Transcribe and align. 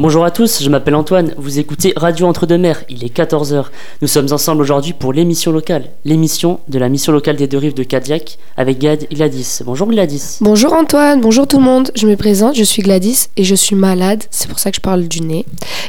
Bonjour 0.00 0.24
à 0.24 0.30
tous, 0.30 0.62
je 0.62 0.70
m'appelle 0.70 0.94
Antoine, 0.94 1.34
vous 1.38 1.58
écoutez 1.58 1.92
Radio 1.96 2.28
Entre-deux-Mers, 2.28 2.84
il 2.88 3.02
est 3.02 3.12
14h. 3.12 3.64
Nous 4.00 4.06
sommes 4.06 4.28
ensemble 4.30 4.62
aujourd'hui 4.62 4.92
pour 4.92 5.12
l'émission 5.12 5.50
locale, 5.50 5.86
l'émission 6.04 6.60
de 6.68 6.78
la 6.78 6.88
mission 6.88 7.10
locale 7.10 7.34
des 7.34 7.48
deux 7.48 7.58
rives 7.58 7.74
de 7.74 7.82
Cadillac 7.82 8.38
avec 8.56 8.78
Gladys. 8.78 9.58
Bonjour 9.64 9.88
Gladys. 9.88 10.38
Bonjour 10.40 10.72
Antoine, 10.72 11.20
bonjour 11.20 11.48
tout 11.48 11.58
le 11.58 11.64
monde, 11.64 11.90
je 11.96 12.06
me 12.06 12.14
présente, 12.14 12.54
je 12.54 12.62
suis 12.62 12.80
Gladys 12.80 13.26
et 13.36 13.42
je 13.42 13.56
suis 13.56 13.74
malade, 13.74 14.22
c'est 14.30 14.46
pour 14.46 14.60
ça 14.60 14.70
que 14.70 14.76
je 14.76 14.80
parle 14.80 15.08
du 15.08 15.20
nez. 15.20 15.44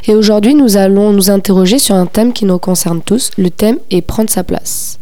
Et 0.08 0.16
aujourd'hui 0.16 0.56
nous 0.56 0.76
allons 0.76 1.12
nous 1.12 1.30
interroger 1.30 1.78
sur 1.78 1.94
un 1.94 2.06
thème 2.06 2.32
qui 2.32 2.46
nous 2.46 2.58
concerne 2.58 3.02
tous, 3.02 3.30
le 3.38 3.48
thème 3.48 3.78
est 3.92 4.02
prendre 4.02 4.28
sa 4.28 4.42
place. 4.42 4.98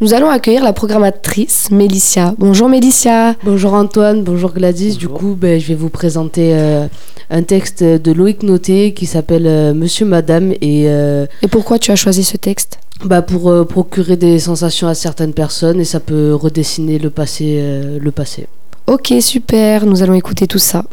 Nous 0.00 0.14
allons 0.14 0.30
accueillir 0.30 0.62
la 0.62 0.72
programmatrice 0.72 1.72
Mélicia. 1.72 2.32
Bonjour 2.38 2.68
Mélicia. 2.68 3.34
Bonjour 3.42 3.74
Antoine, 3.74 4.22
bonjour 4.22 4.52
Gladys. 4.52 4.96
Du 4.96 5.08
coup, 5.08 5.36
ben, 5.36 5.58
je 5.58 5.66
vais 5.66 5.74
vous 5.74 5.88
présenter 5.88 6.52
euh, 6.54 6.86
un 7.30 7.42
texte 7.42 7.82
de 7.82 8.12
Loïc 8.12 8.37
Noté 8.42 8.92
qui 8.92 9.06
s'appelle 9.06 9.46
euh, 9.46 9.74
Monsieur 9.74 10.06
Madame. 10.06 10.52
Et, 10.60 10.84
euh, 10.88 11.26
et 11.42 11.48
pourquoi 11.48 11.78
tu 11.78 11.90
as 11.90 11.96
choisi 11.96 12.24
ce 12.24 12.36
texte? 12.36 12.78
Bah 13.04 13.22
pour 13.22 13.66
procurer 13.68 14.16
des 14.16 14.40
sensations 14.40 14.88
à 14.88 14.94
certaines 14.94 15.32
personnes 15.32 15.80
et 15.80 15.84
ça 15.84 16.00
peut 16.00 16.34
redessiner 16.34 16.98
le 16.98 17.10
passé. 17.10 17.62
le 18.00 18.10
passé. 18.10 18.48
Ok, 18.88 19.12
super. 19.20 19.86
Nous 19.86 20.02
allons 20.02 20.14
écouter 20.14 20.48
tout 20.48 20.58
ça. 20.58 20.84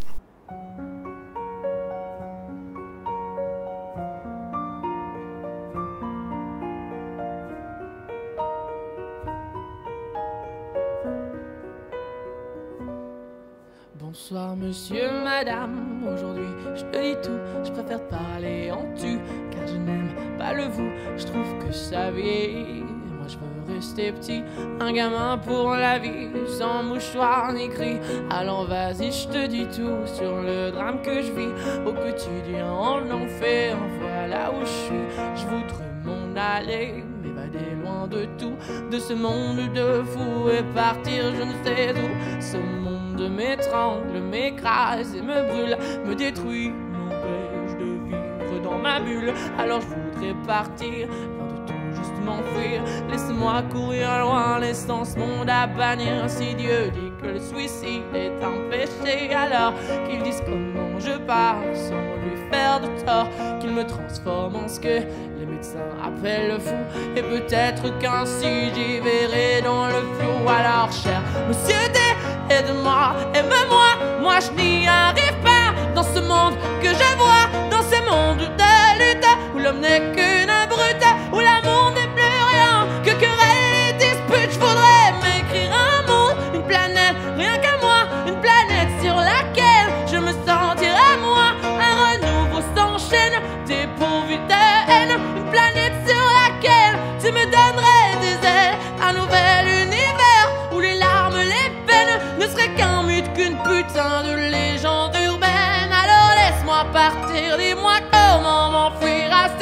Bonsoir 14.17 14.55
monsieur, 14.55 15.11
madame, 15.23 15.84
je 16.95 17.71
préfère 17.71 18.01
parler 18.07 18.71
en 18.71 18.85
tu, 18.95 19.19
car 19.51 19.67
je 19.67 19.77
n'aime 19.77 20.09
pas 20.37 20.53
le 20.53 20.63
vous, 20.63 20.89
je 21.17 21.25
trouve 21.25 21.57
que 21.65 21.73
ça 21.73 22.11
vieillit. 22.11 22.83
Moi 22.83 23.27
je 23.27 23.37
veux 23.37 23.75
rester 23.75 24.11
petit, 24.11 24.43
un 24.79 24.93
gamin 24.93 25.37
pour 25.37 25.71
la 25.71 25.99
vie, 25.99 26.29
sans 26.47 26.83
mouchoir 26.83 27.51
ni 27.53 27.69
cri. 27.69 27.97
Alors 28.29 28.65
vas-y, 28.65 29.11
je 29.11 29.27
te 29.27 29.47
dis 29.47 29.65
tout 29.65 30.05
sur 30.05 30.41
le 30.41 30.71
drame 30.71 31.01
que 31.01 31.21
je 31.21 31.31
vis 31.31 31.53
au 31.85 31.93
quotidien, 31.93 32.71
en 32.71 33.09
enfer, 33.11 33.77
voilà 33.99 34.51
où 34.51 34.61
je 34.61 34.65
suis. 34.65 35.05
Je 35.35 35.45
voudrais 35.47 35.91
m'en 36.03 36.39
aller, 36.39 37.03
loin 37.83 38.07
de 38.07 38.25
tout, 38.37 38.55
de 38.91 38.99
ce 38.99 39.13
monde 39.13 39.73
de 39.73 40.03
fou 40.03 40.49
et 40.49 40.63
partir 40.73 41.33
je 41.35 41.43
ne 41.43 41.53
sais 41.63 41.93
où. 41.93 42.41
Ce 42.41 42.57
monde 42.57 43.04
m'étrangle, 43.23 44.19
m'écrase 44.19 45.15
et 45.15 45.21
me 45.21 45.47
brûle, 45.47 45.77
me 46.05 46.15
détruit, 46.15 46.69
m'empêche 46.69 47.77
de 47.79 47.85
vivre 48.05 48.61
dans 48.63 48.77
ma 48.77 48.99
bulle. 48.99 49.33
Alors 49.57 49.81
je 49.81 49.87
voudrais 49.87 50.35
partir, 50.45 51.07
loin 51.07 51.47
de 51.47 51.67
tout, 51.67 51.95
juste 51.95 52.19
m'enfuir. 52.23 52.83
Laisse-moi 53.09 53.63
courir 53.71 54.19
loin, 54.19 54.59
laissant 54.59 55.05
ce 55.05 55.17
monde 55.17 55.49
à 55.49 55.67
bannir. 55.67 56.27
Si 56.27 56.53
Dieu 56.55 56.91
dit 56.91 57.11
que 57.21 57.27
le 57.27 57.39
suicide 57.39 58.03
est 58.13 58.43
un 58.43 58.69
péché, 58.69 59.33
alors 59.33 59.73
qu'il 60.07 60.21
dise 60.23 60.41
comment 60.45 60.99
je 60.99 61.17
pars 61.25 61.57
sans 61.73 61.95
lui 62.23 62.35
faire 62.51 62.79
de 62.79 62.87
tort, 63.05 63.27
qu'il 63.59 63.71
me 63.71 63.85
transforme 63.85 64.55
en 64.55 64.67
ce 64.67 64.79
que 64.79 64.99
les 65.39 65.45
médecins 65.45 65.79
appellent 66.03 66.53
le 66.53 66.59
fou. 66.59 66.75
Et 67.15 67.21
peut-être 67.21 67.97
qu'ainsi 67.99 68.71
j'y 68.73 68.99
verrai 68.99 69.61
dans 69.63 69.87
le 69.87 70.01
flou. 70.17 70.47
Alors, 70.47 70.91
cher 70.91 71.21
monsieur, 71.47 71.75
aide-moi, 72.49 73.15
aime-moi, 73.33 73.89
moi 74.21 74.39
je 74.39 74.51
n'y 74.61 74.87
arrive 74.87 75.37
pas. 75.43 75.73
Dans 75.93 76.03
ce 76.03 76.19
monde 76.19 76.55
que 76.81 76.89
je 76.89 77.17
vois, 77.17 77.45
dans 77.69 77.83
ce 77.83 77.99
monde 78.09 78.39
de 78.39 78.73
lutte 78.99 79.27
où 79.55 79.59
l'homme 79.59 79.79
n'est 79.79 80.11
qu'une 80.13 80.51
brute, 80.69 81.07
où 81.33 81.39
l'amour 81.39 81.84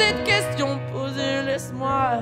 cette 0.04 0.24
question 0.24 0.78
posée, 0.92 1.42
laisse-moi. 1.46 2.20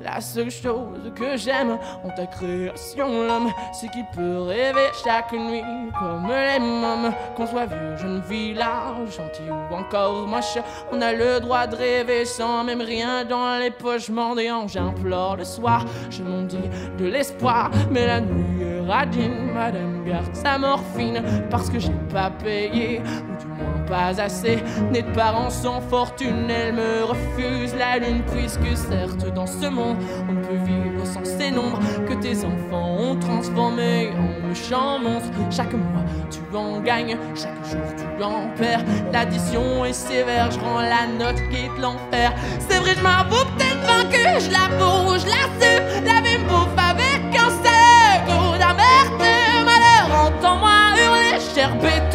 La 0.00 0.20
seule 0.20 0.50
chose 0.50 1.12
que 1.16 1.36
j'aime 1.36 1.76
en 2.04 2.10
ta 2.10 2.26
création, 2.26 3.24
l'homme, 3.26 3.50
c'est 3.72 3.90
qu'il 3.90 4.06
peut 4.14 4.42
rêver 4.42 4.86
chaque 5.04 5.32
nuit 5.32 5.64
comme 5.98 6.28
les 6.28 6.60
mômes. 6.60 7.12
Qu'on 7.36 7.46
soit 7.48 7.66
vieux, 7.66 7.96
jeune, 7.96 8.22
village, 8.28 9.16
gentil 9.16 9.50
ou 9.50 9.74
encore 9.74 10.28
moche, 10.28 10.56
on 10.92 11.02
a 11.02 11.12
le 11.12 11.40
droit 11.40 11.66
de 11.66 11.74
rêver 11.74 12.24
sans 12.24 12.62
même 12.62 12.80
rien 12.80 13.24
dans 13.24 13.58
les 13.58 13.72
poches 13.72 14.08
mendiants. 14.08 14.68
J'implore 14.68 15.36
le 15.36 15.44
soir, 15.44 15.84
je 16.10 16.22
m'en 16.22 16.42
dis 16.42 16.70
de 16.96 17.06
l'espoir, 17.06 17.68
mais 17.90 18.06
la 18.06 18.20
nuit 18.20 18.62
est 18.62 18.80
radine. 18.88 19.50
Madame 19.52 20.04
garde 20.04 20.32
sa 20.32 20.58
morphine 20.58 21.20
parce 21.50 21.68
que 21.68 21.80
j'ai 21.80 21.98
pas 22.12 22.30
payé, 22.30 23.02
pas 23.88 24.20
assez. 24.20 24.62
Née 24.92 25.02
de 25.02 25.12
parents 25.12 25.50
sans 25.50 25.80
fortune, 25.80 26.50
elle 26.50 26.74
me 26.74 27.04
refuse 27.04 27.74
la 27.74 27.98
lune, 27.98 28.22
puisque 28.32 28.76
certes 28.76 29.32
dans 29.34 29.46
ce 29.46 29.66
monde 29.66 29.96
on 30.28 30.32
ne 30.32 30.42
peut 30.42 30.64
vivre 30.64 31.06
sans 31.06 31.24
ces 31.24 31.50
nombres 31.50 31.80
que 32.08 32.14
tes 32.14 32.44
enfants 32.44 32.96
ont 32.98 33.16
transformés 33.16 34.10
en 34.12 34.48
méchants 34.48 34.98
monstres. 34.98 35.30
Chaque 35.50 35.72
mois 35.72 36.04
tu 36.30 36.56
en 36.56 36.80
gagnes, 36.80 37.16
chaque 37.34 37.64
jour 37.70 37.80
tu 37.96 38.22
en 38.22 38.48
perds. 38.56 38.84
L'addition 39.12 39.84
est 39.84 39.92
sévère, 39.92 40.50
je 40.50 40.58
rends 40.60 40.80
la 40.80 41.06
note 41.18 41.40
quitte 41.50 41.78
l'enfer. 41.80 42.32
C'est 42.68 42.78
vrai, 42.78 42.94
je 42.96 43.02
m'avoue 43.02 43.44
peut-être 43.56 43.80
vaincu, 43.86 44.24
je 44.44 44.50
la 44.50 44.68
je 45.18 45.26
l'assume. 45.26 46.04
La 46.04 46.20
vie 46.20 46.38
me 46.38 46.48
bouffe 46.48 46.78
avec 46.78 47.22
un 47.34 47.50
seul 47.50 48.24
goût 48.26 48.56
d'amertume. 48.58 49.64
Malheur, 49.64 50.26
entends-moi 50.26 50.70
hurler, 50.96 51.38
gerber 51.54 52.00
toutes 52.04 52.07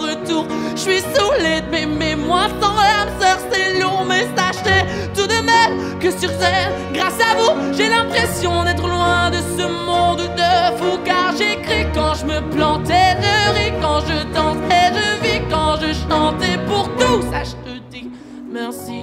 retour. 0.00 0.46
Je 0.74 0.80
suis 0.80 1.00
saoulé 1.00 1.60
de 1.60 1.70
m'aimer 1.70 2.16
moi 2.16 2.46
sans 2.60 2.76
âme 2.76 3.08
sœur 3.20 3.38
c'est 3.50 3.80
lourd 3.80 4.04
mais 4.08 4.26
sachez 4.36 4.84
tout 5.14 5.26
de 5.26 5.40
même 5.44 5.98
que 5.98 6.10
sur 6.10 6.30
scène 6.30 6.72
grâce 6.92 7.18
à 7.20 7.36
vous 7.36 7.72
j'ai 7.72 7.88
l'impression 7.88 8.64
d'être 8.64 8.86
loin 8.86 9.30
de 9.30 9.38
ce 9.56 9.66
monde 9.86 10.18
de 10.18 10.76
fou 10.78 10.98
car 11.04 11.32
j'écris 11.36 11.86
quand 11.94 12.14
je 12.14 12.26
me 12.26 12.40
plantais 12.50 13.16
je 13.22 13.52
ris 13.56 13.72
quand 13.80 14.00
je 14.00 14.34
danse 14.34 14.56
et 14.70 14.94
je 14.96 15.22
vis 15.22 15.42
quand 15.50 15.76
je 15.80 15.92
chante 16.08 16.42
et 16.42 16.58
pour 16.66 16.88
tout 16.96 17.22
ça 17.30 17.44
je 17.44 17.52
te 17.64 17.78
dis 17.90 18.10
merci. 18.50 19.02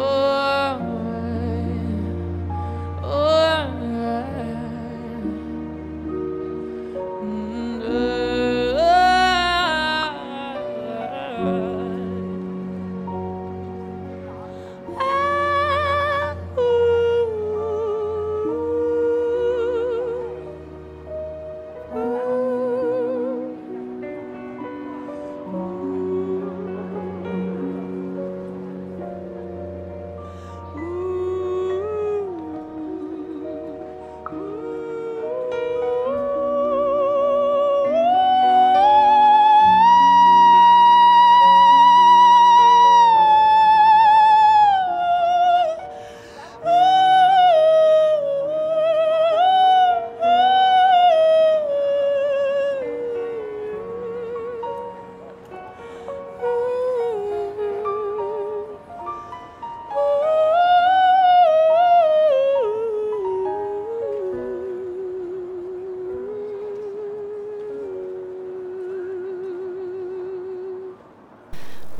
Oh, 0.00 0.57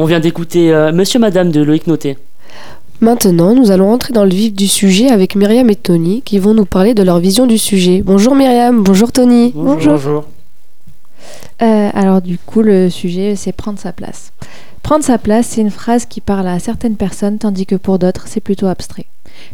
On 0.00 0.04
vient 0.04 0.20
d'écouter 0.20 0.72
euh, 0.72 0.92
Monsieur 0.92 1.18
Madame 1.18 1.50
de 1.50 1.60
Loïc 1.60 1.88
Noté. 1.88 2.18
Maintenant, 3.00 3.56
nous 3.56 3.72
allons 3.72 3.90
entrer 3.90 4.12
dans 4.12 4.22
le 4.22 4.30
vif 4.30 4.54
du 4.54 4.68
sujet 4.68 5.08
avec 5.08 5.34
Myriam 5.34 5.68
et 5.70 5.74
Tony 5.74 6.22
qui 6.22 6.38
vont 6.38 6.54
nous 6.54 6.64
parler 6.64 6.94
de 6.94 7.02
leur 7.02 7.18
vision 7.18 7.46
du 7.46 7.58
sujet. 7.58 8.02
Bonjour 8.06 8.36
Myriam, 8.36 8.80
bonjour 8.84 9.10
Tony. 9.10 9.52
Bonjour. 9.56 10.24
Euh, 11.60 11.90
alors 11.92 12.22
du 12.22 12.38
coup, 12.38 12.62
le 12.62 12.90
sujet, 12.90 13.34
c'est 13.34 13.50
prendre 13.50 13.80
sa 13.80 13.92
place. 13.92 14.32
Prendre 14.84 15.04
sa 15.04 15.18
place, 15.18 15.48
c'est 15.48 15.62
une 15.62 15.70
phrase 15.72 16.06
qui 16.06 16.20
parle 16.20 16.46
à 16.46 16.60
certaines 16.60 16.96
personnes, 16.96 17.38
tandis 17.38 17.66
que 17.66 17.74
pour 17.74 17.98
d'autres, 17.98 18.28
c'est 18.28 18.40
plutôt 18.40 18.66
abstrait. 18.66 19.06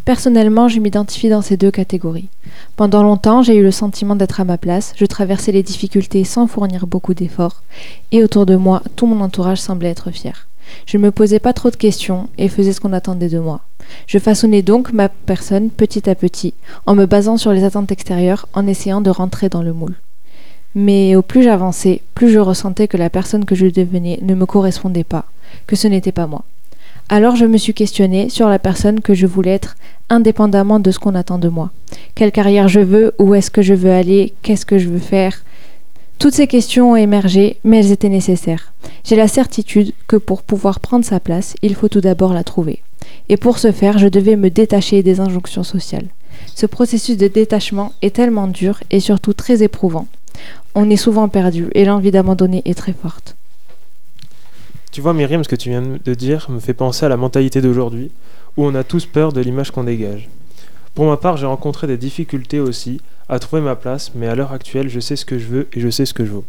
Personnellement, 0.04 0.68
je 0.68 0.80
m'identifie 0.80 1.28
dans 1.28 1.42
ces 1.42 1.56
deux 1.56 1.70
catégories. 1.70 2.28
Pendant 2.76 3.02
longtemps, 3.02 3.42
j'ai 3.42 3.56
eu 3.56 3.62
le 3.62 3.70
sentiment 3.70 4.16
d'être 4.16 4.40
à 4.40 4.44
ma 4.44 4.58
place, 4.58 4.92
je 4.96 5.06
traversais 5.06 5.52
les 5.52 5.62
difficultés 5.62 6.24
sans 6.24 6.46
fournir 6.46 6.86
beaucoup 6.86 7.14
d'efforts, 7.14 7.62
et 8.12 8.22
autour 8.22 8.46
de 8.46 8.56
moi, 8.56 8.82
tout 8.96 9.06
mon 9.06 9.20
entourage 9.20 9.60
semblait 9.60 9.90
être 9.90 10.10
fier. 10.10 10.46
Je 10.86 10.96
ne 10.96 11.02
me 11.02 11.10
posais 11.10 11.38
pas 11.38 11.52
trop 11.52 11.70
de 11.70 11.76
questions 11.76 12.28
et 12.38 12.48
faisais 12.48 12.72
ce 12.72 12.80
qu'on 12.80 12.92
attendait 12.92 13.28
de 13.28 13.38
moi. 13.38 13.60
Je 14.06 14.18
façonnais 14.18 14.62
donc 14.62 14.92
ma 14.92 15.08
personne 15.08 15.70
petit 15.70 16.08
à 16.08 16.14
petit, 16.14 16.54
en 16.86 16.94
me 16.94 17.06
basant 17.06 17.36
sur 17.36 17.52
les 17.52 17.64
attentes 17.64 17.92
extérieures, 17.92 18.46
en 18.54 18.66
essayant 18.66 19.00
de 19.00 19.10
rentrer 19.10 19.48
dans 19.48 19.62
le 19.62 19.72
moule. 19.72 19.94
Mais 20.74 21.14
au 21.14 21.22
plus 21.22 21.44
j'avançais, 21.44 22.00
plus 22.14 22.30
je 22.30 22.38
ressentais 22.40 22.88
que 22.88 22.96
la 22.96 23.10
personne 23.10 23.44
que 23.44 23.54
je 23.54 23.66
devenais 23.66 24.18
ne 24.22 24.34
me 24.34 24.46
correspondait 24.46 25.04
pas, 25.04 25.26
que 25.66 25.76
ce 25.76 25.86
n'était 25.86 26.12
pas 26.12 26.26
moi. 26.26 26.44
Alors 27.08 27.36
je 27.36 27.44
me 27.44 27.58
suis 27.58 27.74
questionnée 27.74 28.30
sur 28.30 28.48
la 28.48 28.58
personne 28.58 29.00
que 29.00 29.14
je 29.14 29.26
voulais 29.26 29.52
être 29.52 29.76
indépendamment 30.08 30.80
de 30.80 30.90
ce 30.90 30.98
qu'on 30.98 31.14
attend 31.14 31.38
de 31.38 31.48
moi. 31.48 31.70
Quelle 32.14 32.32
carrière 32.32 32.68
je 32.68 32.80
veux, 32.80 33.14
où 33.18 33.34
est-ce 33.34 33.50
que 33.50 33.62
je 33.62 33.74
veux 33.74 33.90
aller, 33.90 34.32
qu'est-ce 34.42 34.66
que 34.66 34.78
je 34.78 34.88
veux 34.88 34.98
faire. 34.98 35.44
Toutes 36.18 36.34
ces 36.34 36.46
questions 36.46 36.92
ont 36.92 36.96
émergé, 36.96 37.58
mais 37.64 37.80
elles 37.80 37.92
étaient 37.92 38.08
nécessaires. 38.08 38.72
J'ai 39.04 39.16
la 39.16 39.28
certitude 39.28 39.92
que 40.06 40.16
pour 40.16 40.42
pouvoir 40.42 40.80
prendre 40.80 41.04
sa 41.04 41.20
place, 41.20 41.54
il 41.60 41.74
faut 41.74 41.88
tout 41.88 42.00
d'abord 42.00 42.32
la 42.32 42.44
trouver. 42.44 42.82
Et 43.28 43.36
pour 43.36 43.58
ce 43.58 43.72
faire, 43.72 43.98
je 43.98 44.08
devais 44.08 44.36
me 44.36 44.48
détacher 44.48 45.02
des 45.02 45.20
injonctions 45.20 45.64
sociales. 45.64 46.06
Ce 46.54 46.66
processus 46.66 47.16
de 47.16 47.28
détachement 47.28 47.92
est 48.00 48.14
tellement 48.14 48.48
dur 48.48 48.80
et 48.90 49.00
surtout 49.00 49.34
très 49.34 49.62
éprouvant. 49.62 50.06
On 50.74 50.88
est 50.90 50.96
souvent 50.96 51.28
perdu 51.28 51.68
et 51.74 51.84
l'envie 51.84 52.10
d'abandonner 52.10 52.62
est 52.64 52.78
très 52.78 52.94
forte. 52.94 53.36
Tu 54.94 55.00
vois, 55.00 55.12
Myriam, 55.12 55.42
ce 55.42 55.48
que 55.48 55.56
tu 55.56 55.70
viens 55.70 55.82
de 55.82 56.14
dire 56.14 56.46
me 56.50 56.60
fait 56.60 56.72
penser 56.72 57.04
à 57.04 57.08
la 57.08 57.16
mentalité 57.16 57.60
d'aujourd'hui, 57.60 58.12
où 58.56 58.64
on 58.64 58.76
a 58.76 58.84
tous 58.84 59.06
peur 59.06 59.32
de 59.32 59.40
l'image 59.40 59.72
qu'on 59.72 59.82
dégage. 59.82 60.28
Pour 60.94 61.06
ma 61.06 61.16
part, 61.16 61.36
j'ai 61.36 61.46
rencontré 61.46 61.88
des 61.88 61.96
difficultés 61.96 62.60
aussi 62.60 63.00
à 63.28 63.40
trouver 63.40 63.60
ma 63.60 63.74
place, 63.74 64.12
mais 64.14 64.28
à 64.28 64.36
l'heure 64.36 64.52
actuelle, 64.52 64.88
je 64.88 65.00
sais 65.00 65.16
ce 65.16 65.24
que 65.24 65.36
je 65.36 65.46
veux 65.46 65.68
et 65.72 65.80
je 65.80 65.90
sais 65.90 66.06
ce 66.06 66.14
que 66.14 66.24
je 66.24 66.30
vaux. 66.30 66.44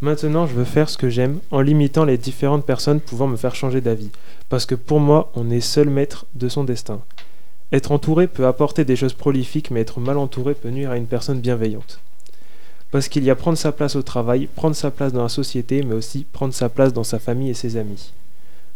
Maintenant, 0.00 0.48
je 0.48 0.54
veux 0.54 0.64
faire 0.64 0.90
ce 0.90 0.98
que 0.98 1.08
j'aime 1.08 1.38
en 1.52 1.60
limitant 1.60 2.04
les 2.04 2.18
différentes 2.18 2.66
personnes 2.66 2.98
pouvant 2.98 3.28
me 3.28 3.36
faire 3.36 3.54
changer 3.54 3.80
d'avis, 3.80 4.10
parce 4.48 4.66
que 4.66 4.74
pour 4.74 4.98
moi, 4.98 5.30
on 5.36 5.48
est 5.48 5.60
seul 5.60 5.90
maître 5.90 6.26
de 6.34 6.48
son 6.48 6.64
destin. 6.64 7.00
Être 7.70 7.92
entouré 7.92 8.26
peut 8.26 8.48
apporter 8.48 8.84
des 8.84 8.96
choses 8.96 9.14
prolifiques, 9.14 9.70
mais 9.70 9.82
être 9.82 10.00
mal 10.00 10.18
entouré 10.18 10.54
peut 10.54 10.70
nuire 10.70 10.90
à 10.90 10.96
une 10.96 11.06
personne 11.06 11.38
bienveillante. 11.38 12.00
Parce 12.90 13.08
qu'il 13.08 13.24
y 13.24 13.30
a 13.30 13.36
prendre 13.36 13.58
sa 13.58 13.72
place 13.72 13.94
au 13.96 14.02
travail, 14.02 14.48
prendre 14.54 14.74
sa 14.74 14.90
place 14.90 15.12
dans 15.12 15.22
la 15.22 15.28
société, 15.28 15.82
mais 15.82 15.94
aussi 15.94 16.26
prendre 16.32 16.52
sa 16.52 16.68
place 16.68 16.92
dans 16.92 17.04
sa 17.04 17.18
famille 17.18 17.50
et 17.50 17.54
ses 17.54 17.76
amis. 17.76 18.12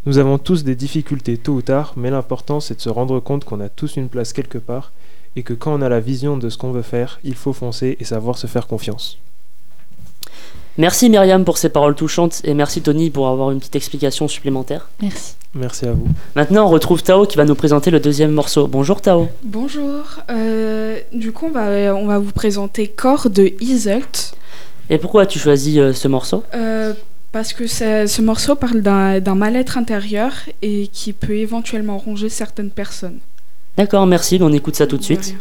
Nous 0.07 0.19
avons 0.19 0.39
tous 0.39 0.65
des 0.65 0.77
difficultés 0.77 1.39
tôt 1.39 1.55
ou 1.55 1.63
tard, 1.63 1.95
mais 1.97 2.11
l'important 2.11 2.61
c'est 2.61 2.77
de 2.77 2.81
se 2.81 2.91
rendre 2.91 3.19
compte 3.21 3.45
qu'on 3.45 3.61
a 3.61 3.69
tous 3.69 3.97
une 3.97 4.09
place 4.09 4.33
quelque 4.33 4.59
part, 4.59 4.93
et 5.35 5.43
que 5.43 5.55
quand 5.55 5.75
on 5.75 5.83
a 5.83 5.89
la 5.89 6.01
vision 6.01 6.37
de 6.37 6.49
ce 6.49 6.59
qu'on 6.59 6.73
veut 6.73 6.83
faire, 6.83 7.19
il 7.25 7.35
faut 7.35 7.53
foncer 7.53 7.97
et 7.99 8.05
savoir 8.05 8.39
se 8.39 8.47
faire 8.47 8.67
confiance. 8.67 9.19
Merci 10.77 11.09
Myriam 11.09 11.45
pour 11.45 11.57
ces 11.57 11.69
paroles 11.69 11.95
touchantes 11.95 12.41
et 12.43 12.53
merci 12.53 12.83
Tony 12.83 13.11
pour 13.11 13.29
avoir 13.29 13.53
une 13.53 13.59
petite 13.59 13.77
explication 13.77 14.27
supplémentaire. 14.27 14.89
Merci. 15.01 15.35
Merci 15.55 15.87
à 15.87 15.93
vous. 15.93 16.09
Maintenant, 16.35 16.67
on 16.67 16.69
retrouve 16.69 17.03
Tao 17.05 17.27
qui 17.27 17.37
va 17.37 17.45
nous 17.45 17.55
présenter 17.55 17.93
le 17.93 18.01
deuxième 18.01 18.33
morceau. 18.33 18.67
Bonjour 18.67 19.01
Tao. 19.01 19.29
Bonjour. 19.45 20.03
Euh, 20.31 20.99
du 21.13 21.31
coup, 21.31 21.47
on 21.47 21.51
va, 21.51 21.95
on 21.95 22.07
va 22.07 22.19
vous 22.19 22.33
présenter 22.33 22.89
Corps 22.89 23.31
de 23.31 23.53
Iselt. 23.61 24.35
Et 24.91 24.99
pourquoi 24.99 25.23
as-tu 25.23 25.39
choisi 25.39 25.79
euh, 25.79 25.93
ce 25.93 26.09
morceau? 26.09 26.43
Euh, 26.55 26.93
parce 27.31 27.53
que 27.53 27.69
ce 27.69 28.21
morceau 28.21 28.57
parle 28.57 28.81
d'un 28.81 29.35
mal-être 29.35 29.79
intérieur 29.79 30.33
et 30.63 30.89
qui 30.89 31.13
peut 31.13 31.37
éventuellement 31.37 31.99
ronger 31.99 32.29
certaines 32.29 32.71
personnes. 32.71 33.19
D'accord, 33.77 34.07
merci, 34.07 34.39
on 34.41 34.53
écoute 34.53 34.77
ça 34.77 34.87
tout 34.87 34.99
de 34.99 35.03
suite. 35.03 35.37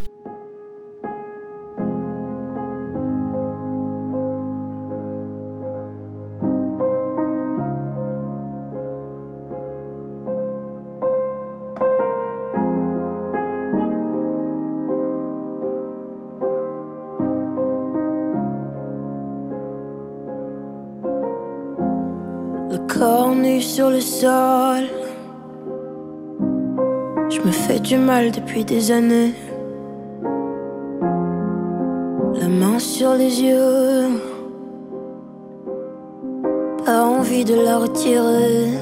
Sur 23.73 23.89
le 23.89 24.01
sol. 24.01 24.83
Je 27.27 27.39
me 27.41 27.51
fais 27.51 27.79
du 27.79 27.97
mal 27.97 28.29
depuis 28.29 28.63
des 28.63 28.91
années. 28.91 29.33
La 32.35 32.49
main 32.49 32.77
sur 32.77 33.15
les 33.15 33.41
yeux. 33.41 34.09
Pas 36.85 37.03
envie 37.03 37.45
de 37.45 37.55
la 37.55 37.79
retirer. 37.79 38.77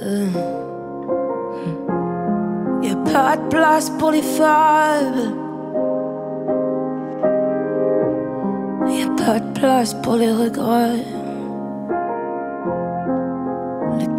Euh. 0.00 0.26
Y 2.82 2.90
a 2.92 2.96
pas 3.12 3.36
de 3.36 3.48
place 3.48 3.90
pour 3.98 4.12
les 4.12 4.22
fables. 4.22 5.26
Y 8.86 9.02
a 9.02 9.10
pas 9.24 9.40
de 9.40 9.52
place 9.58 9.92
pour 9.94 10.14
les 10.14 10.30
regrets. 10.30 11.21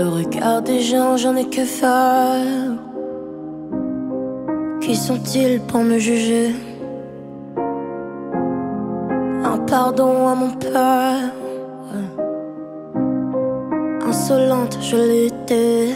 Le 0.00 0.08
regard 0.08 0.62
des 0.62 0.80
gens, 0.80 1.16
j'en 1.16 1.36
ai 1.36 1.44
que 1.44 1.64
faire. 1.64 2.72
Qui 4.80 4.96
sont-ils 4.96 5.60
pour 5.60 5.80
me 5.80 5.98
juger? 5.98 6.54
Un 9.44 9.58
pardon 9.66 10.28
à 10.28 10.34
mon 10.34 10.52
père. 10.52 11.32
Insolente, 14.08 14.78
je 14.80 14.96
l'étais. 14.96 15.94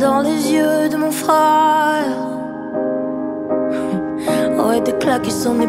Dans 0.00 0.20
les 0.20 0.52
yeux 0.52 0.88
de 0.90 0.96
mon 0.96 1.10
frère. 1.10 1.81
Des 4.84 4.92
claques, 4.98 5.26
il 5.26 5.32
s'en 5.32 5.60
est. 5.60 5.68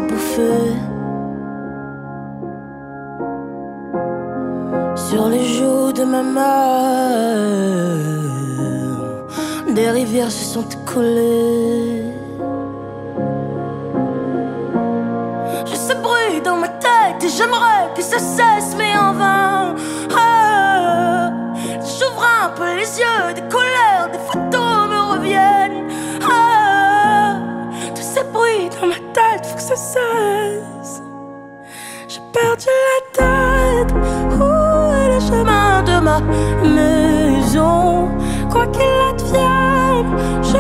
Sur 4.96 5.28
les 5.30 5.46
joues 5.46 5.92
de 5.94 6.04
ma 6.04 6.24
mère, 6.24 6.44
des 9.74 9.90
rivières 9.92 10.32
se 10.32 10.46
sont 10.54 10.66
écoulées. 10.68 12.06
Je 15.66 15.76
sais 15.76 15.96
bruit 15.96 16.42
dans 16.44 16.58
ma 16.58 16.68
tête 16.68 17.24
et 17.24 17.30
j'aimerais 17.30 17.90
que 17.96 18.02
ça 18.02 18.20
cesse, 18.20 18.76
mais 18.78 18.98
en 18.98 19.14
vain. 19.14 19.76
Ah, 20.18 21.32
J'ouvre 21.80 22.26
un 22.46 22.50
peu 22.50 22.66
les 22.76 23.00
yeux, 23.00 23.34
des 23.36 23.42
couleurs, 23.42 23.73
cesse. 29.76 31.02
J'ai 32.08 32.22
perdu 32.32 32.68
la 32.90 33.00
tête. 33.14 33.96
Où 34.40 34.94
est 34.94 35.10
le 35.16 35.20
chemin 35.20 35.84
de 35.84 36.00
ma 36.00 36.20
maison? 36.64 38.10
Quoi 38.52 38.68
qu'il 38.68 38.84
advienne, 39.10 40.12
je 40.42 40.58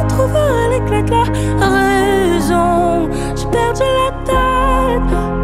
retrouverai 0.00 0.80
clés 0.86 1.02
de 1.02 1.10
la 1.10 1.68
raison. 1.68 3.08
J'ai 3.34 3.46
perdu 3.46 3.82
la 3.82 4.10
tête. 4.24 5.35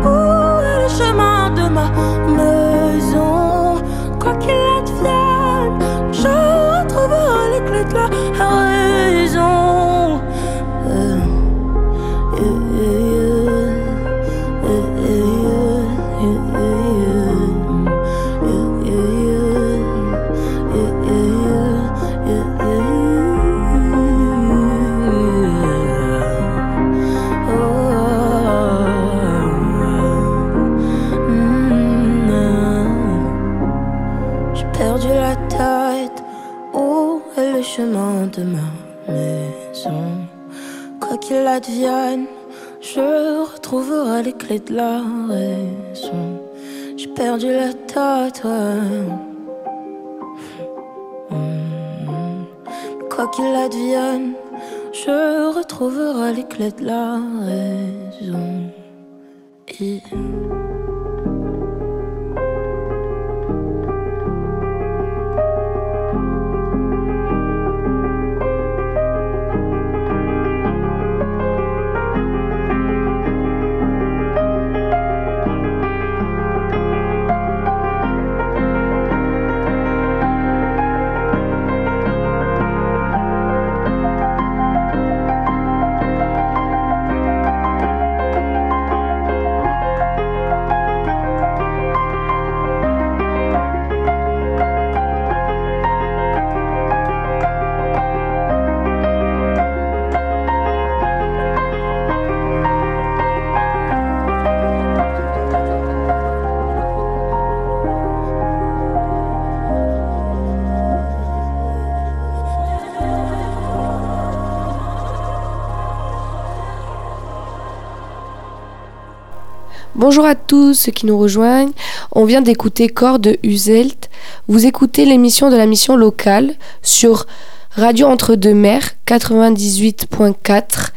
Bonjour 119.95 120.25
à 120.25 120.35
tous 120.35 120.73
ceux 120.73 120.91
qui 120.91 121.05
nous 121.05 121.19
rejoignent. 121.19 121.73
On 122.13 122.25
vient 122.25 122.41
d'écouter 122.41 122.89
Corps 122.89 123.19
de 123.19 123.37
Uzelt. 123.43 124.09
Vous 124.49 124.65
écoutez 124.65 125.05
l'émission 125.05 125.51
de 125.51 125.57
la 125.57 125.67
mission 125.67 125.97
locale 125.97 126.55
sur 126.81 127.27
Radio 127.73 128.07
Entre-deux-Mers 128.07 128.93
98.4. 129.07 130.93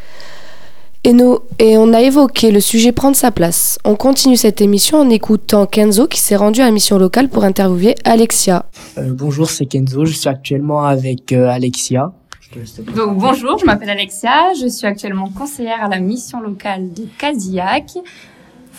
Et, 1.03 1.11
nous, 1.11 1.39
et 1.59 1.77
on 1.77 1.93
a 1.93 2.01
évoqué 2.01 2.51
le 2.51 2.61
sujet 2.61 2.93
prendre 2.93 3.17
sa 3.17 3.31
place. 3.31 3.77
On 3.83 3.95
continue 3.95 4.37
cette 4.37 4.61
émission 4.61 4.99
en 4.99 5.09
écoutant 5.09 5.65
Kenzo 5.65 6.07
qui 6.07 6.21
s'est 6.21 6.37
rendu 6.37 6.61
à 6.61 6.65
la 6.65 6.71
mission 6.71 6.97
locale 6.97 7.27
pour 7.27 7.43
interviewer 7.43 7.95
Alexia. 8.05 8.65
Euh, 8.97 9.11
bonjour, 9.11 9.49
c'est 9.49 9.65
Kenzo. 9.65 10.05
Je 10.05 10.13
suis 10.13 10.29
actuellement 10.29 10.85
avec 10.85 11.33
euh, 11.33 11.49
Alexia. 11.49 12.13
Donc 12.95 13.17
bonjour, 13.17 13.57
je 13.57 13.65
m'appelle 13.65 13.89
Alexia, 13.89 14.53
je 14.61 14.67
suis 14.67 14.87
actuellement 14.87 15.29
conseillère 15.29 15.83
à 15.83 15.89
la 15.89 15.99
mission 15.99 16.39
locale 16.39 16.93
de 16.93 17.05
Cadillac. 17.17 17.97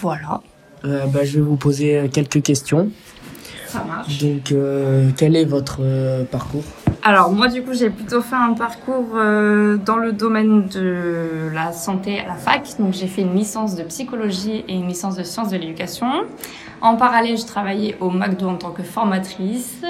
Voilà, 0.01 0.41
Euh, 0.85 1.07
bah, 1.07 1.25
je 1.25 1.39
vais 1.39 1.45
vous 1.45 1.57
poser 1.57 1.97
euh, 1.97 2.09
quelques 2.09 2.43
questions. 2.43 2.91
ça 3.67 3.83
marche. 3.85 4.19
Donc, 4.23 4.53
euh, 4.53 5.11
quel 5.17 5.35
est 5.35 5.45
votre 5.47 5.79
euh, 5.81 6.25
parcours? 6.25 6.65
Alors 7.03 7.31
moi 7.33 7.47
du 7.47 7.63
coup 7.63 7.73
j'ai 7.73 7.89
plutôt 7.91 8.21
fait 8.21 8.35
un 8.35 8.53
parcours 8.55 9.11
dans 9.15 9.97
le 9.97 10.11
domaine 10.13 10.67
de 10.67 11.49
la 11.55 11.73
santé 11.73 12.19
à 12.19 12.27
la 12.27 12.35
fac. 12.35 12.67
Donc 12.81 12.95
j'ai 12.95 13.07
fait 13.07 13.23
une 13.23 13.37
licence 13.37 13.77
de 13.77 13.85
psychologie 13.85 14.65
et 14.67 14.75
une 14.75 14.89
licence 14.89 15.15
de 15.17 15.23
sciences 15.23 15.51
de 15.51 15.57
l'éducation. 15.57 16.09
En 16.81 16.97
parallèle 16.97 17.39
je 17.39 17.47
travaillais 17.47 17.97
au 18.01 18.11
McDo 18.11 18.49
en 18.49 18.57
tant 18.57 18.71
que 18.71 18.83
formatrice. 18.83 19.83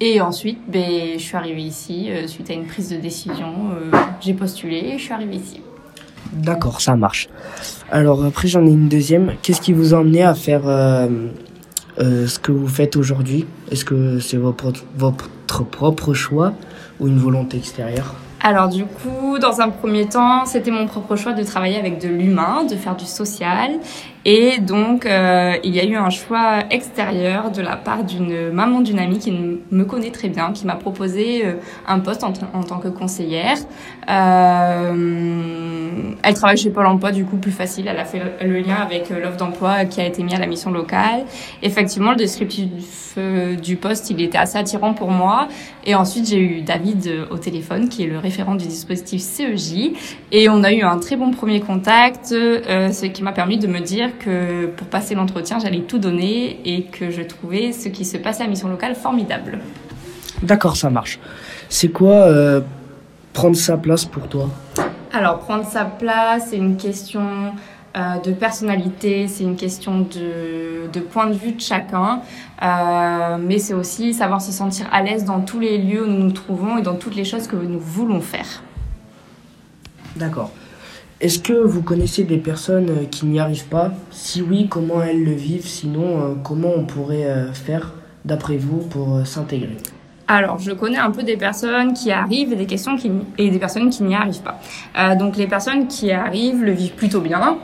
Et 0.00 0.20
ensuite 0.20 0.58
ben, 0.66 1.12
je 1.16 1.22
suis 1.22 1.36
arrivée 1.36 1.62
ici 1.62 2.10
suite 2.26 2.50
à 2.50 2.54
une 2.54 2.66
prise 2.66 2.88
de 2.90 2.96
décision. 2.96 3.52
j'ai 4.20 4.34
postulé 4.34 4.78
et 4.78 4.98
je 4.98 5.04
suis 5.04 5.12
arrivée 5.12 5.36
ici. 5.36 5.60
D'accord, 6.32 6.80
ça 6.80 6.96
marche. 6.96 7.28
Alors 7.90 8.24
après 8.24 8.48
j'en 8.48 8.64
ai 8.64 8.70
une 8.70 8.88
deuxième. 8.88 9.32
Qu'est-ce 9.42 9.60
qui 9.60 9.72
vous 9.72 9.94
a 9.94 9.98
emmené 9.98 10.22
à 10.22 10.34
faire 10.34 10.62
euh, 10.66 11.08
euh, 11.98 12.26
ce 12.26 12.38
que 12.38 12.52
vous 12.52 12.68
faites 12.68 12.96
aujourd'hui? 12.96 13.46
Est-ce 13.70 13.84
que 13.84 14.18
c'est 14.18 14.36
votre, 14.36 14.72
votre 14.96 15.28
propre 15.64 16.14
choix 16.14 16.52
ou 17.00 17.08
une 17.08 17.18
volonté 17.18 17.58
extérieure? 17.58 18.14
Alors 18.40 18.68
du 18.68 18.84
coup, 18.84 19.38
dans 19.38 19.60
un 19.60 19.70
premier 19.70 20.06
temps, 20.06 20.44
c'était 20.44 20.70
mon 20.70 20.86
propre 20.86 21.16
choix 21.16 21.32
de 21.32 21.42
travailler 21.42 21.78
avec 21.78 21.98
de 22.00 22.08
l'humain, 22.08 22.64
de 22.64 22.76
faire 22.76 22.94
du 22.94 23.06
social. 23.06 23.70
Et 24.26 24.58
donc, 24.58 25.04
euh, 25.04 25.56
il 25.64 25.74
y 25.74 25.80
a 25.80 25.84
eu 25.84 25.96
un 25.96 26.08
choix 26.08 26.60
extérieur 26.70 27.50
de 27.50 27.60
la 27.60 27.76
part 27.76 28.04
d'une 28.04 28.50
maman 28.50 28.80
d'une 28.80 28.98
amie 28.98 29.18
qui 29.18 29.32
me 29.70 29.84
connaît 29.84 30.10
très 30.10 30.28
bien, 30.28 30.52
qui 30.52 30.66
m'a 30.66 30.76
proposé 30.76 31.44
euh, 31.44 31.54
un 31.86 31.98
poste 31.98 32.24
en, 32.24 32.32
tant 32.32 32.78
que 32.78 32.88
conseillère. 32.88 33.58
Euh, 34.08 36.14
elle 36.22 36.34
travaille 36.34 36.56
chez 36.56 36.70
Pôle 36.70 36.86
Emploi, 36.86 37.12
du 37.12 37.24
coup 37.24 37.36
plus 37.36 37.52
facile. 37.52 37.86
Elle 37.88 37.98
a 37.98 38.04
fait 38.04 38.20
le, 38.42 38.60
lien 38.60 38.76
avec 38.76 39.10
euh, 39.10 39.20
l'offre 39.20 39.36
d'emploi 39.36 39.84
qui 39.84 40.00
a 40.00 40.06
été 40.06 40.22
mis 40.22 40.34
à 40.34 40.38
la 40.38 40.46
mission 40.46 40.70
locale. 40.70 41.24
Effectivement, 41.62 42.10
le 42.10 42.16
descriptif 42.16 43.18
du 43.62 43.76
poste, 43.76 44.10
il 44.10 44.20
était 44.20 44.38
assez 44.38 44.58
attirant 44.58 44.92
pour 44.92 45.10
moi. 45.10 45.48
Et 45.84 45.94
ensuite, 45.94 46.28
j'ai 46.28 46.40
eu 46.40 46.62
David 46.62 47.06
euh, 47.06 47.26
au 47.30 47.38
téléphone, 47.38 47.88
qui 47.88 48.04
est 48.04 48.06
le 48.06 48.18
référent 48.18 48.54
du 48.54 48.66
dispositif 48.66 49.22
CEJ. 49.22 49.92
Et 50.32 50.48
on 50.48 50.62
a 50.64 50.72
eu 50.72 50.82
un 50.82 50.98
très 50.98 51.16
bon 51.16 51.30
premier 51.30 51.60
contact, 51.60 52.26
ce 52.26 53.06
qui 53.06 53.22
m'a 53.22 53.32
permis 53.32 53.58
de 53.58 53.66
me 53.66 53.80
dire 53.80 54.10
que 54.18 54.66
pour 54.66 54.86
passer 54.86 55.14
l'entretien, 55.14 55.58
j'allais 55.58 55.80
tout 55.80 55.98
donner 55.98 56.60
et 56.64 56.84
que 56.84 57.10
je 57.10 57.22
trouvais 57.22 57.72
ce 57.72 57.88
qui 57.88 58.04
se 58.04 58.16
passait 58.16 58.44
à 58.44 58.46
mission 58.46 58.68
locale 58.68 58.94
formidable. 58.94 59.58
D'accord, 60.42 60.76
ça 60.76 60.90
marche. 60.90 61.18
C'est 61.68 61.88
quoi 61.88 62.14
euh, 62.14 62.60
prendre 63.32 63.56
sa 63.56 63.76
place 63.76 64.04
pour 64.04 64.28
toi? 64.28 64.48
Alors, 65.12 65.38
prendre 65.38 65.64
sa 65.64 65.84
place, 65.84 66.48
c'est 66.50 66.56
une 66.56 66.76
question 66.76 67.52
euh, 67.96 68.18
de 68.24 68.32
personnalité, 68.32 69.28
c'est 69.28 69.44
une 69.44 69.56
question 69.56 70.00
de, 70.00 70.88
de 70.92 71.00
point 71.00 71.28
de 71.28 71.34
vue 71.34 71.52
de 71.52 71.60
chacun, 71.60 72.20
euh, 72.62 73.36
mais 73.40 73.58
c'est 73.58 73.74
aussi 73.74 74.12
savoir 74.12 74.42
se 74.42 74.50
sentir 74.50 74.86
à 74.92 75.02
l'aise 75.02 75.24
dans 75.24 75.40
tous 75.40 75.60
les 75.60 75.78
lieux 75.78 76.04
où 76.04 76.08
nous 76.08 76.24
nous 76.24 76.32
trouvons 76.32 76.78
et 76.78 76.82
dans 76.82 76.96
toutes 76.96 77.14
les 77.14 77.24
choses 77.24 77.46
que 77.46 77.54
nous 77.54 77.78
voulons 77.78 78.20
faire. 78.20 78.62
D'accord. 80.16 80.50
Est-ce 81.24 81.38
que 81.38 81.54
vous 81.54 81.80
connaissez 81.80 82.24
des 82.24 82.36
personnes 82.36 82.90
euh, 82.90 83.04
qui 83.10 83.24
n'y 83.24 83.40
arrivent 83.40 83.68
pas? 83.68 83.92
Si 84.10 84.42
oui, 84.42 84.66
comment 84.68 85.02
elles 85.02 85.24
le 85.24 85.32
vivent? 85.32 85.66
Sinon, 85.66 86.02
euh, 86.02 86.34
comment 86.44 86.68
on 86.76 86.84
pourrait 86.84 87.24
euh, 87.24 87.50
faire, 87.54 87.94
d'après 88.26 88.58
vous, 88.58 88.80
pour 88.80 89.26
s'intégrer? 89.26 89.78
Alors, 90.28 90.58
je 90.58 90.72
connais 90.72 90.98
un 90.98 91.10
peu 91.10 91.22
des 91.22 91.38
personnes 91.38 91.94
qui 91.94 92.12
arrivent 92.12 92.52
et 92.52 92.56
des, 92.56 92.66
questions 92.66 92.98
qui, 92.98 93.10
et 93.38 93.48
des 93.48 93.58
personnes 93.58 93.88
qui 93.88 94.02
n'y 94.02 94.14
arrivent 94.14 94.42
pas. 94.42 94.60
Donc, 95.14 95.38
les 95.38 95.46
personnes 95.46 95.86
qui 95.86 96.12
arrivent 96.12 96.62
le 96.62 96.72
vivent 96.72 96.94
plutôt 96.94 97.22
bien, 97.22 97.56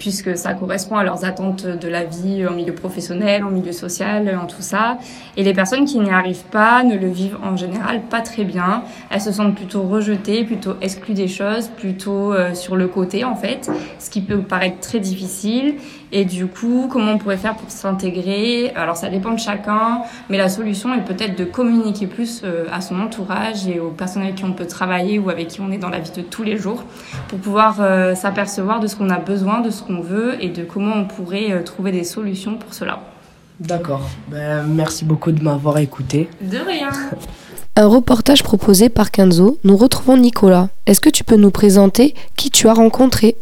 puisque 0.00 0.34
ça 0.34 0.54
correspond 0.54 0.96
à 0.96 1.04
leurs 1.04 1.26
attentes 1.26 1.66
de 1.66 1.86
la 1.86 2.04
vie 2.04 2.46
en 2.46 2.54
milieu 2.54 2.72
professionnel, 2.72 3.44
en 3.44 3.50
milieu 3.50 3.72
social, 3.72 4.34
en 4.42 4.46
tout 4.46 4.62
ça. 4.62 4.96
Et 5.36 5.42
les 5.42 5.52
personnes 5.52 5.84
qui 5.84 5.98
n'y 5.98 6.08
arrivent 6.08 6.46
pas 6.50 6.82
ne 6.84 6.96
le 6.96 7.08
vivent 7.08 7.36
en 7.44 7.54
général 7.54 8.00
pas 8.08 8.22
très 8.22 8.44
bien. 8.44 8.82
Elles 9.10 9.20
se 9.20 9.30
sentent 9.30 9.54
plutôt 9.54 9.82
rejetées, 9.82 10.44
plutôt 10.44 10.76
exclues 10.80 11.12
des 11.12 11.28
choses, 11.28 11.68
plutôt 11.68 12.32
euh, 12.32 12.54
sur 12.54 12.76
le 12.76 12.88
côté 12.88 13.24
en 13.24 13.36
fait, 13.36 13.70
ce 13.98 14.08
qui 14.08 14.22
peut 14.22 14.38
paraître 14.38 14.80
très 14.80 15.00
difficile. 15.00 15.74
Et 16.12 16.24
du 16.24 16.46
coup, 16.46 16.88
comment 16.90 17.12
on 17.12 17.18
pourrait 17.18 17.36
faire 17.36 17.54
pour 17.54 17.70
s'intégrer? 17.70 18.72
Alors 18.74 18.96
ça 18.96 19.08
dépend 19.08 19.32
de 19.32 19.38
chacun, 19.38 20.02
mais 20.28 20.38
la 20.38 20.48
solution 20.48 20.92
est 20.92 21.04
peut-être 21.04 21.38
de 21.38 21.44
communiquer 21.44 22.06
plus 22.08 22.42
euh, 22.42 22.66
à 22.72 22.80
son 22.80 23.00
entourage 23.00 23.68
et 23.68 23.78
aux 23.78 23.90
personnes 23.90 24.22
avec 24.22 24.34
qui 24.34 24.44
on 24.44 24.52
peut 24.52 24.66
travailler 24.66 25.18
ou 25.20 25.30
avec 25.30 25.48
qui 25.48 25.60
on 25.60 25.70
est 25.70 25.78
dans 25.78 25.88
la 25.88 26.00
vie 26.00 26.10
de 26.10 26.22
tous 26.22 26.42
les 26.42 26.56
jours, 26.56 26.82
pour 27.28 27.38
pouvoir 27.38 27.76
euh, 27.80 28.16
s'apercevoir 28.16 28.80
de 28.80 28.88
ce 28.88 28.96
qu'on 28.96 29.10
a 29.10 29.18
besoin, 29.18 29.60
de 29.60 29.70
ce 29.70 29.82
qu'on 29.82 30.00
veut 30.00 30.34
et 30.42 30.48
de 30.48 30.64
comment 30.64 30.96
on 30.96 31.04
pourrait 31.04 31.52
euh, 31.52 31.62
trouver 31.62 31.92
des 31.92 32.04
solutions 32.04 32.56
pour 32.56 32.74
cela. 32.74 33.00
D'accord. 33.60 34.08
Ben, 34.28 34.64
merci 34.64 35.04
beaucoup 35.04 35.30
de 35.30 35.42
m'avoir 35.42 35.78
écouté. 35.78 36.28
De 36.40 36.56
rien 36.56 36.88
Un 37.76 37.86
reportage 37.86 38.42
proposé 38.42 38.88
par 38.88 39.10
Kenzo, 39.10 39.58
nous 39.62 39.76
retrouvons 39.76 40.16
Nicolas. 40.16 40.70
Est-ce 40.86 41.00
que 41.00 41.10
tu 41.10 41.22
peux 41.24 41.36
nous 41.36 41.50
présenter 41.50 42.14
qui 42.36 42.50
tu 42.50 42.66
as 42.68 42.74
rencontré? 42.74 43.36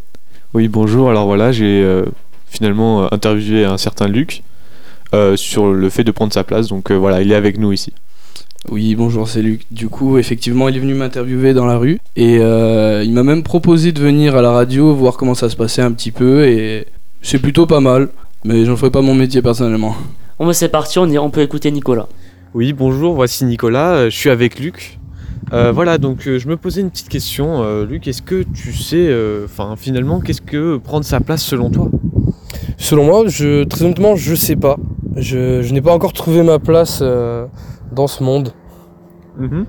Oui, 0.55 0.69
bonjour. 0.69 1.09
Alors 1.09 1.27
voilà, 1.27 1.53
j'ai 1.53 1.83
euh, 1.83 2.05
finalement 2.51 3.05
euh, 3.05 3.09
interviewé 3.13 3.65
un 3.65 3.79
certain 3.79 4.09
Luc 4.09 4.43
euh, 5.15 5.37
sur 5.37 5.73
le 5.73 5.89
fait 5.91 6.05
de 6.05 6.11
prendre 6.11 6.33
sa 6.33 6.45
place. 6.45 6.69
Donc 6.69 6.91
euh, 6.91 6.95
voilà, 6.95 7.23
il 7.23 7.33
est 7.33 7.35
avec 7.37 7.59
nous 7.59 7.73
ici. 7.73 7.93
Oui, 8.71 8.95
bonjour, 8.97 9.29
c'est 9.29 9.41
Luc. 9.41 9.63
Du 9.71 9.89
coup, 9.89 10.19
effectivement, 10.19 10.69
il 10.69 10.77
est 10.77 10.81
venu 10.81 10.95
m'interviewer 10.95 11.55
dans 11.55 11.65
la 11.65 11.79
rue 11.79 12.01
et 12.17 12.39
euh, 12.41 13.03
il 13.05 13.13
m'a 13.13 13.23
même 13.23 13.43
proposé 13.43 13.93
de 13.93 14.01
venir 14.01 14.37
à 14.37 14.43
la 14.43 14.51
radio 14.51 14.93
voir 14.95 15.17
comment 15.17 15.35
ça 15.35 15.49
se 15.49 15.57
passait 15.57 15.81
un 15.81 15.93
petit 15.93 16.11
peu 16.11 16.45
et 16.47 16.87
c'est 17.23 17.39
plutôt 17.39 17.67
pas 17.67 17.81
mal, 17.81 18.09
mais 18.45 18.65
j'en 18.65 18.77
ferai 18.77 18.91
pas 18.91 19.01
mon 19.01 19.15
métier 19.15 19.43
personnellement. 19.43 19.97
Bon, 20.39 20.47
bah, 20.47 20.53
c'est 20.53 20.69
parti, 20.69 20.99
on, 20.99 21.07
y- 21.09 21.19
on 21.19 21.31
peut 21.31 21.41
écouter 21.43 21.71
Nicolas. 21.71 22.09
Oui, 22.53 22.73
bonjour, 22.73 23.15
voici 23.15 23.45
Nicolas, 23.45 23.93
euh, 23.95 24.11
je 24.11 24.17
suis 24.17 24.31
avec 24.31 24.59
Luc. 24.59 24.99
Euh, 25.53 25.73
voilà, 25.73 25.97
donc 25.97 26.27
euh, 26.27 26.39
je 26.39 26.49
me 26.49 26.57
posais 26.57 26.81
une 26.81 26.91
petite 26.91 27.09
question. 27.09 27.63
Euh, 27.63 27.87
Luc, 27.87 28.07
est-ce 28.07 28.23
que 28.23 28.43
tu 28.55 28.73
sais, 28.75 29.07
euh, 29.09 29.47
enfin 29.47 29.77
finalement, 29.77 30.21
qu'est-ce 30.21 30.43
que 30.43 30.77
prendre 30.79 31.05
sa 31.05 31.21
place 31.21 31.43
selon 31.43 31.71
toi? 31.71 31.89
Selon 32.79 33.05
moi, 33.05 33.25
je, 33.27 33.65
très 33.65 33.85
honnêtement, 33.85 34.17
je 34.17 34.35
sais 34.35 34.57
pas. 34.57 34.77
Je, 35.17 35.63
je 35.63 35.75
n'ai 35.75 35.83
pas 35.83 35.93
encore 35.93 36.13
trouvé 36.13 36.43
ma 36.43 36.59
place 36.59 37.01
euh, 37.03 37.47
dans 37.93 38.07
ce 38.07 38.23
monde. 38.23 38.53
Mhm. 39.39 39.67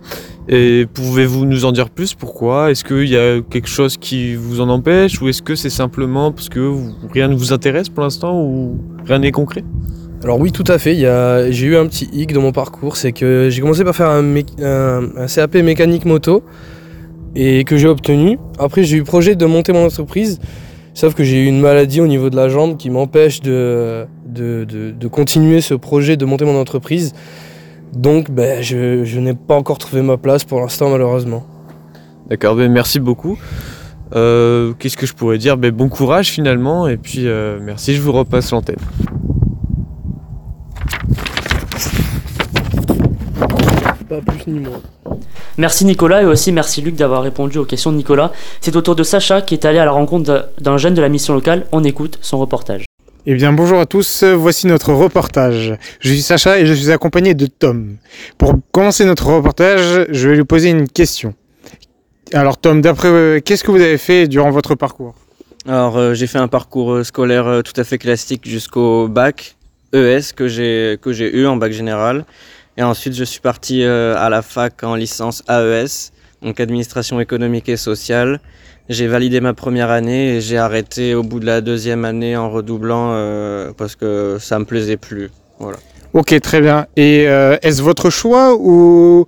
Et 0.47 0.85
pouvez-vous 0.93 1.45
nous 1.45 1.65
en 1.65 1.71
dire 1.71 1.89
plus? 1.89 2.13
Pourquoi? 2.13 2.71
Est-ce 2.71 2.83
qu'il 2.83 3.09
y 3.09 3.17
a 3.17 3.41
quelque 3.41 3.67
chose 3.67 3.97
qui 3.97 4.35
vous 4.35 4.61
en 4.61 4.69
empêche? 4.69 5.21
Ou 5.21 5.27
est-ce 5.29 5.41
que 5.41 5.55
c'est 5.55 5.69
simplement 5.69 6.31
parce 6.31 6.49
que 6.49 6.59
vous- 6.59 6.93
rien 7.11 7.27
ne 7.27 7.35
vous 7.35 7.51
intéresse 7.53 7.89
pour 7.89 8.03
l'instant 8.03 8.39
Ou 8.41 8.79
rien 9.05 9.19
n'est 9.19 9.31
concret? 9.31 9.63
Alors 10.23 10.39
oui, 10.39 10.51
tout 10.51 10.63
à 10.67 10.77
fait. 10.79 10.93
il 10.93 10.99
y 11.01 11.05
a- 11.05 11.49
J'ai 11.51 11.67
eu 11.67 11.77
un 11.77 11.87
petit 11.87 12.09
hic 12.13 12.33
dans 12.33 12.41
mon 12.41 12.51
parcours, 12.51 12.95
c'est 12.97 13.11
que 13.11 13.49
j'ai 13.49 13.61
commencé 13.61 13.83
par 13.83 13.95
faire 13.95 14.09
un, 14.09 14.23
mé- 14.23 14.45
un- 14.63 15.09
un 15.23 15.27
CAP 15.27 15.55
mécanique 15.63 16.05
moto 16.05 16.43
et 17.35 17.63
que 17.63 17.77
j'ai 17.77 17.87
obtenu. 17.87 18.37
Après, 18.59 18.83
j'ai 18.83 18.97
eu 18.97 19.03
projet 19.03 19.35
de 19.35 19.45
monter 19.45 19.71
mon 19.71 19.85
entreprise, 19.85 20.39
sauf 20.93 21.13
que 21.13 21.23
j'ai 21.23 21.43
eu 21.43 21.45
une 21.47 21.59
maladie 21.61 22.01
au 22.01 22.07
niveau 22.07 22.29
de 22.29 22.35
la 22.35 22.49
jambe 22.49 22.77
qui 22.77 22.89
m'empêche 22.89 23.41
de, 23.41 24.05
de, 24.25 24.65
de- 24.65 25.07
continuer 25.07 25.61
ce 25.61 25.73
projet 25.73 26.17
de 26.17 26.25
monter 26.25 26.45
mon 26.45 26.59
entreprise. 26.59 27.13
Donc, 27.93 28.29
ben, 28.29 28.61
je, 28.61 29.03
je 29.03 29.19
n'ai 29.19 29.33
pas 29.33 29.55
encore 29.55 29.77
trouvé 29.79 30.01
ma 30.01 30.17
place 30.17 30.43
pour 30.43 30.59
l'instant, 30.61 30.89
malheureusement. 30.89 31.43
D'accord, 32.29 32.55
ben 32.55 32.71
merci 32.71 32.99
beaucoup. 32.99 33.39
Euh, 34.15 34.73
Qu'est-ce 34.77 34.97
que 34.97 35.05
je 35.07 35.13
pourrais 35.13 35.37
dire? 35.39 35.57
Ben, 35.57 35.71
Bon 35.71 35.89
courage 35.89 36.29
finalement, 36.29 36.87
et 36.87 36.97
puis 36.97 37.27
euh, 37.27 37.59
merci, 37.61 37.95
je 37.95 38.01
vous 38.01 38.11
repasse 38.11 38.51
l'antenne. 38.51 38.75
Pas 44.09 44.21
plus 44.21 44.47
ni 44.51 44.59
moins. 44.59 44.81
Merci 45.57 45.85
Nicolas 45.85 46.23
et 46.23 46.25
aussi 46.25 46.51
merci 46.51 46.81
Luc 46.81 46.95
d'avoir 46.95 47.21
répondu 47.21 47.57
aux 47.59 47.65
questions 47.65 47.91
de 47.91 47.97
Nicolas. 47.97 48.31
C'est 48.61 48.75
au 48.75 48.81
tour 48.81 48.95
de 48.95 49.03
Sacha 49.03 49.41
qui 49.41 49.53
est 49.53 49.65
allé 49.65 49.77
à 49.77 49.85
la 49.85 49.91
rencontre 49.91 50.49
d'un- 50.59 50.77
jeune 50.77 50.93
de 50.95 51.01
la 51.01 51.09
mission 51.09 51.33
locale. 51.33 51.67
On 51.71 51.83
écoute 51.83 52.17
son 52.21 52.39
reportage. 52.39 52.85
Eh 53.25 53.35
bien 53.35 53.53
bonjour 53.53 53.79
à 53.79 53.85
tous, 53.85 54.23
voici 54.23 54.65
notre 54.65 54.93
reportage. 54.93 55.75
Je 55.99 56.09
suis 56.09 56.21
Sacha 56.21 56.57
et 56.59 56.65
je 56.65 56.73
suis 56.73 56.91
accompagné 56.91 57.33
de 57.35 57.45
Tom. 57.45 57.97
Pour 58.37 58.53
commencer 58.71 59.05
notre 59.05 59.27
reportage, 59.27 60.07
je 60.09 60.29
vais 60.29 60.35
lui 60.37 60.45
poser 60.45 60.69
une 60.69 60.87
question. 60.87 61.35
Alors 62.33 62.57
Tom, 62.57 62.81
d'après 62.81 63.09
euh, 63.09 63.39
qu'est-ce 63.43 63.63
que 63.63 63.71
vous 63.71 63.81
avez 63.81 63.97
fait 63.97 64.27
durant 64.27 64.49
votre 64.51 64.73
parcours? 64.75 65.13
Alors, 65.67 65.97
euh, 65.97 66.13
j'ai 66.13 66.25
fait 66.27 66.37
un 66.37 66.47
parcours 66.47 66.93
euh, 66.93 67.03
scolaire 67.03 67.45
euh, 67.45 67.61
tout 67.61 67.73
à 67.79 67.83
fait 67.83 67.97
classique 67.97 68.47
jusqu'au 68.47 69.07
bac 69.07 69.55
ES 69.93 70.33
que 70.35 70.47
j'ai 70.47 70.97
que 71.01 71.11
j'ai 71.11 71.35
eu 71.35 71.45
en 71.47 71.57
bac 71.57 71.71
général. 71.73 72.23
Et 72.79 72.81
ensuite, 72.81 73.13
je 73.13 73.25
suis 73.25 73.41
parti 73.41 73.83
euh, 73.83 74.15
à 74.17 74.29
la 74.29 74.41
fac 74.41 74.85
en 74.85 74.95
licence 74.95 75.43
AES, 75.49 76.13
donc 76.41 76.61
administration 76.61 77.19
économique 77.19 77.67
et 77.67 77.75
sociale. 77.75 78.39
J'ai 78.87 79.05
validé 79.07 79.41
ma 79.41 79.53
première 79.53 79.89
année 79.89 80.37
et 80.37 80.41
j'ai 80.41 80.57
arrêté 80.57 81.13
au 81.13 81.21
bout 81.21 81.41
de 81.41 81.45
la 81.45 81.59
deuxième 81.59 82.05
année 82.05 82.37
en 82.37 82.49
redoublant 82.49 83.11
euh, 83.11 83.73
parce 83.77 83.97
que 83.97 84.37
ça 84.39 84.59
me 84.59 84.63
plaisait 84.63 84.95
plus. 84.95 85.29
Voilà. 85.59 85.77
Ok, 86.13 86.39
très 86.39 86.61
bien. 86.61 86.87
Et 86.95 87.27
euh, 87.27 87.57
est-ce 87.63 87.81
votre 87.81 88.09
choix 88.09 88.55
ou, 88.55 89.27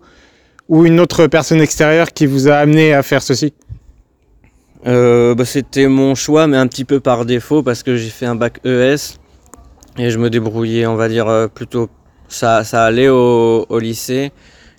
ou 0.69 0.85
une 0.85 1.01
autre 1.01 1.27
personne 1.27 1.59
extérieure 1.59 2.13
qui 2.13 2.27
vous 2.27 2.47
a 2.47 2.53
amené 2.53 2.93
à 2.93 3.03
faire 3.03 3.21
ceci? 3.21 3.53
Euh, 4.87 5.35
bah, 5.35 5.43
C'était 5.43 5.87
mon 5.87 6.15
choix, 6.15 6.47
mais 6.47 6.55
un 6.55 6.67
petit 6.67 6.85
peu 6.85 7.01
par 7.01 7.25
défaut 7.25 7.63
parce 7.63 7.83
que 7.83 7.97
j'ai 7.97 8.11
fait 8.11 8.27
un 8.27 8.35
bac 8.35 8.61
ES 8.63 9.17
et 9.97 10.09
je 10.09 10.17
me 10.17 10.29
débrouillais, 10.29 10.85
on 10.85 10.95
va 10.95 11.09
dire, 11.09 11.49
plutôt 11.53 11.89
ça, 12.31 12.85
allait 12.85 13.09
au, 13.09 13.79
lycée. 13.79 14.31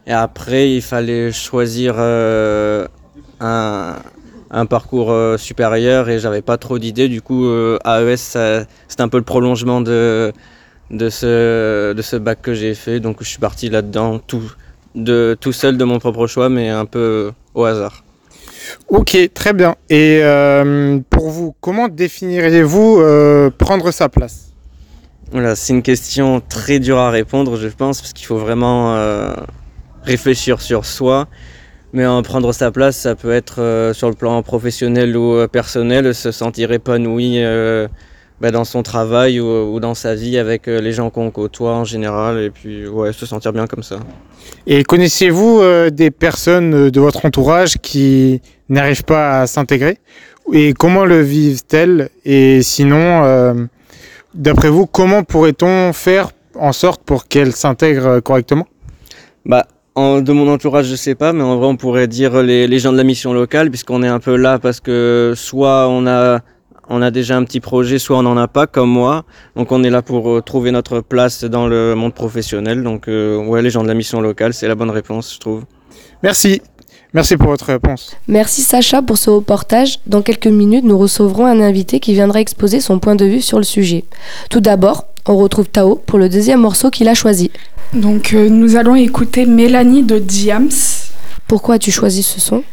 Et 0.07 0.13
après, 0.13 0.73
il 0.73 0.83
fallait 0.83 1.31
choisir 1.33 1.95
euh, 1.99 2.87
un, 3.41 4.67
parcours 4.67 5.13
euh, 5.13 5.37
supérieur 5.37 6.09
et 6.09 6.19
j'avais 6.19 6.43
pas 6.43 6.57
trop 6.57 6.79
d'idées. 6.79 7.09
Du 7.09 7.23
coup, 7.23 7.47
euh, 7.47 7.79
AES, 7.85 8.17
ça- 8.17 8.65
c'était 8.89 9.03
un 9.03 9.09
peu 9.09 9.19
le 9.19 9.25
prolongement 9.25 9.81
de, 9.81 10.33
ce, 10.91 11.93
de 11.93 12.03
ce 12.03 12.17
bac 12.17 12.41
que 12.43 12.55
j'ai 12.55 12.75
fait. 12.75 13.01
Donc, 13.01 13.19
je 13.21 13.29
suis 13.29 13.39
parti 13.39 13.71
là-dedans 13.71 14.19
tout, 14.19 14.43
de, 14.95 15.37
tout 15.41 15.53
seul 15.53 15.77
de 15.77 15.85
mon 15.85 15.99
propre 15.99 16.27
choix, 16.27 16.49
mais 16.49 16.69
un 16.69 16.85
peu 16.87 17.33
au 17.55 17.65
hasard. 17.65 18.03
Ok, 18.89 19.17
très 19.35 19.53
bien. 19.53 19.77
Et 19.89 20.21
euh, 20.23 20.99
pour 21.11 21.31
vous, 21.31 21.55
comment 21.61 21.89
définiriez-vous 21.89 22.99
euh, 23.01 23.51
prendre 23.51 23.91
sa 23.91 24.09
place? 24.09 24.52
Voilà, 25.33 25.57
c'est 25.57 25.73
une 25.73 25.81
question 25.83 26.43
très 26.47 26.79
dure 26.79 26.99
à 26.99 27.11
répondre, 27.11 27.57
je 27.57 27.69
pense, 27.69 28.03
parce 28.03 28.13
qu'il 28.13 28.27
faut 28.27 28.37
vraiment 28.37 28.95
euh, 28.97 29.33
réfléchir 30.05 30.61
sur 30.61 30.85
soi. 30.85 31.27
Mais 31.95 32.05
en 32.05 32.23
prendre 32.23 32.53
sa 32.53 32.71
place, 32.71 32.99
ça 32.99 33.15
peut 33.15 33.33
être 33.33 33.63
euh, 33.63 33.95
sur 33.95 34.11
le 34.11 34.15
plan 34.15 34.43
professionnel 34.43 35.17
ou 35.17 35.35
euh, 35.35 35.49
personnel, 35.49 36.15
se 36.15 36.33
sentir 36.33 36.71
épanoui 36.71 37.37
euh, 37.37 37.89
bah, 38.43 38.51
dans 38.51 38.65
son 38.65 38.83
travail 38.83 39.41
ou, 39.41 39.75
ou 39.75 39.81
dans 39.81 39.95
sa 39.95 40.15
vie 40.15 40.37
avec 40.37 40.69
euh, 40.69 40.83
les 40.83 40.93
gens 40.93 41.09
qu'on 41.09 41.31
côtoie 41.31 41.77
en 41.77 41.85
général, 41.85 42.39
et 42.39 42.51
puis 42.51 42.87
ouais, 42.87 43.15
se 43.15 43.25
sentir 43.25 43.55
bien 43.55 43.67
comme 43.67 43.83
ça. 43.83 43.97
Et 44.67 44.85
connaissez-vous 44.85 45.61
euh, 45.61 45.89
des 45.89 46.11
personnes 46.11 46.91
de 46.91 47.01
votre 47.01 47.25
entourage 47.25 47.79
qui 47.79 48.43
n'arrivent 48.69 49.05
pas 49.05 49.41
à 49.41 49.47
s'intégrer? 49.47 49.97
Et 50.53 50.75
comment 50.75 51.07
le 51.07 51.21
vivent-elles? 51.23 52.11
Et 52.27 52.63
sinon, 52.63 53.69
d'après 54.35 54.69
vous, 54.69 54.87
comment 54.87 55.23
pourrait-on 55.25 55.93
faire 55.93 56.31
en 56.55 56.73
sorte 56.73 57.03
pour 57.03 57.29
qu'elles 57.29 57.53
s'intègrent 57.53 58.07
euh, 58.07 58.21
correctement? 58.21 58.67
Bah, 59.45 59.67
en- 59.95 60.21
de 60.21 60.33
mon 60.33 60.51
entourage, 60.53 60.87
je 60.87 60.97
sais 60.97 61.15
pas, 61.15 61.33
mais 61.33 61.43
en 61.43 61.57
vrai, 61.57 61.67
on 61.67 61.77
pourrait 61.77 62.07
dire 62.09 62.43
les, 62.43 62.67
les 62.67 62.79
gens 62.79 62.93
de 62.93 62.97
la 62.97 63.05
mission 63.05 63.33
locale, 63.33 63.71
puisqu'on 63.71 64.03
est 64.03 64.09
un 64.09 64.21
peu 64.21 64.37
là 64.37 64.59
parce 64.59 64.81
que 64.81 65.35
soit 65.37 65.89
on 65.89 66.07
a, 66.07 66.41
on 66.89 67.03
a 67.03 67.11
déjà 67.11 67.37
un 67.37 67.45
petit 67.45 67.61
projet, 67.61 67.99
soit 67.99 68.19
on 68.19 68.23
n'en 68.23 68.37
a 68.37 68.49
pas, 68.49 68.67
comme 68.67 68.91
moi. 68.91 69.25
Donc, 69.57 69.73
on 69.73 69.83
est 69.85 69.91
là 69.91 70.03
pour 70.03 70.31
euh, 70.31 70.41
trouver 70.43 70.71
notre 70.71 71.01
place 71.01 71.45
dans 71.45 71.67
le 71.67 71.95
monde 71.95 72.15
professionnel. 72.15 72.83
Donc, 72.83 73.09
euh, 73.09 73.37
ouais, 73.45 73.63
les 73.63 73.71
gens 73.71 73.83
de 73.83 73.89
la 73.89 73.95
mission 73.95 74.21
locale, 74.21 74.53
c'est 74.55 74.69
la 74.69 74.75
bonne 74.75 74.91
réponse, 74.91 75.35
je 75.35 75.39
trouve. 75.41 75.65
Merci. 76.23 76.61
Merci 77.15 77.37
pour 77.37 77.49
votre 77.49 77.67
réponse. 77.67 78.17
Merci 78.27 78.63
Sacha 78.63 79.03
pour 79.03 79.19
ce 79.19 79.29
reportage. 79.29 79.99
Dans 80.07 80.23
quelques 80.23 80.47
minutes, 80.47 80.85
nous 80.85 80.97
recevrons 80.97 81.45
un 81.45 81.61
invité 81.61 82.01
qui 82.01 82.15
viendra 82.15 82.41
exposer 82.41 82.81
son 82.81 82.99
point 82.99 83.17
de 83.17 83.27
vue 83.27 83.43
sur 83.43 83.59
le 83.59 83.65
sujet. 83.65 84.05
Tout 84.49 84.61
d'abord, 84.61 85.07
on 85.27 85.37
retrouve 85.37 85.69
Tao 85.69 85.97
pour 85.97 86.19
le 86.19 86.29
deuxième 86.29 86.61
morceau 86.61 86.91
qu'il 86.91 87.09
a 87.09 87.15
choisi. 87.15 87.51
Donc 87.93 88.33
euh, 88.33 88.49
nous 88.49 88.77
allons 88.77 88.95
écouter 88.95 89.45
Mélanie 89.45 90.03
de 90.03 90.19
Diams. 90.19 90.71
Pourquoi 91.47 91.75
as-tu 91.75 91.91
choisi 91.91 92.23
ce 92.23 92.41
son? 92.41 92.65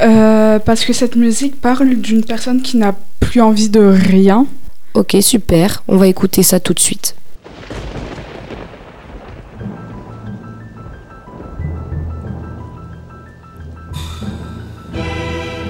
Euh, 0.00 0.58
Parce 0.58 0.84
que 0.86 0.94
cette 0.94 1.16
musique 1.16 1.60
parle 1.60 1.94
d'une 1.96 2.24
personne 2.24 2.62
qui 2.62 2.78
n'a 2.78 2.94
plus 3.20 3.42
envie 3.42 3.68
de 3.68 3.80
rien. 3.80 4.46
Ok, 4.94 5.16
super. 5.20 5.82
On 5.86 5.96
va 5.96 6.08
écouter 6.08 6.42
ça 6.42 6.60
tout 6.60 6.72
de 6.72 6.80
suite. 6.80 7.14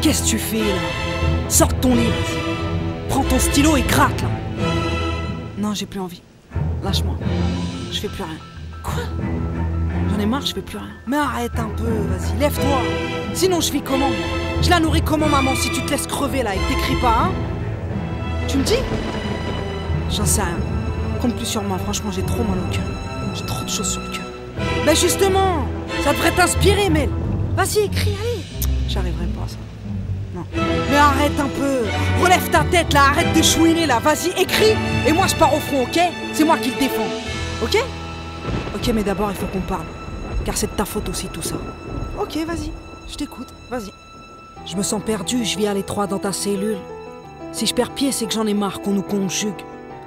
Qu'est-ce 0.03 0.25
que 0.25 0.29
tu 0.31 0.39
fais 0.39 0.59
là? 0.59 0.81
Sors 1.49 1.73
ton 1.81 1.95
vas-y. 1.95 2.37
Prends 3.09 3.23
ton 3.23 3.39
stylo 3.39 3.77
et 3.77 3.83
craque 3.83 4.21
là. 4.21 4.29
Non, 5.57 5.75
j'ai 5.75 5.87
plus 5.87 6.01
envie. 6.01 6.23
Lâche-moi. 6.83 7.15
Je 7.93 8.01
fais 8.01 8.09
plus 8.09 8.25
rien. 8.25 8.35
Quoi? 8.83 9.05
J'en 10.11 10.19
ai 10.19 10.27
marre, 10.27 10.45
je 10.45 10.55
fais 10.55 10.61
plus 10.61 10.79
rien. 10.79 10.91
Mais 11.07 11.19
arrête 11.19 11.57
un 11.57 11.71
peu, 11.77 11.85
vas-y, 11.85 12.37
lève-toi. 12.41 12.81
Sinon, 13.33 13.61
je 13.61 13.71
vis 13.71 13.81
comment? 13.81 14.11
Je 14.61 14.71
la 14.71 14.81
nourris 14.81 15.03
comment, 15.03 15.29
maman, 15.29 15.55
si 15.55 15.71
tu 15.71 15.81
te 15.85 15.91
laisses 15.93 16.09
crever 16.09 16.43
là 16.43 16.57
et 16.57 16.59
que 16.59 16.69
t'écris 16.69 17.01
pas, 17.01 17.27
hein? 17.27 17.31
Tu 18.49 18.59
me 18.59 18.65
dis? 18.65 18.83
J'en 20.11 20.27
sais 20.27 20.43
rien. 20.43 20.59
Compte 21.21 21.37
plus 21.37 21.47
sur 21.47 21.63
moi, 21.63 21.79
franchement, 21.79 22.11
j'ai 22.11 22.23
trop 22.23 22.43
mal 22.43 22.59
au 22.59 22.75
cœur. 22.75 22.83
J'ai 23.35 23.47
trop 23.47 23.65
de 23.65 23.71
choses 23.71 23.93
sur 23.93 24.01
le 24.03 24.09
cœur. 24.09 24.27
Ben 24.85 24.97
justement, 24.97 25.69
ça 26.03 26.13
devrait 26.13 26.33
t'inspirer, 26.33 26.91
Mel. 26.91 27.09
Vas-y, 27.55 27.85
écris, 27.85 28.11
allez. 28.21 28.43
J'arriverai 28.89 29.27
pas 29.27 29.45
à 29.45 29.49
ça. 29.49 29.57
Mais 30.55 30.97
arrête 30.97 31.39
un 31.39 31.49
peu. 31.49 31.85
Relève 32.23 32.49
ta 32.51 32.65
tête 32.65 32.93
là, 32.93 33.05
arrête 33.11 33.35
de 33.35 33.43
chouiner 33.43 33.87
là. 33.87 33.99
Vas-y, 33.99 34.31
écris. 34.41 34.77
Et 35.07 35.13
moi 35.13 35.27
je 35.27 35.35
pars 35.37 35.55
au 35.55 35.61
front, 35.61 35.83
ok? 35.83 35.99
C'est 36.33 36.45
moi 36.45 36.59
qui 36.59 36.71
le 36.71 36.79
défends. 36.79 37.09
Ok? 37.63 37.77
Ok, 38.75 38.91
mais 38.95 39.03
d'abord 39.03 39.31
il 39.31 39.37
faut 39.37 39.47
qu'on 39.47 39.61
parle. 39.61 39.87
Car 40.45 40.57
c'est 40.57 40.67
de 40.67 40.77
ta 40.77 40.85
faute 40.85 41.09
aussi 41.09 41.29
tout 41.29 41.43
ça. 41.43 41.57
Ok, 42.21 42.37
vas-y. 42.47 42.73
Je 43.09 43.17
t'écoute. 43.17 43.49
Vas-y. 43.71 43.93
Je 44.67 44.77
me 44.77 44.83
sens 44.83 45.03
perdu, 45.05 45.45
je 45.45 45.57
vis 45.57 45.67
à 45.67 45.75
l'étroit 45.75 46.07
dans 46.07 46.19
ta 46.19 46.33
cellule. 46.33 46.79
Si 47.53 47.67
je 47.67 47.75
perds 47.75 47.91
pied, 47.91 48.13
c'est 48.13 48.27
que 48.27 48.33
j'en 48.33 48.47
ai 48.47 48.55
marre 48.55 48.81
qu'on 48.81 48.93
nous 48.93 49.03
conjugue. 49.03 49.53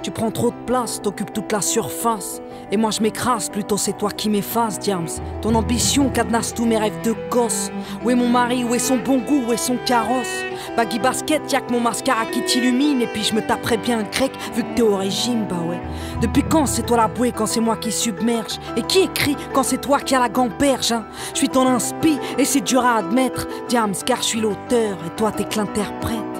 Tu 0.06 0.12
prends 0.12 0.30
trop 0.30 0.52
de 0.52 0.66
place, 0.66 1.02
t'occupes 1.02 1.32
toute 1.32 1.50
la 1.50 1.60
surface. 1.60 2.40
Et 2.70 2.76
moi 2.76 2.92
je 2.92 3.00
m'écrase, 3.00 3.48
plutôt 3.48 3.76
c'est 3.76 3.98
toi 3.98 4.12
qui 4.12 4.30
m'effaces, 4.30 4.78
Diams. 4.78 5.08
Ton 5.42 5.56
ambition 5.56 6.10
cadenasse 6.10 6.54
tous 6.54 6.64
mes 6.64 6.78
rêves 6.78 7.02
de 7.02 7.12
gosse. 7.28 7.72
Où 8.04 8.10
est 8.10 8.14
mon 8.14 8.28
mari, 8.28 8.62
où 8.62 8.72
est 8.72 8.78
son 8.78 8.98
bon 8.98 9.18
goût, 9.18 9.42
où 9.48 9.52
est 9.52 9.56
son 9.56 9.76
carrosse? 9.84 10.44
Baggy 10.76 11.00
basket, 11.00 11.50
y'a 11.50 11.60
que 11.60 11.72
mon 11.72 11.80
mascara 11.80 12.24
qui 12.26 12.40
t'illumine. 12.44 13.02
Et 13.02 13.08
puis 13.08 13.24
je 13.24 13.34
me 13.34 13.44
taperais 13.44 13.78
bien 13.78 14.04
grec, 14.04 14.30
vu 14.54 14.62
que 14.62 14.74
t'es 14.76 14.82
au 14.82 14.96
régime, 14.96 15.44
bah 15.50 15.56
ouais. 15.68 15.80
Depuis 16.22 16.44
quand 16.44 16.66
c'est 16.66 16.86
toi 16.86 16.98
la 16.98 17.08
bouée, 17.08 17.32
quand 17.32 17.46
c'est 17.46 17.58
moi 17.58 17.76
qui 17.76 17.90
submerge? 17.90 18.60
Et 18.76 18.82
qui 18.82 19.00
écrit 19.00 19.36
quand 19.52 19.64
c'est 19.64 19.80
toi 19.80 19.98
qui 19.98 20.14
a 20.14 20.20
la 20.20 20.28
gamberge, 20.28 20.92
hein? 20.92 21.04
Je 21.32 21.38
suis 21.38 21.48
ton 21.48 21.66
inspi, 21.66 22.16
et 22.38 22.44
c'est 22.44 22.60
dur 22.60 22.84
à 22.84 22.98
admettre, 22.98 23.48
Diams, 23.68 23.96
car 24.04 24.18
je 24.18 24.26
suis 24.26 24.40
l'auteur, 24.40 24.98
et 25.04 25.16
toi 25.16 25.32
t'es 25.32 25.42
que 25.42 25.56
l'interprète. 25.56 26.35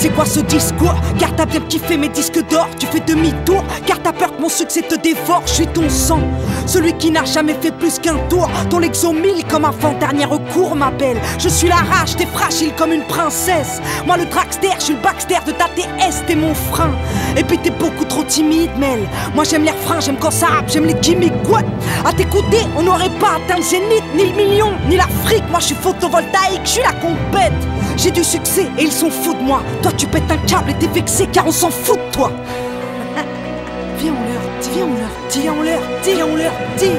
C'est 0.00 0.08
quoi 0.08 0.24
ce 0.24 0.40
discours? 0.40 0.94
Car 1.18 1.36
t'as 1.36 1.44
bien 1.44 1.60
kiffé 1.60 1.98
mes 1.98 2.08
disques 2.08 2.42
d'or, 2.48 2.70
tu 2.78 2.86
fais 2.86 3.00
demi-tour. 3.00 3.62
Car 3.84 4.00
t'as 4.02 4.14
peur 4.14 4.34
que 4.34 4.40
mon 4.40 4.48
succès 4.48 4.80
te 4.80 4.94
dévore, 4.94 5.42
je 5.44 5.52
suis 5.52 5.66
ton 5.66 5.90
sang. 5.90 6.22
Celui 6.66 6.94
qui 6.94 7.10
n'a 7.10 7.26
jamais 7.26 7.52
fait 7.52 7.70
plus 7.70 7.98
qu'un 7.98 8.16
tour. 8.30 8.48
Ton 8.70 8.78
l'exomile 8.78 9.44
comme 9.46 9.66
avant 9.66 9.92
dernier 9.92 10.24
recours 10.24 10.74
ma 10.74 10.90
belle. 10.90 11.18
Je 11.38 11.50
suis 11.50 11.68
la 11.68 11.76
rage, 11.76 12.16
t'es 12.16 12.24
fragile 12.24 12.72
comme 12.78 12.94
une 12.94 13.02
princesse. 13.02 13.82
Moi 14.06 14.16
le 14.16 14.24
dragster, 14.24 14.70
je 14.78 14.84
suis 14.84 14.94
le 14.94 15.00
Baxter 15.00 15.40
de 15.46 15.52
ta 15.52 15.66
TS, 15.66 16.24
t'es 16.26 16.34
mon 16.34 16.54
frein. 16.54 16.92
Et 17.36 17.44
puis 17.44 17.58
t'es 17.58 17.68
beaucoup 17.68 18.06
trop 18.06 18.24
timide 18.24 18.70
Mel. 18.78 19.00
Moi 19.34 19.44
j'aime 19.44 19.64
les 19.64 19.70
refrains, 19.70 20.00
j'aime 20.00 20.16
quand 20.18 20.30
ça 20.30 20.46
rappe, 20.46 20.70
j'aime 20.70 20.86
les 20.86 20.94
gimmicks 20.94 21.46
What? 21.46 21.64
À 22.06 22.14
t'écouter, 22.14 22.66
on 22.78 22.84
n'aurait 22.84 23.18
pas 23.20 23.32
atteint 23.36 23.58
le 23.58 23.62
zénith 23.62 24.04
Ni 24.14 24.30
le 24.30 24.34
million, 24.34 24.72
ni 24.88 24.96
l'Afrique. 24.96 25.44
Moi 25.50 25.60
je 25.60 25.66
suis 25.66 25.74
photovoltaïque, 25.74 26.62
je 26.64 26.70
suis 26.70 26.82
la 26.82 26.94
compète 26.94 27.52
j'ai 28.02 28.10
du 28.10 28.24
succès 28.24 28.66
et 28.78 28.82
ils 28.82 28.92
sont 28.92 29.10
fous 29.10 29.34
de 29.34 29.42
moi. 29.42 29.62
Toi, 29.82 29.92
tu 29.96 30.06
pètes 30.06 30.30
un 30.30 30.38
câble 30.46 30.70
et 30.70 30.74
t'es 30.74 30.86
vexé 30.86 31.26
car 31.30 31.46
on 31.46 31.52
s'en 31.52 31.70
fout 31.70 31.98
de 31.98 32.12
toi. 32.12 32.32
Viens, 33.98 34.12
on 34.12 34.32
leur 34.32 34.60
dit, 34.60 34.70
viens, 34.72 34.84
on 34.84 34.94
leur 34.94 35.10
dit, 35.30 35.48
on 35.50 35.62
leur 35.62 35.82
dit, 36.02 36.22
on 36.22 36.36
leur 36.36 36.52
dit. 36.78 36.98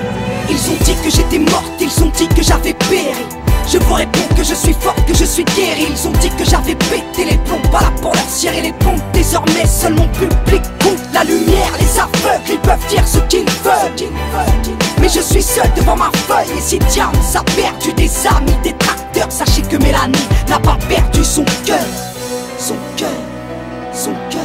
Ils 0.50 0.70
ont 0.70 0.78
dit 0.84 0.96
que 1.04 1.10
j'étais 1.10 1.40
morte, 1.40 1.72
ils 1.80 2.04
ont 2.04 2.12
dit 2.16 2.28
que 2.28 2.44
j'avais 2.44 2.74
péri. 2.74 3.26
Je 3.68 3.78
vous 3.80 3.94
réponds 3.94 4.36
que 4.36 4.44
je 4.44 4.54
suis 4.54 4.74
forte, 4.74 5.04
que 5.06 5.16
je 5.16 5.26
suis 5.26 5.44
guérie. 5.44 5.88
Ils 5.90 6.08
ont 6.08 6.12
dit 6.20 6.30
que 6.30 6.46
j'avais 6.46 6.76
pété 6.76 7.26
les 7.32 7.38
plombs, 7.38 7.62
pas 7.72 7.82
là 7.82 7.92
pour 8.02 8.14
leur 8.14 8.30
cirer 8.30 8.62
les 8.62 8.74
pompes. 8.74 9.02
Désormais, 9.14 9.66
seul 9.66 9.96
mon 9.96 10.08
public 10.10 10.62
compte 10.84 11.00
la 11.14 11.24
lumière, 11.24 11.72
les 11.80 12.00
aveugles, 12.00 12.52
ils 12.52 12.60
peuvent 12.60 12.88
dire 12.90 13.08
ce 13.08 13.20
qu'ils 13.30 13.50
veulent. 13.64 14.10
Mais 15.00 15.10
je 15.10 15.22
suis 15.22 15.42
seul 15.42 15.70
devant 15.76 15.96
ma 15.96 16.12
feuille 16.28 16.58
Et 16.58 16.62
si 16.62 16.78
Diams 16.78 17.12
a 17.34 17.44
perdu 17.56 17.94
des 17.94 18.12
amis, 18.28 18.54
des 18.64 18.74
Sachez 19.30 19.62
que 19.62 19.78
Mélanie 19.78 20.28
n'a 20.50 20.60
pas 20.60 20.78
perdu 20.90 21.24
son 21.24 21.46
cœur. 21.66 21.80
Son 22.60 22.76
cœur, 22.98 23.10
son 23.94 24.14
cœur, 24.30 24.42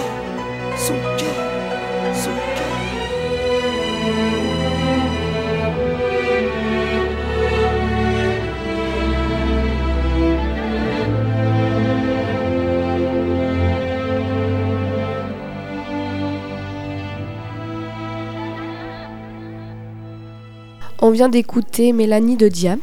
On 21.00 21.10
vient 21.10 21.28
d'écouter 21.28 21.92
Mélanie 21.92 22.36
de 22.36 22.48
Diams. 22.48 22.80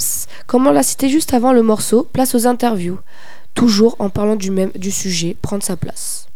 Comme 0.48 0.68
on 0.68 0.72
l'a 0.72 0.84
cité 0.84 1.10
juste 1.10 1.34
avant 1.34 1.52
le 1.54 1.64
morceau, 1.64 2.08
place 2.12 2.36
aux 2.36 2.48
interviews. 2.48 3.00
Toujours 3.54 3.96
en 4.00 4.10
parlant 4.10 4.36
du 4.36 4.52
même 4.52 4.72
du 4.76 4.92
sujet, 4.92 5.36
prendre 5.42 5.64
sa 5.64 5.76
place. 5.76 6.28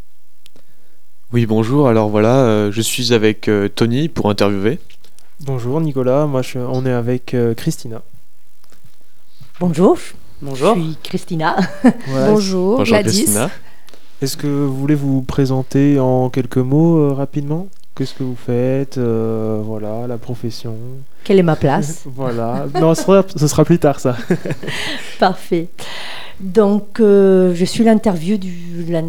Oui, 1.34 1.46
bonjour. 1.46 1.88
Alors 1.88 2.10
voilà, 2.10 2.36
euh, 2.46 2.72
je 2.72 2.82
suis 2.82 3.14
avec 3.14 3.48
euh, 3.48 3.68
Tony 3.68 4.08
pour 4.08 4.30
interviewer. 4.30 4.80
Bonjour 5.42 5.80
Nicolas, 5.82 6.26
moi 6.26 6.42
je- 6.42 6.58
on 6.58 6.86
est 6.86 6.92
avec 6.92 7.34
euh, 7.34 7.54
Christina. 7.54 8.02
Bonjour. 9.60 9.98
Bonjour. 10.42 10.76
Je 10.76 10.82
suis 10.82 10.98
Christina. 11.04 11.56
Voilà. 12.08 12.32
Bonjour, 12.32 12.78
Bonjour 12.78 12.86
Gladys. 12.98 13.24
Christina. 13.24 13.50
Est-ce 14.22 14.38
que 14.38 14.48
vous 14.48 14.76
voulez 14.76 14.96
vous 14.96 15.22
présenter 15.22 16.00
en 16.00 16.30
quelques 16.30 16.58
mots 16.58 16.98
euh, 16.98 17.14
rapidement? 17.14 17.68
Qu'est-ce 17.98 18.14
que 18.14 18.24
vous 18.24 18.36
faites 18.36 18.98
euh, 18.98 19.60
Voilà, 19.64 20.06
la 20.08 20.18
profession. 20.18 20.76
Quelle 21.24 21.40
est 21.40 21.44
ma 21.44 21.56
place 21.56 22.04
Voilà. 22.06 22.68
Non, 22.80 22.94
ce 22.94 23.04
sera, 23.04 23.26
ce 23.36 23.48
sera 23.48 23.66
plus 23.66 23.80
tard, 23.80 24.00
ça. 24.00 24.16
Parfait. 25.20 25.68
Donc, 26.40 27.00
euh, 27.00 27.56
je 27.56 27.66
suis 27.66 27.84
l'interview 27.84 28.38
du 28.38 28.86
la, 28.90 29.02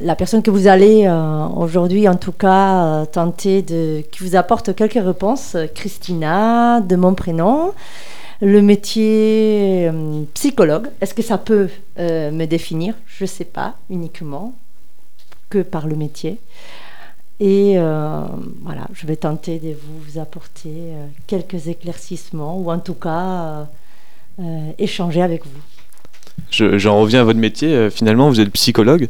la 0.00 0.14
personne 0.14 0.42
que 0.42 0.50
vous 0.52 0.68
allez 0.68 1.06
euh, 1.06 1.46
aujourd'hui, 1.48 2.08
en 2.08 2.14
tout 2.14 2.32
cas, 2.32 3.04
tenter 3.06 3.62
de 3.62 4.02
qui 4.12 4.22
vous 4.22 4.36
apporte 4.36 4.74
quelques 4.76 5.04
réponses. 5.04 5.56
Christina, 5.74 6.80
de 6.80 6.94
mon 6.94 7.14
prénom. 7.14 7.72
Le 8.40 8.62
métier 8.62 9.88
euh, 9.88 10.22
psychologue. 10.34 10.88
Est-ce 11.00 11.12
que 11.12 11.22
ça 11.22 11.38
peut 11.38 11.68
euh, 11.98 12.30
me 12.30 12.46
définir? 12.46 12.94
Je 13.06 13.24
ne 13.24 13.28
sais 13.28 13.44
pas 13.44 13.74
uniquement 13.90 14.54
que 15.50 15.58
par 15.58 15.88
le 15.88 15.96
métier. 15.96 16.38
Et 17.40 17.74
euh, 17.78 18.22
voilà, 18.64 18.86
je 18.92 19.06
vais 19.06 19.16
tenter 19.16 19.58
de 19.60 19.68
vous 19.74 20.18
apporter 20.18 20.70
euh, 20.74 21.06
quelques 21.26 21.68
éclaircissements 21.68 22.58
ou 22.58 22.70
en 22.72 22.80
tout 22.80 22.94
cas 22.94 23.68
euh, 24.40 24.70
échanger 24.78 25.22
avec 25.22 25.44
vous. 25.44 25.60
Je- 26.50 26.78
J'en 26.78 27.00
reviens 27.00 27.20
à 27.20 27.24
votre 27.24 27.38
métier. 27.38 27.90
finalement, 27.90 28.28
vous 28.28 28.40
êtes 28.40 28.50
psychologue. 28.52 29.08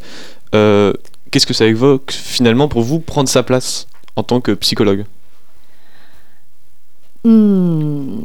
Euh, 0.54 0.92
Qu'est-ce 1.30 1.46
que 1.46 1.52
ça 1.54 1.66
évoque 1.66 2.10
finalement 2.12 2.68
pour 2.68 2.80
vous 2.82 3.00
prendre 3.00 3.28
sa 3.28 3.42
place 3.42 3.86
en 4.16 4.22
tant 4.22 4.40
que 4.40 4.52
psychologue? 4.52 5.04
Hmm, 7.24 8.20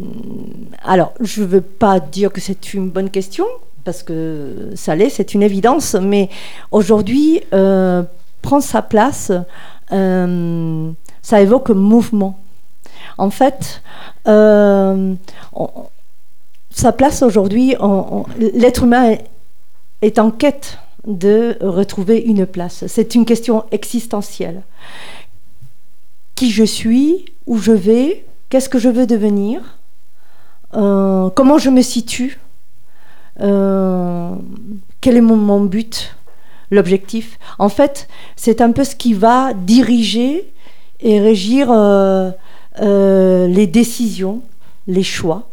Alors, 0.83 1.13
je 1.19 1.41
ne 1.41 1.47
veux 1.47 1.61
pas 1.61 1.99
dire 1.99 2.31
que 2.31 2.39
c'est 2.39 2.73
une 2.73 2.89
bonne 2.89 3.09
question, 3.09 3.45
parce 3.83 4.03
que 4.03 4.69
ça 4.75 4.95
l'est, 4.95 5.09
c'est 5.09 5.33
une 5.33 5.43
évidence, 5.43 5.95
mais 5.95 6.29
aujourd'hui, 6.71 7.41
euh, 7.53 8.03
prendre 8.41 8.63
sa 8.63 8.81
place, 8.81 9.31
euh, 9.93 10.91
ça 11.21 11.41
évoque 11.41 11.69
mouvement. 11.69 12.39
En 13.17 13.29
fait, 13.29 13.81
euh, 14.27 15.13
sa 16.71 16.91
place 16.91 17.21
aujourd'hui, 17.21 17.75
l'être 18.37 18.83
humain 18.83 19.15
est, 20.01 20.19
en 20.19 20.31
quête 20.31 20.79
de 21.05 21.57
retrouver 21.61 22.19
une 22.19 22.45
place. 22.45 22.85
C'est 22.87 23.15
une 23.15 23.25
question 23.25 23.65
existentielle. 23.71 24.63
Qui 26.35 26.49
je 26.49 26.63
suis, 26.63 27.25
où 27.45 27.57
je 27.57 27.71
vais, 27.71 28.25
qu'est-ce 28.49 28.69
que 28.69 28.79
je 28.79 28.89
veux 28.89 29.05
devenir, 29.05 29.77
euh, 30.75 31.29
comment 31.29 31.57
je 31.57 31.69
me 31.69 31.81
situe, 31.81 32.39
euh, 33.41 34.33
quel 35.01 35.17
est 35.17 35.21
mon 35.21 35.61
but, 35.65 36.15
l'objectif. 36.71 37.39
En 37.59 37.69
fait, 37.69 38.07
c'est 38.35 38.61
un 38.61 38.71
peu 38.71 38.83
ce 38.83 38.95
qui 38.95 39.13
va 39.13 39.53
diriger 39.53 40.51
et 40.99 41.19
régir 41.19 41.71
euh, 41.71 42.31
euh, 42.81 43.47
les 43.47 43.67
décisions, 43.67 44.41
les 44.87 45.03
choix. 45.03 45.49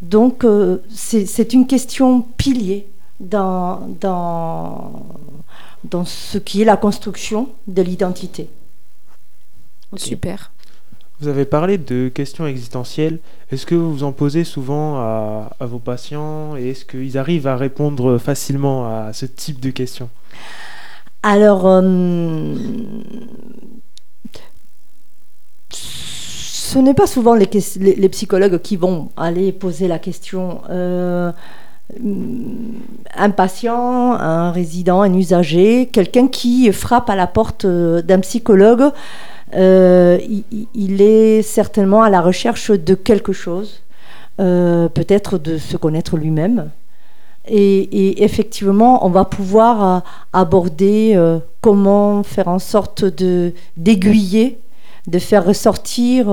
Donc, 0.00 0.44
euh, 0.44 0.78
c'est 0.90 1.52
une 1.52 1.66
question 1.66 2.22
pilier 2.36 2.86
dans, 3.20 3.86
dans, 4.00 5.06
dans 5.84 6.04
ce 6.04 6.38
qui 6.38 6.62
est 6.62 6.64
la 6.64 6.76
construction 6.76 7.48
de 7.68 7.82
l'identité. 7.82 8.48
Super. 9.96 10.50
Vous 11.22 11.28
avez 11.28 11.44
parlé 11.44 11.78
de 11.78 12.08
questions 12.08 12.48
existentielles. 12.48 13.20
Est-ce 13.52 13.64
que 13.64 13.76
vous 13.76 14.02
en 14.02 14.10
posez 14.10 14.42
souvent 14.42 14.96
à, 14.96 15.54
vos 15.60 15.78
patients 15.78 16.56
et 16.56 16.70
est-ce 16.70 16.84
qu'ils 16.84 17.16
arrivent 17.16 17.46
à 17.46 17.56
répondre 17.56 18.18
facilement 18.18 18.86
à 18.86 19.12
ce 19.12 19.26
type 19.26 19.60
de 19.60 19.70
questions? 19.70 20.08
Alors, 21.22 21.68
euh, 21.68 22.56
ce 25.70 26.78
n'est 26.80 26.94
pas 26.94 27.06
souvent 27.06 27.36
les 27.36 28.08
psychologues 28.08 28.60
qui 28.60 28.74
vont 28.74 29.10
aller 29.16 29.52
poser 29.52 29.86
la 29.86 30.00
question. 30.00 30.62
Euh, 30.70 31.30
un 33.14 33.30
patient, 33.30 34.14
un 34.14 34.50
résident, 34.50 35.02
un 35.02 35.14
usager, 35.14 35.86
quelqu'un 35.86 36.28
qui 36.28 36.72
frappe 36.72 37.10
à 37.10 37.16
la 37.16 37.26
porte 37.26 37.64
euh, 37.64 38.02
d'un 38.02 38.20
psychologue, 38.20 38.90
euh, 39.54 40.18
il, 40.74 41.02
est 41.02 41.42
certainement 41.42 42.02
à 42.02 42.10
la 42.10 42.20
recherche 42.20 42.70
de 42.70 42.94
quelque 42.94 43.32
chose, 43.32 43.82
euh, 44.40 44.88
peut-être 44.88 45.38
de 45.38 45.58
se 45.58 45.76
connaître 45.76 46.16
lui-même. 46.16 46.70
Et, 47.46 48.22
effectivement, 48.22 49.04
on 49.04 49.10
va 49.10 49.24
pouvoir 49.24 49.84
euh, 49.84 50.00
aborder 50.32 51.20
comment 51.60 52.22
faire 52.22 52.48
en 52.48 52.58
sorte 52.58 53.04
de 53.04 53.52
d'aiguiller, 53.76 54.58
de 55.06 55.18
faire 55.18 55.44
ressortir 55.44 56.26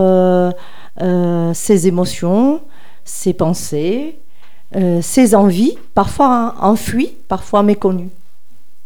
ses 1.53 1.87
émotions, 1.87 2.61
ses 3.05 3.33
pensées, 3.33 4.19
ses 5.01 5.35
envies, 5.35 5.77
parfois 5.95 6.55
enfuies, 6.61 7.15
parfois 7.27 7.63
méconnues. 7.63 8.11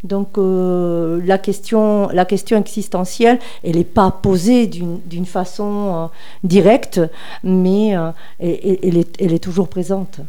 Donc 0.03 0.37
euh, 0.37 1.21
la, 1.23 1.37
question, 1.37 2.09
la 2.09 2.25
question 2.25 2.57
existentielle, 2.57 3.39
elle 3.63 3.77
n'est 3.77 3.85
pas 3.85 4.11
posée 4.11 4.67
d'une 4.67 5.25
façon 5.25 5.93
euh, 5.95 6.07
directe, 6.43 6.99
mais 7.43 7.95
euh, 7.95 8.11
elle, 8.39 8.79
elle 8.83 8.97
est, 8.97 9.21
elle 9.21 9.33
est 9.33 9.43
toujours 9.43 9.69
présente. 9.69 10.19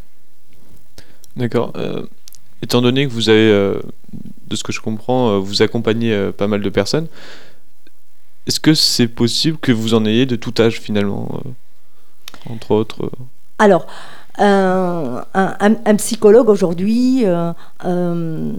D'accord. 1.37 1.73
Étant 2.63 2.81
donné 2.81 3.07
que 3.07 3.13
vous 3.13 3.29
avez, 3.29 3.51
de 4.47 4.57
ce 4.57 4.63
que 4.63 4.73
je 4.73 4.81
comprends, 4.81 5.41
vous 5.41 5.63
accompagnez 5.63 6.31
pas 6.31 6.47
mal 6.47 6.63
de 6.63 6.71
personnes, 6.71 7.09
est-ce 8.47 8.61
que 8.61 8.75
c'est 8.75 9.09
possible 9.09 9.59
que 9.59 9.73
vous 9.73 9.95
en 9.95 10.07
ayez 10.07 10.27
de 10.27 10.37
tout 10.37 10.55
âge 10.59 10.81
finalement 10.81 11.43
Entre 12.49 12.71
autres. 12.71 13.11
Alors, 13.59 13.89
un, 14.39 15.25
un- 15.35 15.95
psychologue 15.97 16.49
aujourd'hui 16.49 17.23
euh, 17.25 17.53
euh, 17.85 18.53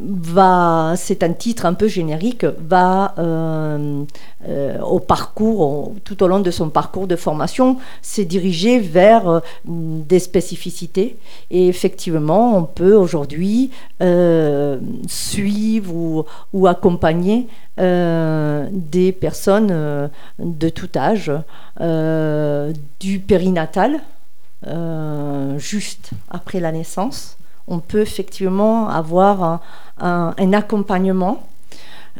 va, 0.00 0.94
c'est 0.96 1.22
un 1.22 1.32
titre 1.32 1.64
un 1.64 1.74
peu 1.74 1.86
générique, 1.86 2.44
va 2.68 3.14
euh, 3.18 4.02
euh, 4.48 4.80
au 4.80 4.98
parcours, 4.98 5.92
tout 6.04 6.22
au 6.22 6.26
long 6.26 6.40
de 6.40 6.50
son 6.50 6.70
parcours 6.70 7.06
de 7.06 7.14
formation, 7.14 7.76
se 8.02 8.22
diriger 8.22 8.80
vers 8.80 9.28
euh, 9.28 9.40
des 9.64 10.18
spécificités. 10.18 11.16
Et 11.50 11.68
effectivement, 11.68 12.56
on 12.56 12.64
peut 12.64 12.94
aujourd'hui 12.94 13.70
euh, 14.02 14.78
suivre 15.06 16.26
ou, 16.52 16.66
accompagner 16.66 17.46
euh, 17.78 18.66
des 18.72 19.12
personnes 19.12 19.68
euh, 19.70 20.08
de 20.38 20.68
tout 20.68 20.90
âge, 20.96 21.30
euh, 21.80 22.72
du 23.00 23.18
périnatal, 23.20 24.00
euh, 24.66 25.58
juste 25.58 26.10
après 26.30 26.60
la 26.60 26.70
naissance. 26.72 27.36
On 27.66 27.80
peut 27.80 28.00
effectivement 28.00 28.88
avoir 28.88 29.60
un, 29.98 30.52
accompagnement 30.52 31.46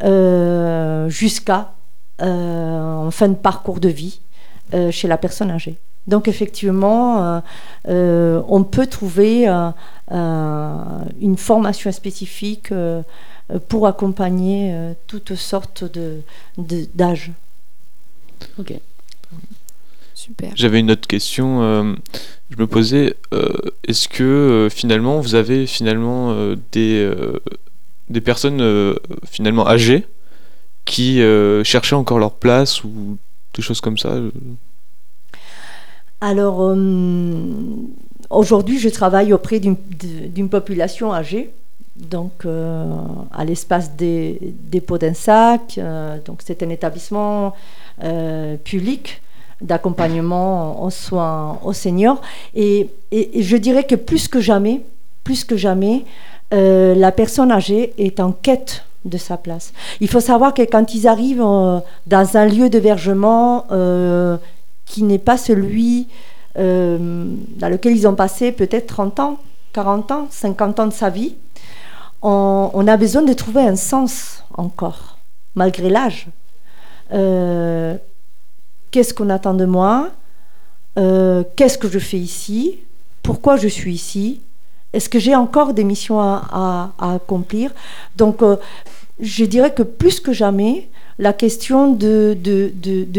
euh, 0.02 1.08
jusqu'à 1.08 1.72
euh, 2.20 3.06
en 3.06 3.10
fin 3.10 3.28
de 3.28 3.34
parcours 3.34 3.80
de 3.80 3.88
vie 3.88 4.20
chez 4.90 5.06
la 5.06 5.18
personne 5.18 5.50
âgée. 5.50 5.76
Donc 6.06 6.28
effectivement, 6.28 7.42
on 7.84 8.64
peut 8.64 8.86
trouver 8.86 9.46
une 10.10 11.36
formation 11.36 11.92
spécifique 11.92 12.72
pour 13.68 13.86
accompagner 13.86 14.94
toutes 15.06 15.34
sortes 15.34 15.84
d'âges. 16.56 17.32
Super. 20.14 20.52
J'avais 20.54 20.80
une 20.80 20.90
autre 20.90 21.06
question. 21.08 21.62
euh, 21.62 21.94
je 22.50 22.56
me 22.56 22.66
posais, 22.66 23.16
euh, 23.32 23.52
est-ce 23.88 24.08
que 24.08 24.22
euh, 24.22 24.68
finalement 24.68 25.20
vous 25.20 25.34
avez 25.34 25.66
finalement 25.66 26.32
euh, 26.32 26.56
des, 26.72 27.02
euh, 27.02 27.40
des 28.10 28.20
personnes 28.20 28.60
euh, 28.60 28.94
finalement 29.24 29.66
âgées 29.66 30.06
qui 30.84 31.22
euh, 31.22 31.64
cherchaient 31.64 31.94
encore 31.94 32.18
leur 32.18 32.32
place 32.32 32.84
ou 32.84 33.16
des 33.54 33.62
choses 33.62 33.80
comme 33.80 33.96
ça 33.98 34.16
Alors, 36.20 36.62
euh, 36.62 36.76
aujourd'hui, 38.30 38.78
je 38.78 38.88
travaille 38.88 39.32
auprès 39.32 39.60
d'une 39.60 40.48
population 40.48 41.12
âgée, 41.12 41.50
donc 41.96 42.44
euh, 42.44 42.84
à 43.32 43.44
l'espace 43.44 43.96
des, 43.96 44.38
des 44.42 44.80
Pots 44.80 44.98
d'un 44.98 45.14
Sac. 45.14 45.78
euh, 45.78 46.18
donc, 46.24 46.40
c'est 46.44 46.62
un 46.62 46.70
établissement 46.70 47.54
euh, 48.02 48.56
public 48.56 49.20
d'accompagnement 49.62 50.82
aux 50.84 50.90
soins 50.90 51.58
aux 51.64 51.72
seniors. 51.72 52.20
Et, 52.54 52.88
et- 53.10 53.42
je 53.42 53.56
dirais 53.56 53.84
que 53.84 53.94
plus 53.94 54.28
que 54.28 54.40
jamais, 54.40 54.82
plus 55.24 55.44
que 55.44 55.56
jamais, 55.56 56.04
euh, 56.52 56.94
la 56.94 57.12
personne 57.12 57.50
âgée 57.52 57.94
est 57.98 58.20
en 58.20 58.32
quête 58.32 58.84
de 59.04 59.18
sa 59.18 59.36
place. 59.36 59.72
Il 60.00 60.08
faut 60.08 60.20
savoir 60.20 60.54
que 60.54 60.62
quand 60.62 60.94
ils 60.94 61.08
arrivent 61.08 61.42
euh, 61.44 61.80
dans 62.06 62.36
un 62.36 62.46
lieu 62.46 62.68
d'hébergement 62.68 63.66
euh, 63.72 64.36
qui 64.86 65.02
n'est 65.02 65.18
pas 65.18 65.36
celui 65.36 66.06
euh, 66.58 66.98
dans 67.56 67.68
lequel 67.68 67.96
ils 67.96 68.06
ont 68.06 68.14
passé 68.14 68.52
peut-être 68.52 68.86
30 68.88 69.20
ans, 69.20 69.38
40 69.72 70.10
ans, 70.12 70.26
50 70.30 70.80
ans 70.80 70.86
de 70.86 70.92
sa 70.92 71.08
vie, 71.08 71.34
on 72.24 72.84
a 72.86 72.96
besoin 72.96 73.22
de 73.22 73.32
trouver 73.32 73.62
un 73.62 73.74
sens 73.74 74.44
encore, 74.56 75.18
malgré 75.56 75.88
l'âge. 75.90 76.28
Qu'est-ce 78.92 79.14
qu'on 79.14 79.30
attend 79.30 79.54
de 79.54 79.64
moi? 79.64 80.10
Euh, 80.98 81.44
Qu'est-ce 81.56 81.78
que 81.78 81.88
je 81.88 81.98
fais 81.98 82.18
ici? 82.18 82.78
Pourquoi 83.22 83.56
je 83.56 83.66
suis 83.66 83.94
ici? 83.94 84.42
Est-ce 84.92 85.08
que 85.08 85.18
j'ai 85.18 85.34
encore 85.34 85.72
des 85.72 85.82
missions 85.82 86.20
à, 86.20 86.92
accomplir? 87.00 87.70
Donc, 88.16 88.42
euh, 88.42 88.56
je 89.18 89.46
dirais 89.46 89.72
que 89.72 89.82
plus 89.82 90.20
que 90.20 90.34
jamais, 90.34 90.90
la 91.18 91.32
question 91.32 91.90
de, 91.90 92.36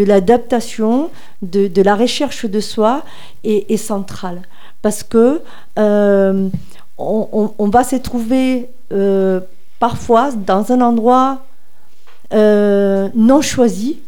l'adaptation, 0.06 1.10
de, 1.42 1.82
la 1.82 1.96
recherche 1.96 2.46
de 2.46 2.60
soi 2.60 3.04
est, 3.44 3.78
centrale. 3.78 4.44
Parce 4.84 5.02
que 5.02 5.42
euh, 5.80 6.50
on, 7.00 7.70
va 7.70 7.84
se 7.84 7.96
trouver 7.96 8.70
parfois 9.80 10.32
dans 10.34 10.72
un 10.72 10.82
endroit 10.82 11.42
non 12.32 13.42
choisi, 13.42 14.00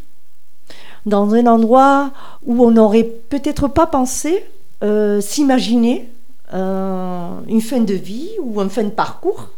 dans 1.05 1.33
un 1.33 1.45
endroit 1.47 2.11
où 2.45 2.63
on 2.63 2.71
n'aurait 2.71 3.03
peut-être 3.03 3.67
pas 3.67 3.87
pensé 3.87 4.43
euh, 4.83 5.21
s'imaginer 5.21 6.09
euh, 6.53 7.29
une 7.47 7.61
fin 7.61 7.79
de 7.79 7.93
vie 7.93 8.29
ou 8.41 8.61
une 8.61 8.69
fin 8.69 8.83
de 8.83 8.89
parcours, 8.89 9.49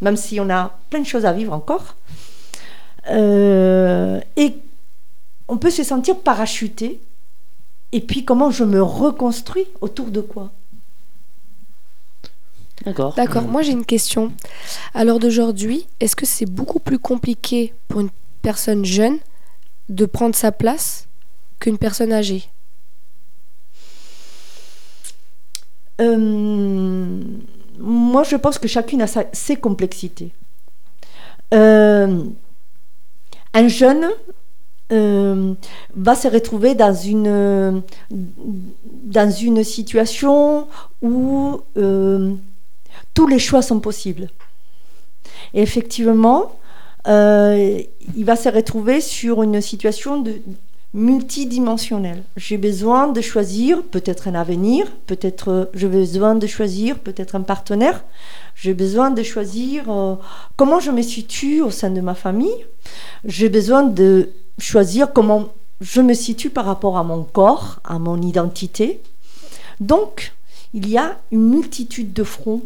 même 0.00 0.16
si 0.16 0.40
on 0.40 0.50
a 0.50 0.72
plein 0.90 1.00
de 1.00 1.06
choses 1.06 1.26
à 1.26 1.32
vivre 1.32 1.52
encore. 1.52 1.96
Euh, 3.10 4.20
et 4.36 4.54
on 5.48 5.56
peut 5.56 5.70
se 5.70 5.84
sentir 5.84 6.16
parachuté. 6.18 7.00
Et 7.92 8.00
puis 8.00 8.24
comment 8.24 8.50
je 8.50 8.64
me 8.64 8.82
reconstruis 8.82 9.66
autour 9.80 10.06
de 10.06 10.20
quoi? 10.20 10.50
D'accord. 12.84 13.14
D'accord. 13.14 13.42
Moi, 13.42 13.62
j'ai 13.62 13.72
une 13.72 13.84
question. 13.84 14.32
À 14.94 15.04
l'heure 15.04 15.18
d'aujourd'hui, 15.18 15.86
est-ce 16.00 16.16
que 16.16 16.26
c'est 16.26 16.46
beaucoup 16.46 16.80
plus 16.80 16.98
compliqué 16.98 17.74
pour 17.86 18.00
une 18.00 18.10
personne 18.40 18.84
jeune 18.84 19.18
de 19.92 20.06
prendre 20.06 20.34
sa 20.34 20.50
place 20.52 21.06
qu'une 21.60 21.78
personne 21.78 22.12
âgée 22.12 22.48
Euh, 26.00 27.20
moi, 27.78 28.22
je 28.24 28.36
pense 28.36 28.58
que 28.58 28.68
chacune 28.68 29.02
a 29.02 29.06
ses 29.32 29.56
complexités. 29.56 30.32
Euh, 31.54 32.24
un 33.54 33.68
jeune 33.68 34.08
euh, 34.92 35.54
va 35.94 36.14
se 36.14 36.28
retrouver 36.28 36.74
dans 36.74 36.94
une, 36.94 37.82
dans 38.10 39.30
une 39.30 39.64
situation 39.64 40.68
où 41.02 41.60
tous 43.14 43.26
les 43.26 43.38
choix 43.38 43.62
sont 43.62 43.80
possibles. 43.80 44.28
Et 45.54 45.62
effectivement, 45.62 46.58
euh, 47.08 47.82
il 48.16 48.24
va 48.24 48.36
se 48.36 48.48
retrouver 48.48 49.00
sur 49.00 49.42
une 49.42 49.60
situation 49.60 50.20
de, 50.20 50.40
multidimensionnelle. 50.94 52.22
J'ai 52.36 52.58
besoin 52.58 53.08
de 53.08 53.20
choisir 53.20 53.82
peut-être 53.82 54.28
un 54.28 54.34
avenir, 54.34 54.86
peut-être 55.06 55.50
euh, 55.50 55.64
j'ai 55.74 55.88
besoin 55.88 56.34
de 56.34 56.46
choisir 56.46 56.98
peut-être 56.98 57.34
un 57.34 57.40
partenaire, 57.40 58.04
j'ai 58.54 58.74
besoin 58.74 59.10
de 59.10 59.22
choisir 59.22 59.90
euh, 59.90 60.16
comment 60.56 60.80
je 60.80 60.90
me 60.90 61.02
situe 61.02 61.62
au 61.62 61.70
sein 61.70 61.90
de 61.90 62.00
ma 62.00 62.14
famille, 62.14 62.66
j'ai 63.24 63.48
besoin 63.48 63.82
de 63.84 64.28
choisir 64.58 65.12
comment 65.12 65.48
je 65.80 66.02
me 66.02 66.14
situe 66.14 66.50
par 66.50 66.66
rapport 66.66 66.98
à 66.98 67.04
mon 67.04 67.24
corps, 67.24 67.80
à 67.84 67.98
mon 67.98 68.20
identité. 68.20 69.00
Donc, 69.80 70.34
il 70.74 70.88
y 70.88 70.98
a 70.98 71.18
une 71.32 71.48
multitude 71.48 72.12
de 72.12 72.22
fronts 72.22 72.62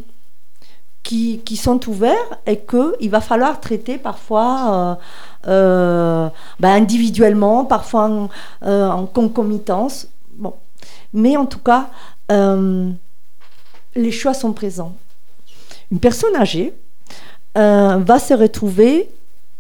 qui, 1.06 1.56
sont 1.56 1.88
ouverts 1.88 2.38
et 2.46 2.58
qu'il 2.58 3.10
va 3.10 3.20
falloir 3.20 3.60
traiter 3.60 3.96
parfois 3.96 4.98
euh, 5.46 5.48
euh, 5.48 6.28
ben, 6.58 6.70
individuellement, 6.70 7.64
parfois 7.64 8.08
en, 8.08 8.28
euh, 8.64 8.88
en 8.88 9.06
concomitance. 9.06 10.08
Bon. 10.32 10.54
Mais 11.12 11.36
en 11.36 11.46
tout 11.46 11.60
cas, 11.60 11.88
les 13.94 14.10
choix 14.10 14.34
sont 14.34 14.52
présents. 14.52 14.96
Une 15.92 16.00
personne 16.00 16.34
âgée 16.34 16.74
va 17.54 18.18
se 18.18 18.34
retrouver 18.34 19.08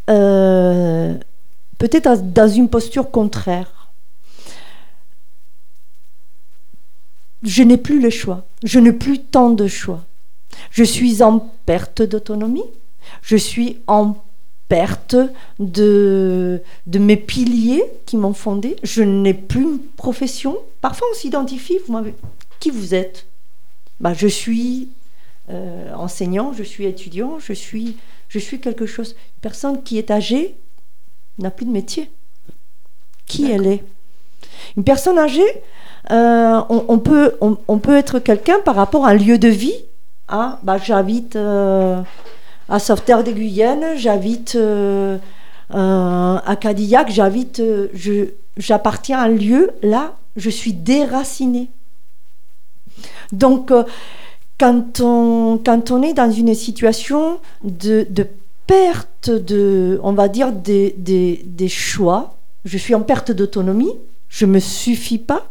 peut-être 0.06 1.22
dans 2.32 2.48
une 2.48 2.68
posture 2.68 3.10
contraire. 3.10 3.70
Je 7.42 7.62
n'ai 7.62 7.76
plus 7.76 8.00
le 8.00 8.10
choix. 8.10 8.44
Je 8.64 8.80
n'ai 8.80 8.92
plus 8.92 9.20
tant 9.20 9.50
de 9.50 9.68
choix. 9.68 10.02
Je 10.70 10.84
suis 10.84 11.22
en 11.22 11.38
perte 11.66 12.02
d'autonomie. 12.02 12.64
Je 13.22 13.36
suis 13.36 13.78
en 13.86 14.16
perte 14.68 15.16
de, 15.60 16.60
de 16.86 16.98
mes 16.98 17.16
piliers 17.16 17.84
qui 18.04 18.16
m'ont 18.16 18.32
fondé. 18.34 18.76
Je 18.82 19.02
n'ai 19.02 19.34
plus 19.34 19.62
une 19.62 19.78
profession. 19.78 20.56
Parfois, 20.80 21.06
on 21.12 21.14
s'identifie. 21.14 21.78
Vous 21.86 21.92
m'avez- 21.92 22.14
Qui 22.60 22.70
vous 22.70 22.94
êtes? 22.94 23.26
Bah, 24.00 24.12
Je 24.14 24.26
suis 24.26 24.88
euh, 25.50 25.92
enseignant, 25.94 26.52
je 26.52 26.64
suis 26.64 26.84
étudiant, 26.86 27.38
je 27.38 27.52
suis, 27.52 27.96
je 28.28 28.38
suis 28.40 28.60
quelque 28.60 28.86
chose. 28.86 29.10
Une 29.36 29.40
personne 29.40 29.82
qui 29.84 29.98
est 29.98 30.10
âgée 30.10 30.56
n'a 31.38 31.50
plus 31.52 31.66
de 31.66 31.70
métier. 31.70 32.10
Qui 33.26 33.50
elle 33.50 33.66
est? 33.66 33.84
Une 34.76 34.84
personne 34.84 35.18
âgée, 35.18 35.46
euh, 36.10 36.60
on, 36.68 36.84
on 36.88 36.98
peut, 36.98 37.36
on, 37.40 37.56
on 37.68 37.78
peut 37.78 37.96
être 37.96 38.18
quelqu'un 38.18 38.58
par 38.64 38.74
rapport 38.74 39.06
à 39.06 39.10
un 39.10 39.14
lieu 39.14 39.38
de 39.38 39.48
vie. 39.48 39.74
Ah, 40.28 40.58
bah, 40.62 40.78
j'habite 40.78 41.36
euh, 41.36 42.02
à 42.68 42.78
Sauveterre 42.80 43.22
de 43.22 43.30
Guyenne, 43.30 43.96
j'habite 43.96 44.56
euh, 44.56 45.18
euh, 45.72 46.38
à 46.44 46.56
Cadillac, 46.56 47.10
j'habite, 47.10 47.60
euh, 47.60 47.88
j'appartiens 48.56 49.18
à 49.18 49.24
un 49.26 49.28
lieu, 49.28 49.70
là, 49.82 50.16
je 50.34 50.50
suis 50.50 50.72
déracinée. 50.72 51.70
Donc, 53.32 53.70
euh, 53.70 53.84
quand, 54.58 55.00
on, 55.00 55.60
quand 55.64 55.92
on 55.92 56.02
est 56.02 56.14
dans 56.14 56.30
une 56.30 56.54
situation 56.54 57.38
de, 57.62 58.06
de 58.10 58.26
perte 58.66 59.30
de, 59.30 60.00
on 60.02 60.12
va 60.12 60.26
dire, 60.26 60.50
des, 60.50 60.94
des, 60.98 61.42
des 61.44 61.68
choix, 61.68 62.36
je 62.64 62.78
suis 62.78 62.96
en 62.96 63.02
perte 63.02 63.30
d'autonomie, 63.30 63.92
je 64.28 64.44
ne 64.44 64.52
me 64.52 64.58
suffis 64.58 65.18
pas, 65.18 65.46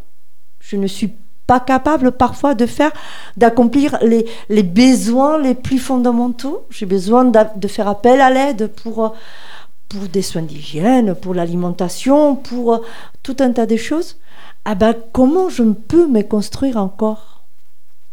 je 0.59 0.75
ne 0.75 0.87
suis 0.87 1.13
pas 1.47 1.59
capable 1.59 2.11
parfois 2.11 2.55
de 2.55 2.65
faire, 2.65 2.91
d'accomplir 3.37 3.97
les, 4.01 4.63
besoins 4.63 5.37
les 5.37 5.55
plus 5.55 5.79
fondamentaux. 5.79 6.65
J'ai 6.69 6.85
besoin 6.85 7.25
de 7.25 7.67
faire 7.67 7.87
appel 7.87 8.21
à 8.21 8.29
l'aide 8.29 8.67
pour, 8.67 9.15
pour 9.89 10.01
des 10.07 10.21
soins 10.21 10.41
d'hygiène, 10.41 11.15
pour 11.15 11.33
l'alimentation, 11.33 12.35
pour 12.35 12.73
euh, 12.73 12.77
tout 13.23 13.37
un 13.39 13.51
tas 13.51 13.65
de 13.65 13.77
choses. 13.77 14.17
Ah 14.65 14.75
ben, 14.75 14.95
comment 15.11 15.49
je 15.49 15.63
peux 15.63 16.07
me 16.07 16.21
construire 16.23 16.77
encore? 16.77 17.43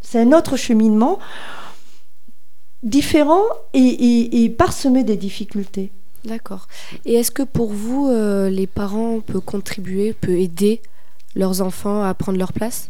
C'est 0.01 0.21
un 0.21 0.33
autre 0.33 0.57
cheminement 0.57 1.18
différent 2.83 3.42
et 3.73 4.55
parsemé 4.59 5.05
des 5.05 5.16
difficultés. 5.16 5.92
D'accord. 6.25 6.68
Et 7.05 7.14
est-ce 7.14 7.31
que 7.31 7.42
pour 7.42 7.73
vous, 7.73 8.09
euh, 8.09 8.49
les 8.49 8.66
parents 8.66 9.21
peuvent 9.21 9.40
contribuer, 9.40 10.12
peuvent 10.12 10.37
aider 10.37 10.81
leurs 11.35 11.62
enfants 11.62 12.03
à 12.03 12.14
prendre 12.14 12.38
leur 12.38 12.53
place? 12.53 12.88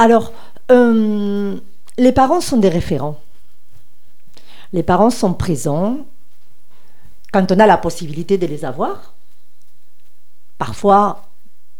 Alors, 0.00 0.32
euh, 0.70 1.58
les 1.98 2.12
parents 2.12 2.40
sont 2.40 2.56
des 2.56 2.70
référents. 2.70 3.20
Les 4.72 4.82
parents 4.82 5.10
sont 5.10 5.34
présents 5.34 5.98
quand 7.34 7.52
on 7.52 7.58
a 7.58 7.66
la 7.66 7.76
possibilité 7.76 8.38
de 8.38 8.46
les 8.46 8.64
avoir. 8.64 9.12
Parfois, 10.56 11.28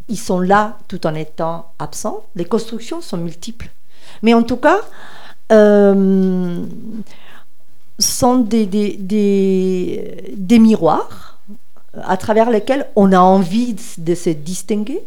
ils 0.09 0.19
sont 0.19 0.39
là 0.39 0.77
tout 0.87 1.07
en 1.07 1.15
étant 1.15 1.73
absents. 1.79 2.27
Les 2.35 2.45
constructions 2.45 3.01
sont 3.01 3.17
multiples. 3.17 3.71
Mais 4.21 4.35
en 4.35 4.43
tout 4.43 4.59
cas, 4.59 4.81
euh, 5.51 6.67
sont 7.99 8.37
des, 8.41 8.69
miroirs 10.61 11.39
à 11.95 12.19
travers 12.19 12.51
lesquels 12.51 12.87
on 12.97 13.13
a 13.13 13.19
envie 13.19 13.75
de 13.97 14.15
se 14.15 14.29
distinguer, 14.29 15.01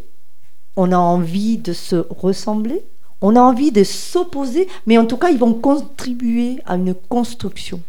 on 0.74 0.90
a 0.90 0.98
envie 0.98 1.58
de 1.58 1.72
se 1.72 2.04
ressembler, 2.10 2.82
on 3.24 3.36
a 3.36 3.40
envie 3.40 3.72
de 3.72 3.84
s'opposer, 3.84 4.68
mais 4.86 4.98
en 4.98 5.06
tout 5.06 5.16
cas, 5.16 5.30
ils 5.30 5.38
vont 5.38 5.54
contribuer 5.54 6.60
à 6.66 6.76
une 6.76 6.94
construction. 6.94 7.80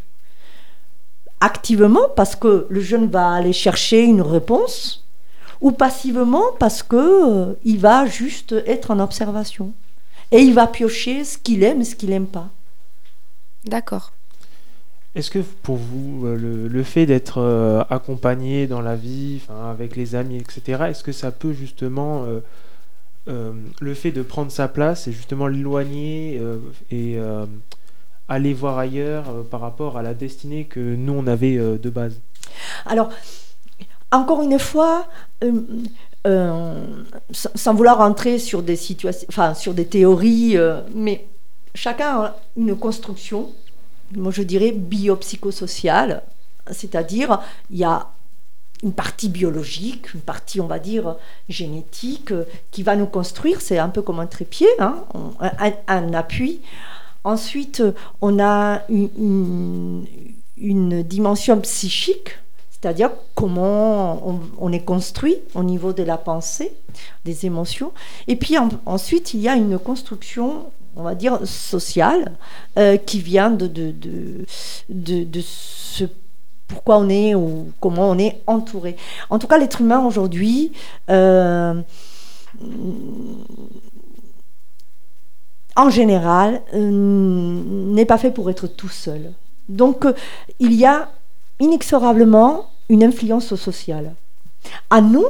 Activement, 1.41 2.07
parce 2.15 2.35
que 2.35 2.65
le 2.69 2.79
jeune 2.79 3.07
va 3.07 3.33
aller 3.33 3.51
chercher 3.51 4.03
une 4.03 4.21
réponse, 4.21 5.03
ou 5.59 5.71
passivement, 5.71 6.45
parce 6.57 6.81
que 6.83 6.95
euh, 6.95 7.53
il 7.65 7.79
va 7.79 8.05
juste 8.05 8.53
être 8.65 8.91
en 8.91 8.99
observation. 8.99 9.73
Et 10.31 10.39
il 10.39 10.53
va 10.53 10.67
piocher 10.67 11.25
ce 11.25 11.37
qu'il 11.37 11.63
aime 11.63 11.81
et 11.81 11.85
ce 11.85 11.95
qu'il 11.95 12.11
n'aime 12.11 12.27
pas. 12.27 12.47
D'accord. 13.65 14.13
Est-ce 15.15 15.31
que 15.31 15.39
pour 15.39 15.75
vous, 15.75 16.25
euh, 16.27 16.35
le, 16.37 16.67
le 16.69 16.83
fait 16.83 17.05
d'être 17.05 17.39
euh, 17.39 17.83
accompagné 17.89 18.67
dans 18.67 18.81
la 18.81 18.95
vie, 18.95 19.41
avec 19.69 19.97
les 19.97 20.15
amis, 20.15 20.37
etc., 20.37 20.85
est-ce 20.89 21.03
que 21.03 21.11
ça 21.11 21.31
peut 21.31 21.53
justement, 21.53 22.23
euh, 22.23 22.39
euh, 23.27 23.53
le 23.81 23.93
fait 23.95 24.11
de 24.11 24.21
prendre 24.21 24.51
sa 24.51 24.67
place 24.67 25.07
et 25.07 25.11
justement 25.11 25.47
l'éloigner 25.47 26.37
euh, 26.39 26.59
et 26.91 27.17
euh, 27.17 27.47
aller 28.27 28.53
voir 28.53 28.77
ailleurs 28.77 29.43
par 29.49 29.61
rapport 29.61 29.97
à 29.97 30.03
la 30.03 30.13
destinée 30.13 30.65
que 30.65 30.79
nous 30.79 31.13
on 31.13 31.25
avait 31.25 31.57
de 31.57 31.89
base. 31.89 32.19
Alors, 32.85 33.09
encore 34.11 34.43
une 34.43 34.59
fois, 34.59 35.07
sans 37.33 37.73
vouloir 37.73 37.97
rentrer 37.97 38.37
sur 38.37 38.61
des 38.61 38.75
situations, 38.75 39.27
enfin 39.29 39.53
sur 39.55 39.73
des 39.73 39.85
théories, 39.85 40.57
mais 40.93 41.27
chacun 41.73 42.21
a 42.21 42.35
une 42.57 42.75
construction, 42.75 43.51
moi 44.15 44.31
je 44.31 44.43
dirais 44.43 44.71
biopsychosociale, 44.71 46.23
c'est-à-dire 46.71 47.41
il 47.69 47.77
y 47.77 47.83
a 47.83 48.07
une 48.85 48.93
partie 48.93 49.29
biologique, 49.29 50.13
une 50.13 50.21
partie, 50.21 50.61
on 50.61 50.67
va 50.67 50.77
dire, 50.77 51.15
génétique, 51.49 52.31
euh, 52.31 52.45
qui 52.71 52.83
va 52.83 52.95
nous 52.95 53.07
construire. 53.07 53.59
C'est 53.59 53.79
un 53.79 53.89
peu 53.89 54.03
comme 54.03 54.19
un 54.19 54.27
trépied, 54.27 54.67
hein, 54.79 55.03
un, 55.87 56.13
appui. 56.13 56.61
Ensuite, 57.23 57.81
on 58.21 58.39
a 58.39 58.83
une, 58.89 60.05
dimension 60.57 61.59
psychique, 61.61 62.37
c'est-à-dire 62.69 63.09
comment 63.33 64.39
on, 64.59 64.71
est 64.71 64.85
construit 64.85 65.37
au 65.55 65.63
niveau 65.63 65.91
de 65.91 66.03
la 66.03 66.17
pensée, 66.17 66.71
des 67.25 67.47
émotions. 67.47 67.91
Et 68.27 68.35
puis 68.35 68.59
en- 68.59 68.69
ensuite, 68.85 69.33
il 69.33 69.41
y 69.41 69.49
a 69.49 69.55
une 69.55 69.79
construction, 69.79 70.65
on 70.95 71.01
va 71.01 71.15
dire, 71.15 71.39
sociale, 71.47 72.33
euh, 72.77 72.97
qui 72.97 73.19
vient 73.19 73.49
de, 73.49 73.65
de, 73.65 73.89
de, 73.91 74.45
de- 74.89 75.23
de 75.23 75.41
ce 75.43 76.05
pourquoi 76.67 76.97
on 76.97 77.09
est 77.09 77.35
ou 77.35 77.71
comment 77.79 78.09
on 78.09 78.17
est 78.17 78.41
entouré. 78.47 78.95
En 79.29 79.39
tout 79.39 79.47
cas, 79.47 79.57
l'être 79.57 79.81
humain 79.81 80.03
aujourd'hui, 80.05 80.71
euh, 81.09 81.81
en 85.75 85.89
général, 85.89 86.61
euh, 86.73 86.89
n'est 86.89 88.05
pas 88.05 88.17
fait 88.17 88.31
pour 88.31 88.49
être 88.49 88.67
tout 88.67 88.89
seul. 88.89 89.33
Donc, 89.69 90.05
euh, 90.05 90.13
il 90.59 90.73
y 90.73 90.85
a 90.85 91.09
inexorablement 91.59 92.69
une 92.89 93.03
influence 93.03 93.55
sociale. 93.55 94.13
À 94.89 95.01
nous, 95.01 95.25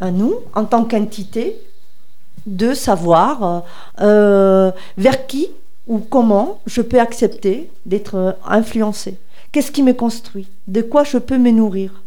à 0.00 0.10
nous, 0.10 0.34
en 0.54 0.64
tant 0.64 0.84
qu'entité, 0.84 1.60
de 2.46 2.72
savoir 2.72 3.64
vers 3.98 5.26
qui 5.26 5.48
ou 5.86 5.98
comment 5.98 6.60
je 6.66 6.80
peux 6.80 6.98
accepter 6.98 7.70
d'être 7.84 8.38
influencé. 8.46 9.18
Qu'est-ce 9.52 9.72
qui 9.72 9.82
me 9.82 9.92
construit? 9.92 10.48
De 10.68 10.80
quoi 10.80 11.02
je 11.02 11.18
peux 11.18 11.38
me 11.38 11.50
nourrir? 11.50 12.02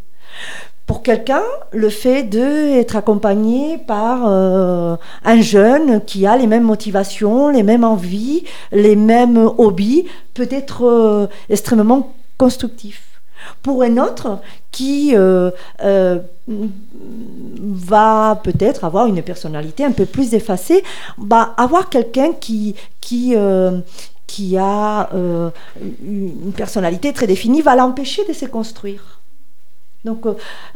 Pour 0.86 1.02
quelqu'un, 1.02 1.44
le 1.72 1.90
fait 1.90 2.24
d'être 2.24 2.96
accompagné 2.98 3.78
par 3.78 4.28
euh, 4.28 4.96
un 5.24 5.42
jeune 5.42 6.04
qui 6.04 6.26
a 6.26 6.36
les 6.36 6.48
mêmes 6.48 6.64
motivations, 6.64 7.50
les 7.50 7.64
mêmes 7.64 7.84
envies, 7.86 8.44
les 8.72 8.98
mêmes 8.98 9.50
hobbies, 9.58 10.06
peut 10.34 10.48
être 10.52 10.86
euh, 10.86 11.28
extrêmement 11.50 12.14
constructif. 12.38 13.02
Pour 13.62 13.84
un 13.84 13.98
autre 13.98 14.40
qui 14.72 15.12
euh, 15.16 15.52
va 16.48 18.40
peut-être 18.42 18.86
avoir 18.86 19.08
une 19.08 19.22
personnalité 19.22 19.84
un 19.84 19.92
peu 19.92 20.06
plus 20.06 20.34
effacée, 20.34 20.84
bah, 21.18 21.54
avoir 21.58 21.90
quelqu'un 21.90 22.32
qui, 22.34 22.76
qui 24.28 24.58
a 24.58 25.10
euh, 25.14 25.50
une 26.04 26.54
personnalité 26.56 27.14
très 27.14 27.28
définie 27.28 27.62
va 27.62 27.76
l'empêcher 27.76 28.26
de 28.26 28.34
se 28.34 28.46
construire. 28.46 29.20
Donc, 30.06 30.26
euh, 30.26 30.36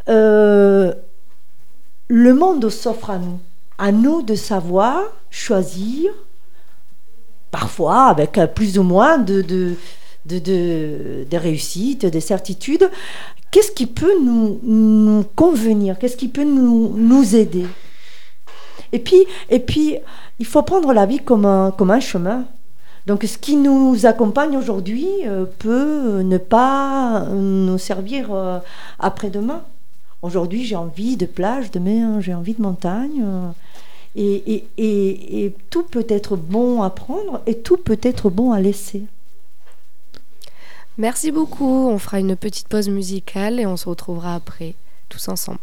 euh, 0.09 0.93
le 2.07 2.33
monde 2.33 2.69
s'offre 2.69 3.09
à 3.09 3.17
nous. 3.17 3.39
À 3.77 3.91
nous 3.91 4.21
de 4.21 4.35
savoir 4.35 5.03
choisir, 5.29 6.11
parfois 7.51 8.05
avec 8.05 8.39
plus 8.55 8.79
ou 8.79 8.83
moins 8.83 9.17
de, 9.17 9.41
de, 9.41 9.75
de, 10.25 11.25
de, 11.29 11.37
réussite, 11.37 12.05
de 12.05 12.19
certitude. 12.19 12.89
Qu'est-ce 13.51 13.71
qui 13.71 13.85
peut 13.85 14.19
nous, 14.21 15.23
convenir? 15.35 15.99
Qu'est-ce 15.99 16.17
qui 16.17 16.27
peut 16.27 16.43
nous, 16.43 17.35
aider? 17.35 17.67
Et 18.91 18.99
puis, 18.99 19.25
et 19.49 19.59
puis, 19.59 19.97
il 20.39 20.45
faut 20.45 20.63
prendre 20.63 20.91
la 20.93 21.05
vie 21.05 21.19
comme 21.19 21.45
un 21.45 21.99
chemin. 21.99 22.45
Donc, 23.07 23.23
ce 23.23 23.37
qui 23.37 23.55
nous 23.55 24.05
accompagne 24.05 24.57
aujourd'hui 24.57 25.07
euh, 25.25 25.45
peut 25.45 26.23
ne 26.23 26.37
pas 26.37 27.21
nous 27.31 27.77
servir 27.77 28.33
euh, 28.33 28.59
après-demain. 28.99 29.63
Aujourd'hui, 30.21 30.65
j'ai 30.65 30.75
envie 30.75 31.15
de 31.15 31.25
plage, 31.25 31.71
demain, 31.71 32.19
j'ai 32.19 32.33
envie 32.33 32.53
de 32.53 32.61
montagne. 32.61 33.23
euh, 33.23 33.49
et 34.17 35.53
tout 35.69 35.83
peut 35.83 36.05
être 36.09 36.35
bon 36.35 36.81
à 36.83 36.89
prendre 36.89 37.41
et 37.45 37.57
tout 37.59 37.77
peut 37.77 37.99
être 38.01 38.29
bon 38.29 38.51
à 38.51 38.59
laisser. 38.59 39.03
Merci 40.97 41.31
beaucoup. 41.31 41.87
On 41.87 41.99
fera 41.99 42.19
une 42.19 42.35
petite 42.35 42.67
pause 42.67 42.89
musicale 42.89 43.61
et 43.61 43.65
on 43.65 43.77
se 43.77 43.87
retrouvera 43.87 44.35
après, 44.35 44.73
tous 45.07 45.29
ensemble. 45.29 45.59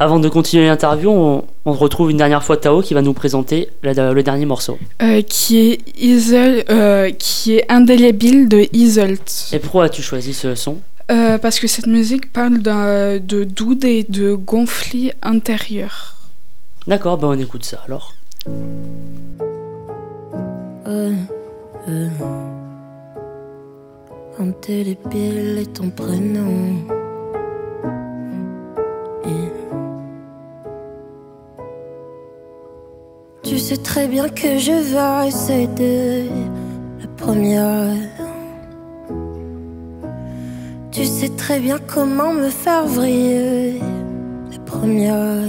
Avant 0.00 0.20
de 0.20 0.28
continuer 0.28 0.66
l'interview, 0.66 1.10
on, 1.10 1.44
on 1.64 1.72
retrouve 1.72 2.10
une 2.12 2.18
dernière 2.18 2.44
fois 2.44 2.56
Tao 2.56 2.82
qui 2.82 2.94
va 2.94 3.02
nous 3.02 3.14
présenter 3.14 3.68
la- 3.82 4.12
le 4.12 4.22
dernier 4.22 4.46
morceau. 4.46 4.78
Euh, 5.02 5.22
qui 5.22 5.58
est 5.58 5.80
Isol, 6.00 6.62
euh, 6.70 7.10
qui 7.10 7.56
est 7.56 7.64
indélébile 7.70 8.48
de 8.48 8.66
Isolt. 8.72 9.48
Et 9.52 9.58
pourquoi 9.58 9.84
as-tu 9.84 10.02
choisi 10.02 10.34
ce 10.34 10.54
son? 10.54 10.76
Euh, 11.10 11.38
parce 11.38 11.58
que 11.58 11.66
cette 11.66 11.86
musique 11.88 12.32
parle 12.32 12.58
d'un- 12.58 13.18
de 13.18 13.42
doute 13.44 13.84
et 13.84 14.04
de 14.08 14.34
conflits 14.34 15.10
intérieurs. 15.22 16.14
D'accord, 16.86 17.18
ben 17.18 17.28
on 17.28 17.38
écoute 17.38 17.64
ça 17.64 17.82
alors. 17.86 18.14
Euh, 20.86 21.12
euh. 21.88 22.08
Indélébile 24.38 25.58
est 25.58 25.72
ton 25.74 25.90
prénom. 25.90 26.76
Tu 33.48 33.58
sais 33.58 33.78
très 33.78 34.06
bien 34.08 34.28
que 34.28 34.58
je 34.58 34.72
vais 34.72 35.30
céder 35.30 36.28
la 37.00 37.06
première. 37.16 37.94
Tu 40.92 41.06
sais 41.06 41.30
très 41.30 41.58
bien 41.58 41.78
comment 41.86 42.34
me 42.34 42.50
faire 42.50 42.84
vriller 42.86 43.80
la 44.52 44.58
première. 44.66 45.48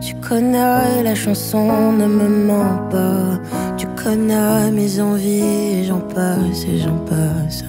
Tu 0.00 0.14
connais 0.26 1.02
la 1.02 1.14
chanson, 1.14 1.92
ne 1.92 2.06
me 2.06 2.26
mens 2.46 2.78
pas. 2.90 3.38
Tu 3.76 3.86
connais 4.02 4.70
mes 4.70 4.98
envies, 4.98 5.84
j'en 5.84 6.00
passe 6.00 6.64
et 6.66 6.78
j'en 6.78 7.00
passe. 7.04 7.64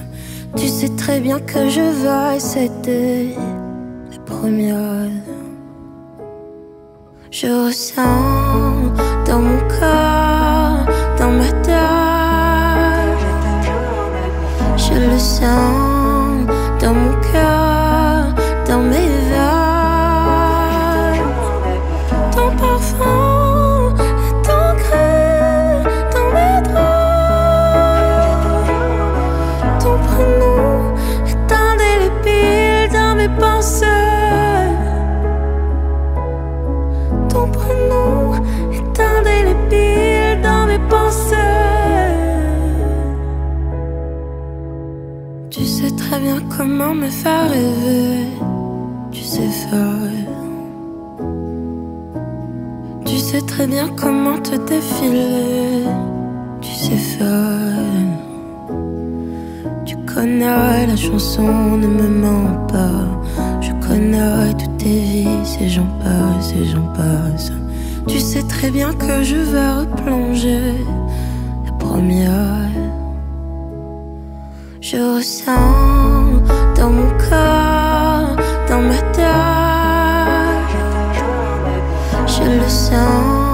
Tu 0.56 0.66
sais 0.66 0.88
très 0.96 1.20
bien 1.20 1.40
que 1.40 1.68
je 1.68 1.82
vais 1.82 2.40
céder 2.40 3.34
la 4.10 4.18
première. 4.24 5.27
Je 7.40 7.46
ressens 7.46 8.02
dans 9.24 9.38
mon 9.38 9.60
corps, 9.68 10.92
dans 11.16 11.30
ma 11.30 11.52
tête. 11.62 11.76
Je 14.76 14.94
le 14.94 15.18
sens 15.20 15.97
me 46.86 47.10
faire 47.10 47.50
rêver. 47.50 48.26
Tu 49.10 49.22
sais 49.22 49.48
faire. 49.48 49.98
Tu 53.04 53.18
sais 53.18 53.40
très 53.40 53.66
bien 53.66 53.88
comment 53.96 54.38
te 54.38 54.56
défiler. 54.56 55.84
Tu 56.60 56.72
sais 56.72 56.96
faire. 56.96 57.74
Tu 59.84 59.96
connais 60.14 60.86
la 60.86 60.96
chanson, 60.96 61.76
ne 61.76 61.86
me 61.86 62.08
mens 62.08 62.66
pas. 62.68 63.06
Je 63.60 63.72
connais 63.86 64.54
toutes 64.58 64.78
tes 64.78 65.00
vies, 65.00 65.56
et 65.60 65.68
j'en 65.68 65.88
passe 66.04 66.52
et 66.52 66.64
j'en 66.64 66.86
passe. 66.92 67.50
Tu 68.06 68.18
sais 68.20 68.42
très 68.42 68.70
bien 68.70 68.92
que 68.92 69.22
je 69.22 69.36
vais 69.36 69.70
replonger 69.80 70.74
la 71.66 71.72
première. 71.72 72.68
Je 74.80 74.96
ressens 75.16 76.28
dans 76.78 76.90
mon 76.90 77.10
corps, 77.18 78.36
dans 78.68 78.82
ma 78.82 78.98
tête. 79.12 79.24
Je 82.26 82.42
le 82.44 82.68
sens 82.68 83.47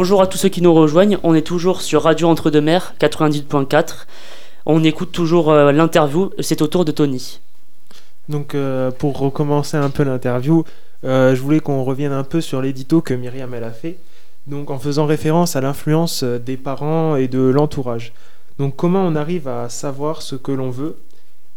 Bonjour 0.00 0.22
à 0.22 0.28
tous 0.28 0.38
ceux 0.38 0.48
qui 0.48 0.62
nous 0.62 0.72
rejoignent, 0.72 1.18
on 1.24 1.34
est 1.34 1.42
toujours 1.42 1.82
sur 1.82 2.04
Radio 2.04 2.28
Entre-deux-Mers 2.28 2.94
98.4. 3.00 4.06
On 4.64 4.84
écoute 4.84 5.10
toujours 5.10 5.50
euh, 5.50 5.72
l'interview, 5.72 6.30
c'est 6.38 6.62
au 6.62 6.68
tour 6.68 6.84
de 6.84 6.92
Tony. 6.92 7.40
Donc 8.28 8.54
euh, 8.54 8.92
pour 8.92 9.18
recommencer 9.18 9.76
un 9.76 9.90
peu 9.90 10.04
l'interview, 10.04 10.62
euh, 11.02 11.34
je 11.34 11.40
voulais 11.40 11.58
qu'on 11.58 11.82
revienne 11.82 12.12
un 12.12 12.22
peu 12.22 12.40
sur 12.40 12.62
l'édito 12.62 13.00
que 13.00 13.12
Myriam 13.12 13.52
a 13.54 13.72
fait, 13.72 13.96
donc 14.46 14.70
en 14.70 14.78
faisant 14.78 15.04
référence 15.04 15.56
à 15.56 15.60
l'influence 15.60 16.22
des 16.22 16.56
parents 16.56 17.16
et 17.16 17.26
de 17.26 17.40
l'entourage. 17.40 18.12
Donc 18.60 18.76
comment 18.76 19.04
on 19.04 19.16
arrive 19.16 19.48
à 19.48 19.68
savoir 19.68 20.22
ce 20.22 20.36
que 20.36 20.52
l'on 20.52 20.70
veut 20.70 20.96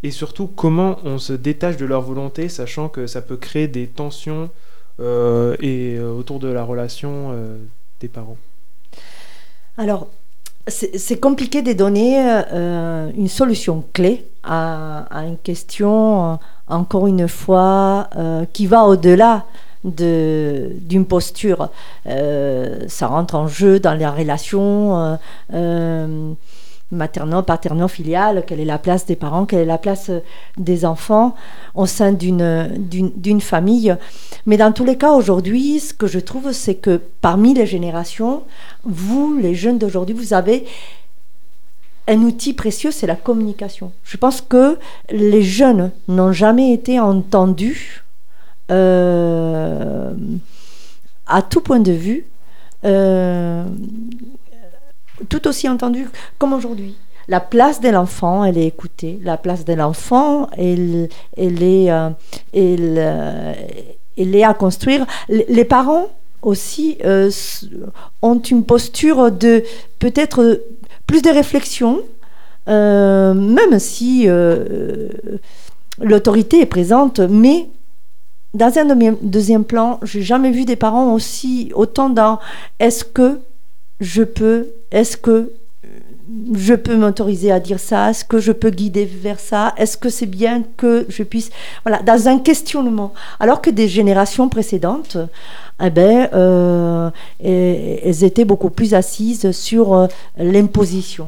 et 0.01 0.09
surtout 0.09 0.47
comment 0.47 0.97
on 1.03 1.19
se 1.19 1.33
détache 1.33 1.77
de 1.77 1.85
leur 1.85 2.01
volonté, 2.01 2.49
sachant 2.49 2.89
que 2.89 3.05
ça 3.05 3.21
peut 3.21 3.37
créer 3.37 3.67
des 3.67 3.85
tensions 3.85 4.49
et 4.99 5.99
autour 5.99 6.39
de 6.39 6.47
la 6.47 6.63
relation 6.63 7.35
parents. 8.08 8.38
Alors, 9.78 10.08
c'est 10.68 11.20
compliqué 11.20 11.62
de 11.62 11.74
donner 11.74 12.20
euh, 12.22 13.10
une 13.18 13.28
solution 13.28 13.84
clé 13.93 14.26
à, 14.43 15.08
une 15.26 15.38
question, 15.38 16.34
euh, 16.34 16.36
encore 16.68 17.08
une 17.08 17.28
fois, 17.28 18.10
euh, 18.16 18.45
qui 18.54 18.68
va 18.68 18.84
au-delà 18.84 19.45
de- 19.84 20.70
d'une 20.82 21.06
posture. 21.06 21.70
Ça 22.06 23.08
rentre 23.08 23.36
en 23.36 23.47
jeu 23.47 23.80
dans 23.80 23.95
les 23.95 24.08
relations 24.08 25.18
materno, 26.91 27.41
paterno, 27.43 27.87
filiales, 27.87 28.43
quelle 28.45 28.59
est 28.59 28.65
la 28.65 28.77
place 28.77 29.05
des 29.05 29.15
parents, 29.15 29.45
quelle 29.45 29.61
est 29.61 29.65
la 29.65 29.77
place 29.77 30.09
euh, 30.09 30.19
des 30.57 30.85
enfants 30.85 31.35
au 31.75 31.85
sein 31.85 32.11
d'une 32.11 33.41
famille. 33.41 33.95
Mais 34.45 34.57
dans 34.57 34.71
tous 34.71 34.85
les 34.85 34.97
cas, 34.97 35.11
aujourd'hui, 35.11 35.79
ce 35.79 35.93
que 35.93 36.07
je 36.07 36.19
trouve, 36.19 36.51
c'est 36.51 36.75
que 36.75 37.01
parmi 37.21 37.53
les 37.53 37.65
générations, 37.65 38.43
vous, 38.83 39.37
les 39.37 39.55
jeunes 39.55 39.77
d'aujourd'hui, 39.77 40.15
vous 40.15 40.33
avez 40.33 40.65
un 42.07 42.21
outil 42.23 42.53
précieux, 42.53 42.91
c'est 42.91 43.07
la 43.07 43.15
communication. 43.15 43.91
Je 44.03 44.17
pense 44.17 44.41
que 44.41 44.77
les 45.11 45.43
jeunes 45.43 45.91
n'ont 46.07 46.31
jamais 46.31 46.73
été 46.73 46.99
entendus 46.99 48.03
euh, 48.71 50.11
à 51.27 51.41
tout 51.41 51.61
point 51.61 51.79
de 51.79 51.91
vue, 51.91 52.25
euh, 52.83 53.63
tout 55.30 55.47
aussi 55.47 55.68
entendus 55.70 56.07
comme 56.38 56.53
aujourd'hui. 56.53 56.95
La 57.28 57.39
place 57.39 57.80
de 57.80 57.89
l'enfant, 57.89 58.43
elle 58.43 58.57
est 58.57 58.66
écoutée. 58.68 59.20
La 59.24 59.38
place 59.38 59.64
de 59.64 59.74
l'enfant, 59.74 60.49
elle, 60.57 61.07
euh, 61.38 62.09
euh, 62.55 63.53
est 64.18 64.43
à 64.43 64.53
construire. 64.53 65.05
Les 65.30 65.64
parents 65.66 66.07
aussi 66.41 66.97
euh, 67.05 67.30
ont 68.22 68.39
une 68.39 68.64
posture 68.66 69.32
de 69.32 69.64
peut-être 69.99 70.62
plus 71.05 71.22
de 71.22 71.30
réflexion, 71.30 72.01
même 72.68 73.80
si 73.80 74.28
l'autorité 76.01 76.62
est 76.62 76.66
présente, 76.66 77.20
mais 77.20 77.70
dans 78.53 78.78
un 78.78 78.86
deuxième- 78.86 79.18
deuxième 79.22 79.64
plan, 79.64 79.99
j'ai 80.03 80.22
jamais 80.22 80.51
vu 80.51 80.66
des 80.66 80.76
parents 80.76 81.14
aussi 81.14 81.72
autant 81.76 82.09
dans 82.09 82.39
est-ce 82.80 83.03
que 83.05 83.39
je 84.02 84.24
peux, 84.24 84.68
est-ce 84.91 85.16
que 85.16 85.54
je 86.54 86.74
peux 86.74 86.95
m'autoriser 86.95 87.52
à 87.52 87.60
dire 87.60 87.80
ça? 87.80 88.10
Est-ce 88.10 88.26
que 88.26 88.39
je 88.39 88.52
peux 88.52 88.70
guider 88.70 89.06
vers 89.06 89.39
ça? 89.39 89.74
Est-ce 89.78 89.97
que 89.97 90.10
c'est 90.10 90.26
bien 90.26 90.64
que 90.78 91.06
je 91.08 91.24
puisse... 91.24 91.49
Voilà, 91.86 92.02
dans 92.02 92.28
un 92.28 92.39
questionnement. 92.39 93.14
Alors 93.39 93.62
que 93.62 93.70
des 93.70 93.88
générations 93.88 94.49
précédentes, 94.49 95.18
eh 95.84 95.89
ben, 95.89 96.30
euh, 96.34 97.10
elles 97.43 98.24
étaient 98.24 98.45
beaucoup 98.45 98.70
plus 98.70 98.93
assises 98.93 99.52
sur 99.52 99.93
euh, 99.93 100.08
l'imposition. 100.38 101.28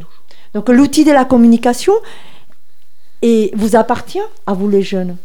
Donc 0.53 0.69
l'outil 0.69 1.03
de 1.03 1.11
la 1.11 1.25
communication 1.25 1.93
et 3.21 3.51
vous 3.55 3.75
appartient 3.75 4.19
à 4.45 4.53
vous 4.53 4.69
les 4.69 4.83
jeunes. 4.83 5.17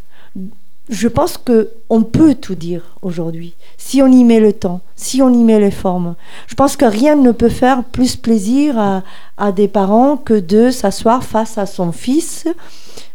Je 0.89 1.09
pense 1.09 1.37
que 1.37 1.71
on 1.91 2.03
peut 2.03 2.35
tout 2.35 2.55
dire 2.55 2.97
aujourd'hui 3.03 3.55
si 3.77 4.03
on 4.03 4.07
y 4.07 4.25
met 4.25 4.41
le 4.41 4.53
temps, 4.53 4.81
si 4.97 5.23
on 5.23 5.33
y 5.33 5.43
met 5.45 5.61
les 5.61 5.71
formes. 5.71 6.15
Je 6.47 6.55
pense 6.55 6.77
que 6.77 6.85
rien 6.85 7.17
ne 7.17 7.33
peut 7.33 7.49
faire 7.49 7.85
plus 7.85 8.17
plaisir 8.17 9.03
à, 9.39 9.53
des 9.53 9.69
parents 9.69 10.17
que 10.17 10.35
de 10.35 10.71
s'asseoir 10.71 11.25
face 11.25 11.57
à 11.59 11.67
son 11.67 11.93
fils, 11.93 12.47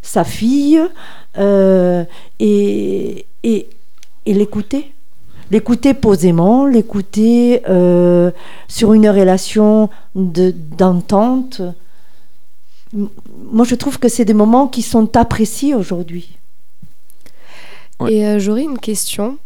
sa 0.02 0.24
fille, 0.24 0.82
euh, 1.38 2.04
et, 2.40 3.26
l'écouter. 4.26 4.94
L'écouter 5.52 5.94
posément, 5.94 6.66
l'écouter 6.66 7.62
euh, 7.70 8.32
sur 8.68 8.94
une 8.94 9.10
relation 9.10 9.90
de- 10.16 10.56
d'entente. 10.78 11.62
Moi, 12.94 13.66
je 13.66 13.76
trouve 13.76 14.00
que 14.00 14.08
c'est 14.10 14.26
des 14.26 14.34
moments 14.34 14.68
qui 14.68 14.82
sont 14.82 15.16
appréciés 15.18 15.76
aujourd'hui. 15.76 16.38
Et 18.10 18.26
euh, 18.26 18.40
j'aurais 18.40 18.64
une 18.64 18.80
question. 18.80 19.38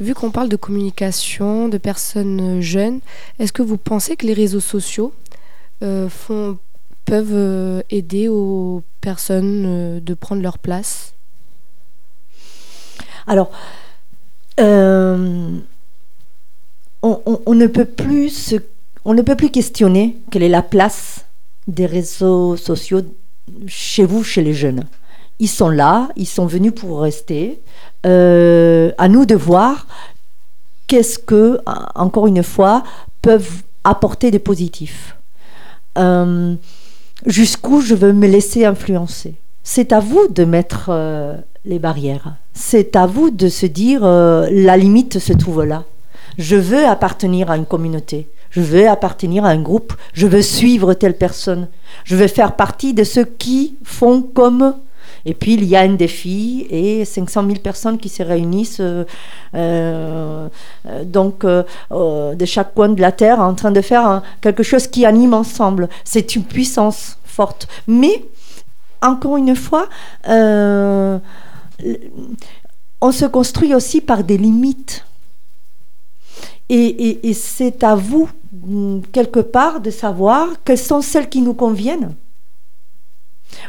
Vu 0.00 0.14
qu'on 0.14 0.30
parle 0.30 0.48
de 0.48 0.56
communication, 0.56 1.68
de 1.68 1.78
personnes 1.78 2.58
euh, 2.58 2.60
jeunes, 2.60 3.00
est-ce 3.38 3.52
que 3.52 3.62
vous 3.62 3.76
pensez 3.76 4.16
que 4.16 4.26
les 4.26 4.32
réseaux 4.32 4.60
sociaux 4.60 5.12
euh, 5.82 6.08
font, 6.08 6.58
peuvent 7.04 7.28
euh, 7.32 7.82
aider 7.90 8.26
aux 8.28 8.82
personnes 9.00 9.64
euh, 9.66 10.00
de 10.00 10.14
prendre 10.14 10.42
leur 10.42 10.58
place? 10.58 11.12
Alors, 13.26 13.50
euh, 14.58 15.50
on, 17.02 17.20
on- 17.26 17.40
on 17.46 17.54
ne 17.54 17.66
peut 17.66 17.84
plus 17.84 18.30
se- 18.30 18.56
on 19.04 19.14
ne 19.14 19.22
peut 19.22 19.36
plus 19.36 19.50
questionner 19.50 20.16
quelle 20.30 20.42
est 20.42 20.48
la 20.48 20.62
place 20.62 21.26
des 21.68 21.86
réseaux 21.86 22.56
sociaux 22.56 23.02
chez 23.66 24.04
vous, 24.04 24.24
chez 24.24 24.42
les 24.42 24.54
jeunes. 24.54 24.84
Ils 25.40 25.48
sont 25.48 25.68
là, 25.68 26.08
ils 26.16 26.28
sont 26.28 26.46
venus 26.46 26.72
pour 26.74 27.00
rester. 27.00 27.60
Euh, 28.06 28.92
à 28.96 29.08
nous 29.08 29.26
de 29.26 29.34
voir 29.34 29.86
qu'est-ce 30.86 31.18
que, 31.18 31.58
encore 31.94 32.28
une 32.28 32.42
fois, 32.42 32.84
peuvent 33.22 33.62
apporter 33.84 34.30
des 34.30 34.38
positifs. 34.38 35.16
Euh, 35.98 36.54
Jusqu'où 37.26 37.82
je 37.82 37.94
veux 37.94 38.12
me 38.12 38.26
laisser 38.26 38.64
influencer. 38.64 39.34
C'est 39.62 39.92
à 39.92 40.00
vous 40.00 40.26
de 40.28 40.44
mettre 40.44 40.86
euh, 40.88 41.36
les 41.66 41.78
barrières. 41.78 42.36
C'est 42.54 42.96
à 42.96 43.06
vous 43.06 43.30
de 43.30 43.48
se 43.48 43.66
dire 43.66 44.00
euh, 44.04 44.48
la 44.50 44.78
limite 44.78 45.18
se 45.18 45.34
trouve 45.34 45.64
là. 45.64 45.84
Je 46.38 46.56
veux 46.56 46.86
appartenir 46.86 47.50
à 47.50 47.56
une 47.58 47.66
communauté. 47.66 48.28
Je 48.50 48.62
veux 48.62 48.88
appartenir 48.88 49.44
à 49.44 49.50
un 49.50 49.60
groupe. 49.60 49.92
Je 50.14 50.26
veux 50.26 50.40
suivre 50.40 50.94
telle 50.94 51.16
personne. 51.16 51.68
Je 52.04 52.16
veux 52.16 52.26
faire 52.26 52.56
partie 52.56 52.94
de 52.94 53.04
ceux 53.04 53.24
qui 53.24 53.76
font 53.84 54.22
comme. 54.22 54.74
Et 55.24 55.34
puis 55.34 55.54
il 55.54 55.64
y 55.64 55.76
a 55.76 55.80
un 55.80 55.94
défi 55.94 56.66
et 56.70 57.04
500 57.04 57.46
000 57.46 57.58
personnes 57.58 57.98
qui 57.98 58.08
se 58.08 58.22
réunissent 58.22 58.80
euh, 58.80 59.04
euh, 59.54 60.48
donc 61.04 61.44
euh, 61.44 61.64
de 62.34 62.44
chaque 62.44 62.74
coin 62.74 62.88
de 62.88 63.00
la 63.00 63.12
terre 63.12 63.40
en 63.40 63.54
train 63.54 63.70
de 63.70 63.80
faire 63.80 64.22
quelque 64.40 64.62
chose 64.62 64.86
qui 64.86 65.04
anime 65.04 65.34
ensemble. 65.34 65.88
C'est 66.04 66.36
une 66.36 66.44
puissance 66.44 67.18
forte. 67.24 67.68
Mais 67.86 68.24
encore 69.02 69.36
une 69.36 69.56
fois, 69.56 69.88
on 70.26 71.20
se 73.12 73.24
construit 73.26 73.74
aussi 73.74 74.00
par 74.00 74.24
des 74.24 74.38
limites. 74.38 75.04
Et 76.68 77.32
c'est 77.34 77.82
à 77.82 77.96
vous, 77.96 78.28
mm, 78.52 79.00
quelque 79.12 79.40
part, 79.40 79.80
de 79.80 79.90
savoir 79.90 80.46
quelles 80.64 80.78
sont 80.78 81.00
celles 81.02 81.28
qui 81.28 81.42
nous 81.42 81.54
conviennent. 81.54 82.14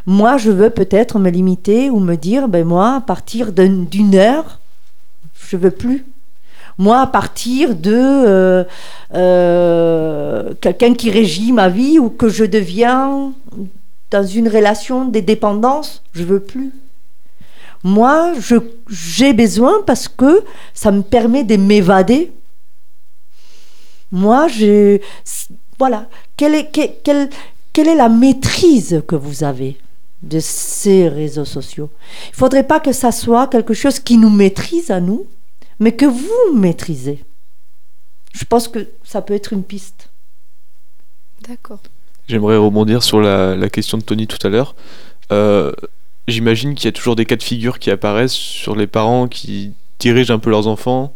Moi, 0.06 0.38
je 0.38 0.52
veux 0.52 0.70
peut-être 0.70 1.20
me 1.20 1.30
limiter 1.30 1.90
ou 1.90 2.00
me 2.00 2.16
dire, 2.16 2.48
ben 2.48 2.66
moi, 2.66 2.96
à 2.96 3.02
partir 3.02 3.52
d'un- 3.52 3.84
d'une 3.84 4.16
heure, 4.16 4.60
je 5.50 5.58
veux 5.58 5.72
plus. 5.72 6.06
Moi, 6.78 7.00
à 7.02 7.08
partir 7.08 7.76
de 7.76 7.94
euh, 7.94 8.64
euh, 9.14 10.54
quelqu'un 10.62 10.94
qui 10.94 11.12
régit 11.12 11.52
ma 11.52 11.70
vie 11.70 12.00
ou 12.00 12.10
que 12.10 12.30
je 12.30 12.46
deviens 12.46 13.34
dans 14.10 14.26
une 14.26 14.48
relation 14.50 15.06
de 15.06 15.20
dépendance, 15.20 16.02
je 16.14 16.24
veux 16.24 16.40
plus. 16.40 16.72
Moi, 17.84 18.34
j'ai 18.90 19.34
besoin 19.34 19.82
parce 19.86 20.08
que 20.08 20.44
ça 20.74 20.92
me 20.92 21.02
permet 21.02 21.44
de 21.44 21.56
m'évader. 21.56 22.32
Moi, 24.12 24.48
je, 24.48 25.00
voilà. 25.80 26.08
Quelle 27.74 27.88
est 27.88 27.96
la 27.96 28.10
maîtrise 28.10 29.04
que 29.08 29.16
vous 29.16 29.44
avez 29.44 29.78
de 30.22 30.40
ces 30.40 31.08
réseaux 31.08 31.46
sociaux? 31.46 31.90
Il 32.28 32.32
ne 32.32 32.36
faudrait 32.36 32.68
pas 32.68 32.80
que 32.80 32.92
ça 32.92 33.12
soit 33.12 33.48
quelque 33.48 33.74
chose 33.74 34.00
qui 34.00 34.18
nous 34.18 34.30
maîtrise 34.30 34.92
à 34.92 35.00
nous, 35.00 35.26
mais 35.80 35.94
que 35.94 36.06
vous 36.06 36.56
maîtrisez. 36.56 37.24
Je 38.34 38.46
pense 38.46 38.68
que 38.68 38.88
ça 39.04 39.22
peut 39.22 39.34
être 39.34 39.54
une 39.54 39.64
piste. 39.64 40.10
D'accord. 41.48 41.80
J'aimerais 42.28 42.58
rebondir 42.58 43.04
sur 43.04 43.20
la, 43.20 43.56
la 43.56 43.70
question 43.70 43.98
de 43.98 44.04
Tony 44.04 44.28
tout 44.28 44.46
à 44.46 44.50
l'heure. 44.50 44.76
Euh, 45.32 45.72
J'imagine 46.28 46.76
qu'il 46.76 46.86
y 46.86 46.88
a 46.88 46.92
toujours 46.92 47.16
des 47.16 47.26
cas 47.26 47.36
de 47.36 47.44
figure 47.44 47.80
qui 47.80 47.90
apparaissent 47.92 48.32
sur 48.32 48.76
les 48.76 48.88
parents 48.88 49.28
qui 49.28 49.74
dirigent 50.00 50.34
un 50.34 50.40
peu 50.40 50.50
leurs 50.50 50.68
enfants. 50.68 51.14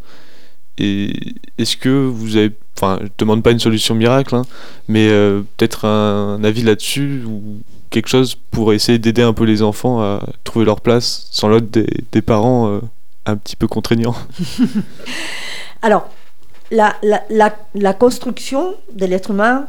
Et 0.77 1.35
est-ce 1.57 1.77
que 1.77 1.89
vous 1.89 2.35
avez, 2.35 2.51
enfin, 2.77 2.99
je 3.01 3.07
demande 3.17 3.43
pas 3.43 3.51
une 3.51 3.59
solution 3.59 3.95
miracle, 3.95 4.35
hein, 4.35 4.43
mais 4.87 5.07
euh, 5.09 5.41
peut-être 5.57 5.85
un, 5.85 6.43
avis 6.43 6.63
là-dessus 6.63 7.23
ou 7.25 7.59
quelque 7.89 8.07
chose 8.09 8.35
pour 8.51 8.73
essayer 8.73 8.99
d'aider 8.99 9.21
un 9.21 9.33
peu 9.33 9.45
les 9.45 9.61
enfants 9.61 10.01
à 10.01 10.21
trouver 10.43 10.65
leur 10.65 10.81
place 10.81 11.27
sans 11.31 11.47
l'autre 11.47 11.67
des, 11.67 11.87
des 12.11 12.21
parents 12.21 12.67
euh, 12.69 12.81
un 13.25 13.37
petit 13.37 13.55
peu 13.55 13.67
contraignants. 13.67 14.15
Alors, 15.81 16.09
la, 16.71 16.95
la, 17.03 17.23
la, 17.29 17.55
la 17.75 17.93
construction 17.93 18.75
de 18.93 19.05
l'être 19.05 19.31
humain 19.31 19.67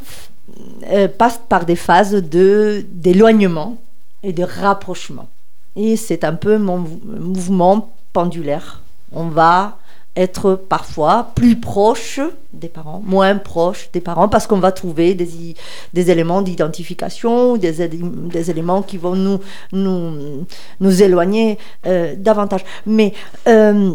euh, 0.90 1.09
passe 1.09 1.40
par 1.48 1.66
des 1.66 1.76
phases 1.76 2.12
de 2.14 2.84
d'éloignement 2.90 3.76
et 4.22 4.32
de 4.32 4.42
rapprochement. 4.42 5.28
Et 5.76 5.96
c'est 5.96 6.24
un 6.24 6.34
peu 6.34 6.59
mon 6.59 6.78
mou- 6.78 7.00
mouvement 7.04 7.92
pendulaire. 8.12 8.80
On 9.12 9.28
va 9.28 9.78
être 10.16 10.54
parfois 10.54 11.32
plus 11.34 11.56
proche 11.60 12.20
des 12.52 12.68
parents, 12.68 13.02
moins 13.04 13.36
proche 13.36 13.90
des 13.92 14.00
parents, 14.00 14.28
parce 14.28 14.46
qu'on 14.46 14.58
va 14.60 14.72
trouver 14.72 15.14
des, 15.14 15.54
des 15.92 16.10
éléments 16.10 16.40
d'identification, 16.40 17.56
des, 17.58 17.86
des 17.88 18.50
éléments 18.50 18.80
qui 18.82 18.96
vont 18.96 19.14
nous, 19.14 19.40
nous, 19.72 20.46
nous 20.80 21.02
éloigner 21.02 21.58
euh, 21.86 22.14
davantage. 22.16 22.64
Mais 22.86 23.12
euh, 23.46 23.92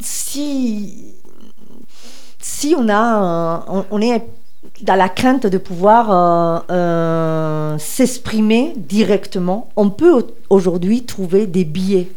si, 0.00 1.14
si 2.40 2.74
on, 2.76 2.88
a, 2.88 3.84
on, 3.90 4.00
est 4.00 4.24
dans 4.82 4.96
la 4.96 5.08
crainte 5.08 5.46
de 5.46 5.58
pouvoir 5.58 6.64
euh, 6.70 7.78
s'exprimer 7.78 8.72
directement, 8.76 9.68
on 9.76 9.90
peut 9.90 10.12
au- 10.12 10.26
aujourd'hui 10.48 11.04
trouver 11.04 11.46
des 11.46 11.64
billets, 11.64 12.08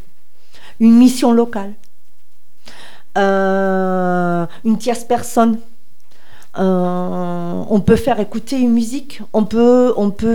une 0.80 0.95
mission 0.97 1.32
locale, 1.32 1.74
euh, 3.17 4.45
une 4.65 4.78
tierce 4.78 5.03
personne. 5.03 5.59
Euh, 6.59 7.63
on 7.67 7.80
peut 7.80 7.95
faire 7.95 8.19
écouter 8.19 8.59
une 8.59 8.74
musique, 8.74 9.21
on 9.34 9.43
peut, 9.43 9.93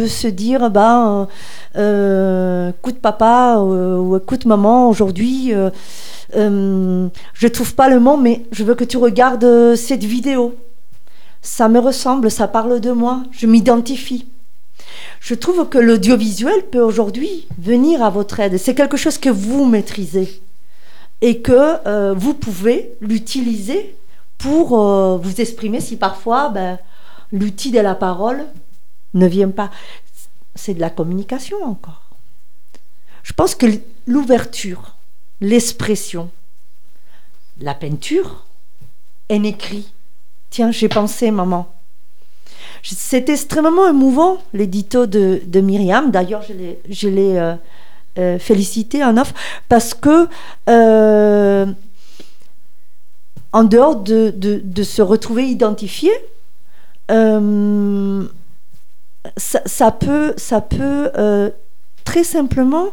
se 0.09 0.27
dire, 0.27 0.69
bah, 0.71 1.29
euh, 1.77 2.71
écoute 2.71 2.99
papa 2.99 3.59
ou 3.59 4.17
écoute 4.17 4.45
maman, 4.45 4.89
aujourd'hui, 4.89 5.53
je 6.35 7.47
trouve 7.47 7.75
pas 7.75 7.89
le 7.89 8.01
mot, 8.01 8.17
mais 8.17 8.45
je 8.51 8.65
veux 8.65 8.75
que 8.75 8.85
tu 8.85 8.97
regardes 8.97 9.77
cette 9.77 10.05
vidéo. 10.05 10.57
Ça 11.41 11.69
me 11.69 11.79
ressemble, 11.79 12.31
ça 12.33 12.49
parle 12.49 12.81
de 12.81 12.91
moi, 12.91 13.23
je 13.31 13.47
m'identifie. 13.47 14.27
Je 15.21 15.35
trouve 15.35 15.69
que 15.69 15.79
l'audiovisuel 15.79 16.67
peut 16.71 16.81
aujourd'hui 16.81 17.47
venir 17.59 18.03
à 18.03 18.11
votre 18.11 18.41
aide. 18.41 18.59
C'est 18.59 18.75
quelque 18.75 18.97
chose 18.97 19.19
que 19.19 19.29
vous 19.29 19.65
maîtrisez 19.65 20.41
et 21.21 21.41
que 21.41 21.87
euh, 21.87 22.15
vous 22.15 22.35
pouvez 22.35 22.95
l'utiliser 23.01 23.97
pour 24.39 24.79
euh, 24.79 25.19
vous 25.19 25.41
exprimer 25.41 25.81
si 25.81 25.97
parfois 25.97 26.49
ben, 26.49 26.79
l'outil 27.33 27.71
de 27.71 27.81
la 27.81 27.95
parole 27.95 28.47
ne 29.15 29.27
vient 29.27 29.51
pas. 29.51 29.71
C'est 30.55 30.75
de 30.75 30.81
la 30.81 30.91
communication 30.91 31.63
encore. 31.65 32.03
Je 33.23 33.33
pense 33.33 33.55
que 33.55 33.67
l'ouverture, 34.07 34.95
l'expression, 35.41 36.31
la 37.61 37.75
peinture, 37.75 38.47
un 39.31 39.43
écrit. 39.43 39.93
Tiens, 40.51 40.71
j'ai 40.71 40.89
pensé, 40.89 41.31
maman. 41.31 41.71
C'est 42.83 43.29
extrêmement 43.29 43.89
émouvant, 43.89 44.39
l'édito 44.53 45.07
de, 45.07 45.41
de 45.47 45.61
Myriam. 45.61 46.11
D'ailleurs, 46.11 46.43
je 46.89 47.09
l'ai- 47.09 47.39
euh, 47.39 47.55
euh, 48.19 48.39
félicité 48.39 49.05
en 49.05 49.17
off 49.17 49.33
parce 49.69 49.95
que, 49.95 50.29
euh, 50.69 51.67
en 53.53 53.65
dehors 53.65 53.97
de, 53.97 54.31
de- 54.37 54.61
de 54.63 54.83
se 54.83 55.03
retrouver 55.03 55.45
identifié, 55.45 56.11
ça, 59.37 59.91
peut, 59.93 60.35
ça 60.37 60.61
peut 60.61 61.11
très 62.05 62.25
simplement 62.25 62.89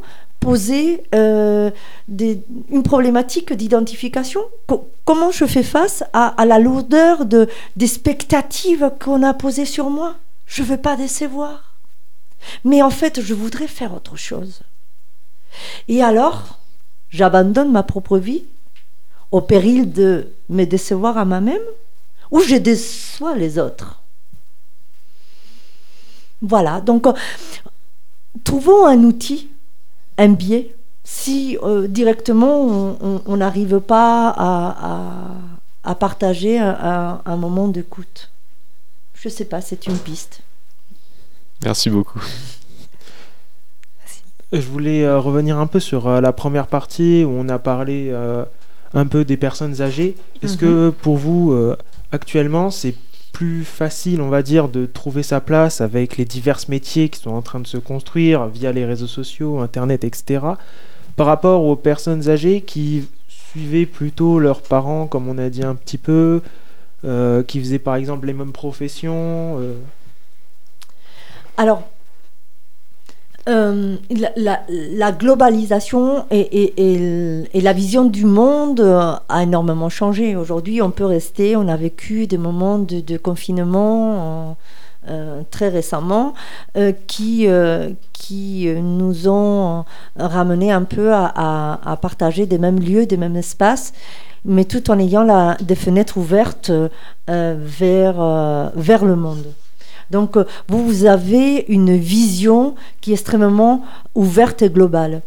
poser 0.46 1.04
euh, 1.16 1.72
une 2.08 2.84
problématique 2.84 3.52
d'identification. 3.54 4.42
Co- 4.68 4.90
comment 5.04 5.32
je 5.32 5.46
fais 5.46 5.64
face 5.64 6.04
à, 6.14 6.46
la 6.46 6.60
lourdeur 6.60 7.26
de, 7.26 7.50
des 7.76 7.86
expectatives 7.86 8.92
qu'on 9.04 9.24
a 9.24 9.34
posées 9.34 9.66
sur 9.66 9.90
moi? 9.90 10.16
Je 10.46 10.62
ne 10.62 10.68
veux 10.68 10.78
pas 10.78 10.96
décevoir. 10.96 11.74
Mais 12.64 12.82
en 12.82 12.92
fait, 12.92 13.22
je 13.22 13.34
voudrais 13.34 13.68
faire 13.68 13.94
autre 13.94 14.18
chose. 14.18 14.62
Et 15.88 16.04
alors, 16.04 16.60
j'abandonne 17.10 17.72
ma 17.72 17.84
propre 17.84 18.18
vie 18.18 18.44
au 19.32 19.42
péril 19.42 19.92
de 19.92 20.28
me 20.50 20.66
décevoir 20.66 21.18
à 21.18 21.26
moi-même 21.26 21.68
ou 22.30 22.40
je 22.40 22.56
déçois 22.56 23.36
les 23.36 23.58
autres. 23.58 24.02
Voilà, 26.42 26.82
donc 26.82 27.08
euh, 27.08 27.14
trouvons 28.44 28.86
un 28.86 29.00
outil, 29.04 29.50
un 30.18 30.30
biais. 30.30 30.76
Si 31.04 31.58
euh, 31.64 31.88
directement 31.88 32.60
on- 32.66 33.38
n'arrive 33.38 33.80
pas 33.80 34.30
à, 34.30 34.76
à- 34.92 35.92
à 35.92 35.96
partager 35.96 36.58
un, 36.58 36.70
un- 36.82 37.22
un 37.26 37.38
moment 37.38 37.68
d'écoute. 37.68 38.32
Je 39.14 39.30
sais 39.30 39.46
pas, 39.46 39.62
c'est 39.62 39.86
une 39.88 39.98
piste. 39.98 40.42
Merci 41.64 41.90
beaucoup. 41.90 42.20
Je 44.52 44.62
voulais 44.68 45.04
euh, 45.04 45.20
revenir 45.20 45.58
un 45.60 45.68
peu 45.68 45.80
sur 45.80 46.08
euh, 46.08 46.22
la 46.22 46.32
première 46.32 46.68
partie 46.68 47.24
où 47.24 47.30
on 47.30 47.50
a 47.50 47.60
parlé 47.60 48.10
euh, 48.12 48.46
un 48.94 49.06
peu 49.08 49.26
des 49.26 49.38
personnes 49.38 49.82
âgées. 49.82 50.16
Est-ce 50.42 50.54
Mhm. 50.54 50.60
que 50.60 50.90
pour 51.02 51.18
vous, 51.18 51.52
euh, 51.52 51.76
actuellement, 52.12 52.72
c'est 52.72 52.96
plus 53.36 53.66
facile, 53.66 54.22
on 54.22 54.30
va 54.30 54.42
dire, 54.42 54.70
de 54.70 54.86
trouver 54.86 55.22
sa 55.22 55.42
place 55.42 55.82
avec 55.82 56.16
les 56.16 56.24
divers 56.24 56.62
métiers 56.70 57.10
qui 57.10 57.20
sont 57.20 57.32
en 57.32 57.42
train 57.42 57.60
de 57.60 57.68
se 57.68 57.76
construire 57.76 58.46
via 58.46 58.72
les 58.72 58.86
réseaux 58.86 59.08
sociaux, 59.08 59.60
Internet, 59.60 60.06
etc., 60.06 60.40
par 61.18 61.28
rapport 61.28 61.66
aux 61.66 61.76
personnes 61.76 62.30
âgées 62.30 62.62
qui 62.62 63.10
suivaient 63.28 63.88
plutôt 63.88 64.40
leurs 64.40 64.62
parents, 64.62 65.06
comme 65.08 65.28
on 65.28 65.38
a 65.38 65.50
dit 65.50 65.64
un 65.66 65.76
petit 65.76 65.98
peu, 65.98 66.42
euh, 67.04 67.44
qui 67.44 67.60
faisaient 67.60 67.78
par 67.78 67.96
exemple 67.96 68.26
les 68.26 68.32
mêmes 68.32 68.54
professions 68.54 69.60
euh, 69.60 69.74
Alors, 71.58 71.84
euh, 73.48 73.98
la, 74.08 75.12
globalisation 75.12 76.26
et, 76.32 76.74
la 77.54 77.74
vision 77.74 78.06
du 78.06 78.26
monde 78.26 78.80
euh, 78.80 79.14
a 79.30 79.44
énormément 79.44 79.90
changé. 79.90 80.36
Aujourd'hui, 80.36 80.82
on 80.82 80.90
peut 80.90 81.06
rester, 81.06 81.56
on 81.56 81.68
a 81.68 81.76
vécu 81.76 82.26
des 82.26 82.40
moments 82.40 82.80
de, 82.80 83.18
confinement 83.18 84.58
euh, 85.08 85.42
très 85.52 85.70
récemment 85.70 86.34
qui, 87.06 87.48
qui 88.14 88.68
nous 88.82 89.28
ont 89.28 89.86
ramené 90.18 90.72
un 90.72 90.84
peu 90.84 91.14
à, 91.14 92.00
partager 92.02 92.48
des 92.48 92.58
mêmes 92.58 92.80
lieux, 92.80 93.06
des 93.06 93.18
mêmes 93.18 93.36
espaces 93.36 93.94
mais 94.48 94.66
tout 94.66 94.92
en 94.92 95.00
ayant 95.00 95.24
la, 95.24 95.58
des 95.60 95.74
fenêtres 95.74 96.18
ouvertes 96.18 96.72
vers, 97.28 98.72
vers 98.76 99.06
le 99.06 99.16
monde. 99.16 99.46
Donc, 100.12 100.38
euh, 100.38 100.46
vous, 100.68 101.06
avez 101.06 101.66
une 101.68 101.96
vision 101.96 102.76
qui 103.02 103.12
est 103.12 103.16
extrêmement 103.16 103.84
ouverte 104.14 104.62
et 104.62 104.70
globale. 104.70 105.22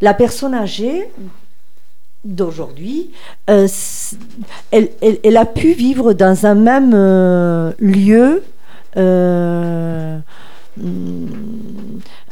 La 0.00 0.14
personne 0.14 0.54
âgée 0.54 1.08
d'aujourd'hui, 2.24 3.10
euh, 3.50 3.68
elle, 4.70 5.36
a 5.36 5.44
pu 5.44 5.72
vivre 5.72 6.12
dans 6.14 6.46
un 6.46 6.54
même 6.54 6.92
euh, 6.94 7.72
lieu 7.78 8.42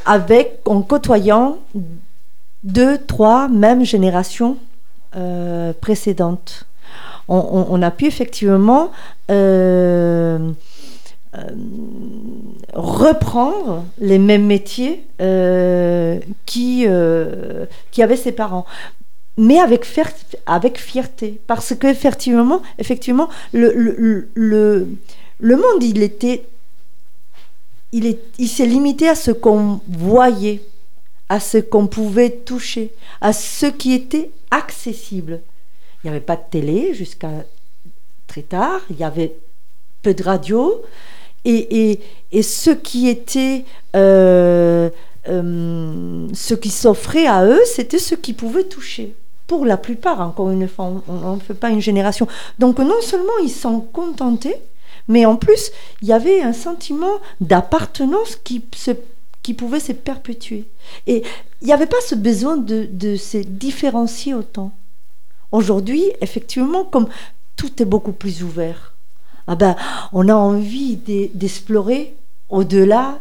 avec, 0.07 0.61
en 0.65 0.83
côtoyant 0.83 1.59
deux, 2.63 2.99
trois 2.99 3.49
mêmes 3.49 3.85
générations 3.85 4.57
précédentes. 5.81 6.67
On, 7.29 7.83
a 7.83 7.91
pu 7.91 8.07
effectivement 8.07 8.93
reprendre 12.75 13.85
les 13.99 14.19
mêmes 14.19 14.47
métiers 14.47 15.05
euh, 15.21 16.19
qui, 16.47 16.85
euh, 16.87 17.67
qui 17.91 18.03
avaient 18.03 18.17
ses 18.17 18.33
parents. 18.33 18.67
Mais 19.39 19.59
avec, 19.59 19.85
fier- 19.87 20.13
avec 20.45 20.79
fierté. 20.79 21.41
Parce 21.47 21.75
que 21.75 21.87
effectivement, 21.87 22.61
effectivement 22.79 23.29
le, 23.53 23.73
le, 23.73 24.29
le, 24.35 24.89
le 25.41 25.57
monde 25.57 25.83
il 25.83 26.03
était 26.03 26.45
il, 27.93 28.19
il 28.39 28.49
s'est 28.49 28.67
limité 28.67 29.09
à 29.09 29.15
ce 29.15 29.31
qu'on 29.31 29.81
voyait 29.89 30.63
à 31.29 31.41
ce 31.41 31.57
qu'on 31.59 31.87
pouvait 31.87 32.31
toucher 32.31 32.93
à 33.23 33.33
ce 33.33 33.67
qui 33.67 33.95
était 33.95 34.31
accessible. 34.51 35.41
Il 36.05 36.07
n'y 36.07 36.11
avait 36.11 36.21
pas 36.21 36.37
de 36.37 36.43
télé 36.51 36.93
jusqu'à 36.95 37.31
très 38.27 38.43
tard. 38.43 38.81
Il 38.91 38.99
y 38.99 39.05
avait 39.05 39.35
peu 40.03 40.13
de 40.13 40.23
radio 40.23 40.83
et, 41.45 42.01
ce 42.43 42.71
qui 42.71 43.09
était 43.09 43.65
euh, 43.97 44.91
euh, 45.29 46.29
ce 46.33 46.55
qui 46.55 46.71
s'offrait 46.71 47.27
à 47.27 47.45
eux, 47.45 47.61
c'était 47.65 47.99
ce 47.99 48.15
qui 48.15 48.33
pouvait 48.33 48.65
toucher. 48.65 49.15
Pour 49.47 49.67
la 49.67 49.77
plupart, 49.77 50.21
encore 50.21 50.51
une 50.51 50.69
fois, 50.69 51.03
on 51.09 51.37
ne 51.37 51.41
fait 51.41 51.55
pas 51.55 51.71
une 51.71 51.81
génération. 51.81 52.27
Donc 52.59 52.79
non 52.79 53.01
seulement 53.01 53.39
ils 53.43 53.51
sont 53.51 53.81
contentés, 53.81 54.57
mais 55.09 55.27
en 55.27 55.37
plus, 55.37 55.71
il 56.01 56.09
y 56.09 56.13
avait 56.13 56.41
un 56.41 56.53
sentiment 56.53 57.21
d'appartenance 57.41 58.37
qui, 58.37 58.61
pouvait 59.55 59.81
se 59.81 59.93
perpétuer. 59.93 60.65
Et 61.07 61.23
il 61.61 61.67
n'y 61.67 61.73
avait 61.73 61.87
pas 61.87 62.01
ce 62.07 62.15
besoin 62.15 62.57
de 62.57 63.17
se 63.17 63.39
différencier 63.39 64.35
autant. 64.35 64.73
Aujourd'hui, 65.53 66.11
effectivement, 66.23 66.85
comme 66.85 67.09
tout 67.57 67.83
est 67.83 67.87
beaucoup 67.87 68.13
plus 68.13 68.43
ouvert, 68.43 68.92
ah 69.47 69.55
ben, 69.57 69.77
on 70.13 70.29
a 70.29 70.35
envie 70.35 70.97
d'explorer 70.97 72.15
au-delà 72.49 73.21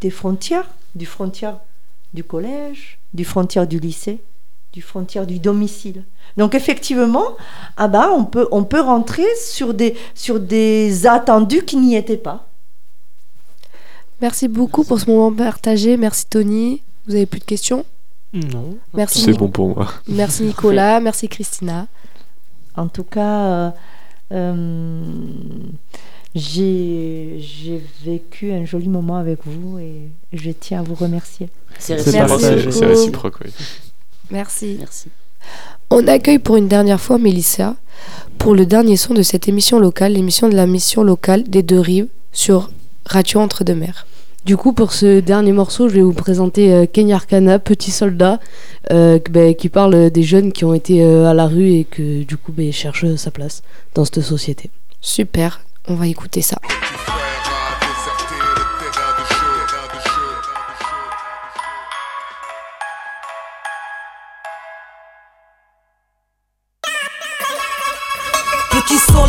des 0.00 0.10
frontières, 0.10 0.68
du 0.94 1.06
frontière 1.06 1.58
du 2.14 2.24
collège, 2.24 2.98
du 3.12 3.24
frontière 3.24 3.66
du 3.66 3.78
lycée, 3.78 4.20
du 4.72 4.82
frontière 4.82 5.26
du 5.26 5.38
domicile. 5.38 6.04
Donc 6.36 6.54
effectivement, 6.54 7.36
ah 7.76 7.88
ben, 7.88 8.08
on, 8.16 8.24
peut, 8.24 8.48
on 8.50 8.64
peut 8.64 8.80
rentrer 8.80 9.26
sur 9.36 9.74
des, 9.74 9.96
sur 10.14 10.40
des 10.40 11.06
attendus 11.06 11.64
qui 11.64 11.76
n'y 11.76 11.96
étaient 11.96 12.16
pas. 12.16 12.48
Merci 14.20 14.48
beaucoup 14.48 14.84
pour 14.84 15.00
ce 15.00 15.10
moment 15.10 15.32
partagé. 15.32 15.96
Merci 15.96 16.26
Tony. 16.26 16.82
Vous 17.06 17.14
avez 17.14 17.26
plus 17.26 17.40
de 17.40 17.44
questions? 17.44 17.84
Non. 18.32 18.76
Merci. 18.94 19.20
C'est 19.20 19.32
bon 19.32 19.48
pour 19.48 19.74
moi. 19.74 19.88
Merci 20.08 20.42
Nicolas. 20.44 20.98
Merci 21.00 21.28
Christina. 21.28 21.86
En 22.76 22.88
tout 22.88 23.04
cas, 23.04 23.44
euh, 23.44 23.70
euh, 23.70 23.70
j'ai 26.34 27.36
j'ai 27.38 27.82
vécu 28.04 28.52
un 28.52 28.64
joli 28.64 28.88
moment 28.88 29.16
avec 29.16 29.40
vous 29.44 29.78
et 29.78 30.10
je 30.32 30.50
tiens 30.50 30.80
à 30.80 30.82
vous 30.82 30.94
remercier. 30.94 31.48
C'est 31.78 31.94
réciproque, 31.94 33.36
oui. 33.44 33.50
Merci. 34.30 34.76
Merci. 34.78 35.08
On 35.90 36.06
accueille 36.06 36.38
pour 36.38 36.56
une 36.56 36.68
dernière 36.68 37.00
fois 37.00 37.18
Mélissa 37.18 37.76
pour 38.38 38.54
le 38.54 38.66
dernier 38.66 38.96
son 38.96 39.14
de 39.14 39.22
cette 39.22 39.48
émission 39.48 39.78
locale, 39.78 40.12
l'émission 40.14 40.48
de 40.48 40.56
la 40.56 40.66
mission 40.66 41.02
locale 41.02 41.44
des 41.44 41.62
deux 41.62 41.80
rives 41.80 42.08
sur 42.32 42.70
Radio 43.06 43.40
Entre-deux-Mers. 43.40 44.06
Du 44.44 44.58
coup, 44.58 44.74
pour 44.74 44.92
ce 44.92 45.20
dernier 45.20 45.52
morceau, 45.52 45.88
je 45.88 45.94
vais 45.94 46.02
vous 46.02 46.12
présenter 46.12 46.70
euh, 46.70 46.84
Kenya 46.84 47.16
Arcana, 47.16 47.58
Petit 47.58 47.90
Soldat, 47.90 48.40
euh, 48.92 49.18
ben, 49.30 49.54
qui 49.54 49.70
parle 49.70 50.10
des 50.10 50.22
jeunes 50.22 50.52
qui 50.52 50.66
ont 50.66 50.74
été 50.74 51.02
euh, 51.02 51.24
à 51.26 51.32
la 51.32 51.46
rue 51.46 51.70
et 51.70 51.84
que 51.84 52.24
du 52.24 52.36
coup 52.36 52.52
ben, 52.52 52.70
cherchent 52.70 53.14
sa 53.16 53.30
place 53.30 53.62
dans 53.94 54.04
cette 54.04 54.20
société. 54.20 54.68
Super, 55.00 55.62
on 55.88 55.94
va 55.94 56.08
écouter 56.08 56.42
ça. 56.42 56.58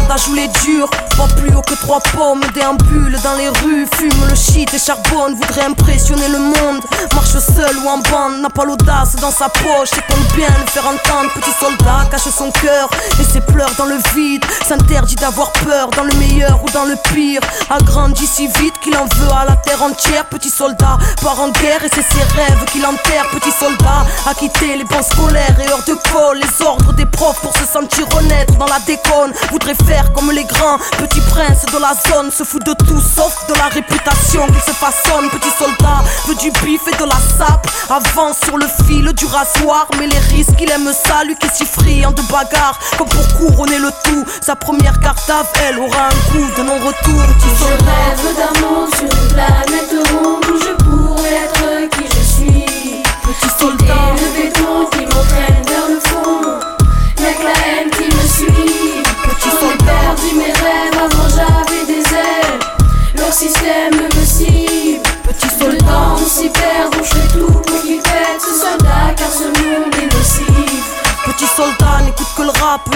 Petit 0.05 0.13
soldat 0.13 0.17
joue 0.17 0.33
les 0.35 0.47
durs, 0.63 0.89
pas 1.17 1.27
plus 1.35 1.55
haut 1.55 1.61
que 1.61 1.73
trois 1.73 1.99
pommes, 1.99 2.41
déambule 2.53 3.17
dans 3.23 3.33
les 3.35 3.49
rues, 3.49 3.87
fume 3.95 4.27
le 4.29 4.35
shit 4.35 4.71
et 4.73 4.77
charbonne, 4.77 5.33
voudrait 5.35 5.65
impressionner 5.65 6.27
le 6.27 6.37
monde, 6.37 6.83
marche 7.13 7.37
seul 7.39 7.77
ou 7.83 7.87
en 7.87 7.97
bande, 7.97 8.41
n'a 8.41 8.49
pas 8.49 8.65
l'audace 8.65 9.15
dans 9.15 9.31
sa 9.31 9.49
poche. 9.49 9.93
Et 9.93 10.13
compte 10.13 10.35
bien 10.35 10.47
le 10.59 10.69
faire 10.69 10.85
entendre. 10.85 11.31
Petit 11.33 11.51
soldat 11.59 12.05
cache 12.11 12.29
son 12.35 12.51
cœur 12.51 12.89
et 13.19 13.23
ses 13.23 13.41
pleurs 13.41 13.71
dans 13.77 13.85
le 13.85 13.97
vide, 14.13 14.45
s'interdit 14.67 15.15
d'avoir 15.15 15.51
peur 15.51 15.89
dans 15.91 16.03
le 16.03 16.13
meilleur 16.15 16.63
ou 16.63 16.69
dans 16.71 16.85
le 16.85 16.95
pire, 17.13 17.41
a 17.69 17.79
grandi 17.79 18.27
si 18.27 18.47
vite 18.47 18.77
qu'il 18.81 18.95
en 18.97 19.05
veut 19.05 19.31
à 19.31 19.45
la 19.45 19.55
terre 19.55 19.81
entière. 19.81 20.25
Petit 20.25 20.49
soldat 20.49 20.97
part 21.21 21.39
en 21.39 21.49
guerre 21.49 21.83
et 21.83 21.89
c'est 21.93 22.05
ses 22.13 22.23
rêves 22.35 22.65
qu'il 22.71 22.85
enterre. 22.85 23.27
Petit 23.31 23.51
soldat 23.51 24.05
a 24.29 24.33
quitté 24.33 24.75
les 24.75 24.83
bancs 24.83 25.05
scolaires 25.11 25.57
et 25.59 25.71
heures 25.71 25.83
de 25.87 25.95
colle, 26.11 26.39
les 26.39 26.65
ordres 26.65 26.93
des 26.93 27.05
profs 27.05 27.41
pour 27.41 27.53
se 27.53 27.65
sentir 27.65 28.05
honnête 28.15 28.55
dans 28.57 28.67
la 28.67 28.79
déconne. 28.85 29.33
Voudrait 29.51 29.75
faire 29.87 29.94
comme 30.13 30.31
les 30.31 30.43
grands, 30.43 30.77
petit 30.97 31.21
prince 31.21 31.65
de 31.71 31.77
la 31.79 31.93
zone, 32.09 32.31
se 32.31 32.43
fout 32.43 32.63
de 32.65 32.73
tout 32.73 32.99
sauf 32.99 33.47
de 33.47 33.53
la 33.55 33.65
réputation 33.65 34.45
qu'il 34.47 34.61
se 34.61 34.71
façonne. 34.71 35.29
Petit 35.29 35.49
soldat 35.57 36.03
veut 36.27 36.35
du 36.35 36.51
bif 36.63 36.81
et 36.87 36.95
de 36.97 37.05
la 37.05 37.19
sape, 37.37 37.67
avance 37.89 38.37
sur 38.43 38.57
le 38.57 38.67
fil 38.85 39.11
du 39.13 39.25
rasoir, 39.25 39.87
mais 39.97 40.07
les 40.07 40.17
risques 40.17 40.59
il 40.59 40.69
aime 40.71 40.91
ça, 41.05 41.23
lui 41.23 41.35
qui 41.35 41.47
si 41.53 41.65
friand 41.65 42.11
de 42.11 42.21
bagarre. 42.23 42.79
Comme 42.97 43.07
pour 43.07 43.27
couronner 43.37 43.79
le 43.79 43.91
tout, 44.03 44.25
sa 44.41 44.55
première 44.55 44.99
carte 44.99 45.29
à 45.29 45.43
elle 45.63 45.79
aura 45.79 46.07
un 46.07 46.31
coup 46.31 46.47
de 46.57 46.63
non-retour. 46.63 47.21
Petit 47.37 47.49
Je 47.49 47.63
soldat. 47.63 47.91
rêve 47.91 48.35
d'un 48.37 48.67
monde 48.67 48.95
sur 48.95 49.03
une 49.03 49.27
planète 49.33 50.09
ronde 50.11 50.45
où 50.53 50.57
je 50.59 50.73
pourrais 50.83 51.35
être 51.45 51.89
qui 51.91 52.05
je 52.07 52.23
suis. 52.33 53.03
Petit 53.23 53.49
soldat. 53.59 53.93
le 54.15 54.43
béton 54.43 54.85
qui 54.91 55.14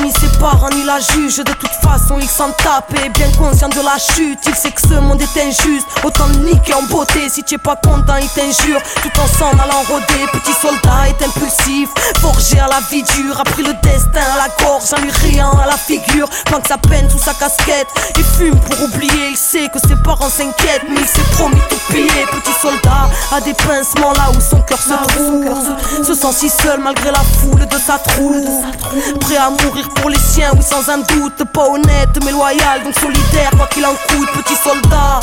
ni 0.02 0.12
ses 0.12 0.28
parents 0.40 0.70
ni 0.70 0.84
la 0.84 1.00
juge. 1.00 1.38
De 1.38 1.54
toute 1.54 1.72
façon, 1.82 2.18
il 2.20 2.28
s'en 2.28 2.52
tape 2.52 2.94
et 3.04 3.10
bien 3.10 3.32
conscient 3.38 3.70
de 3.70 3.82
la 3.82 3.98
chute. 3.98 4.40
Il 4.48 4.56
sait 4.56 4.72
que 4.72 4.82
ce 4.82 5.00
monde 5.00 5.22
est 5.22 5.42
injuste. 5.42 5.88
Autant 6.04 6.28
le 6.28 6.52
niquer 6.52 6.74
en 6.74 6.84
beauté 6.84 7.30
si 7.30 7.44
tu 7.44 7.56
es 7.56 7.58
pas 7.58 7.76
content, 7.76 8.18
il 8.18 8.28
t'injure. 8.30 8.82
Tout 9.02 9.20
en 9.20 9.28
s'en 9.28 9.52
allant 9.52 9.84
rôder. 9.88 10.26
Petit 10.34 10.54
soldat 10.54 11.08
est 11.10 11.24
impulsif, 11.26 11.90
forgé 12.20 12.60
à 12.60 12.68
la 12.68 12.80
vie 12.90 13.04
dure. 13.04 13.40
A 13.40 13.44
pris 13.44 13.64
le 13.64 13.74
destin 13.82 14.22
à 14.36 14.38
la 14.38 14.64
gorge 14.64 14.94
en 14.96 15.02
lui 15.02 15.12
riant 15.12 15.58
à 15.58 15.66
la 15.66 15.78
figure. 15.78 16.28
Planque 16.46 16.68
sa 16.68 16.78
peine 16.78 17.10
sous 17.10 17.20
sa 17.20 17.34
casquette. 17.34 17.88
Il 18.18 18.24
fume 18.24 18.60
pour 18.60 18.84
oublier. 18.84 19.30
Il 19.32 19.38
sait 19.38 19.70
que 19.70 19.80
ses 19.80 19.96
parents 20.04 20.30
s'inquiètent, 20.30 20.86
mais 20.90 21.02
il 21.02 21.08
s'est 21.08 21.30
promis 21.34 21.62
tout 21.70 21.80
piller. 21.90 22.26
Petit 22.32 22.54
soldat 22.62 23.10
a 23.32 23.42
des 23.42 23.54
pincements 23.54 24.14
là 24.14 24.30
où 24.36 24.42
son 24.42 24.62
cœur 24.62 24.80
se 24.80 24.94
trouve. 25.14 26.06
Se 26.06 26.14
sent 26.14 26.34
si 26.34 26.50
seul 26.50 26.80
malgré 26.80 27.12
la 27.12 27.24
foule 27.40 27.66
de 27.66 27.78
sa 27.78 27.98
troupe. 27.98 28.46
Prêt 29.22 29.38
à 29.38 29.50
mourir 29.50 29.69
pour 29.96 30.10
les 30.10 30.20
siens, 30.20 30.52
oui 30.56 30.64
sans 30.64 30.90
un 30.90 31.00
doute. 31.00 31.44
Pas 31.54 31.68
honnête 31.68 32.18
mais 32.24 32.32
loyal, 32.32 32.84
donc 32.84 32.94
solidaire 33.00 33.52
quoi 33.56 33.68
qu'il 33.68 33.86
en 33.86 33.94
coûte 34.10 34.30
Petit 34.34 34.56
soldat. 34.56 35.20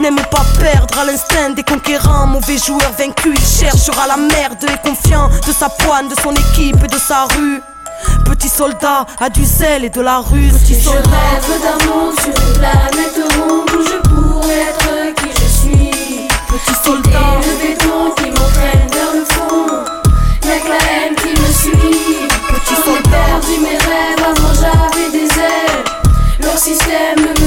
N'aime 0.00 0.20
pas 0.30 0.44
perdre 0.60 0.98
à 0.98 1.04
l'instinct 1.04 1.50
des 1.50 1.62
conquérants. 1.62 2.26
Mauvais 2.26 2.58
joueur 2.58 2.92
vaincu, 2.98 3.34
il 3.34 3.46
cherchera 3.46 4.06
la 4.06 4.16
merde. 4.16 4.64
Et 4.64 4.88
confiant 4.88 5.28
de 5.46 5.52
sa 5.52 5.68
poigne, 5.68 6.08
de 6.08 6.14
son 6.20 6.32
équipe 6.32 6.82
et 6.84 6.88
de 6.88 6.98
sa 6.98 7.24
rue. 7.24 7.62
Petit 8.24 8.48
soldat 8.48 9.06
a 9.20 9.28
du 9.28 9.44
zèle 9.44 9.84
et 9.84 9.90
de 9.90 10.00
la 10.00 10.18
ruse. 10.18 10.52
Petit 10.62 10.74
Je 10.74 10.84
soldat 10.84 11.00
rêve 11.00 11.60
d'un 11.60 11.86
monde 11.86 12.14
sur 12.18 12.28
une 12.28 12.58
planète 12.58 13.34
ronde 13.36 13.70
où 13.76 13.82
je 13.82 14.08
pourrais 14.08 14.60
être 14.70 15.14
qui 15.16 15.30
je 15.34 15.48
suis. 15.48 16.28
Petit 16.48 16.74
soldat. 16.84 17.40
le 17.42 17.68
béton 17.68 18.10
qui 18.16 18.30
m'entraîne 18.30 18.88
vers 18.92 19.12
le 19.14 19.24
fond. 19.24 19.84
Y'a 20.48 20.58
que 20.60 20.68
la 20.68 20.76
haine 20.76 21.14
qui 21.16 21.40
me 21.40 21.46
suit. 21.52 22.30
J'en 22.70 22.94
ai 22.94 23.02
perdu 23.02 23.79
système 26.60 27.39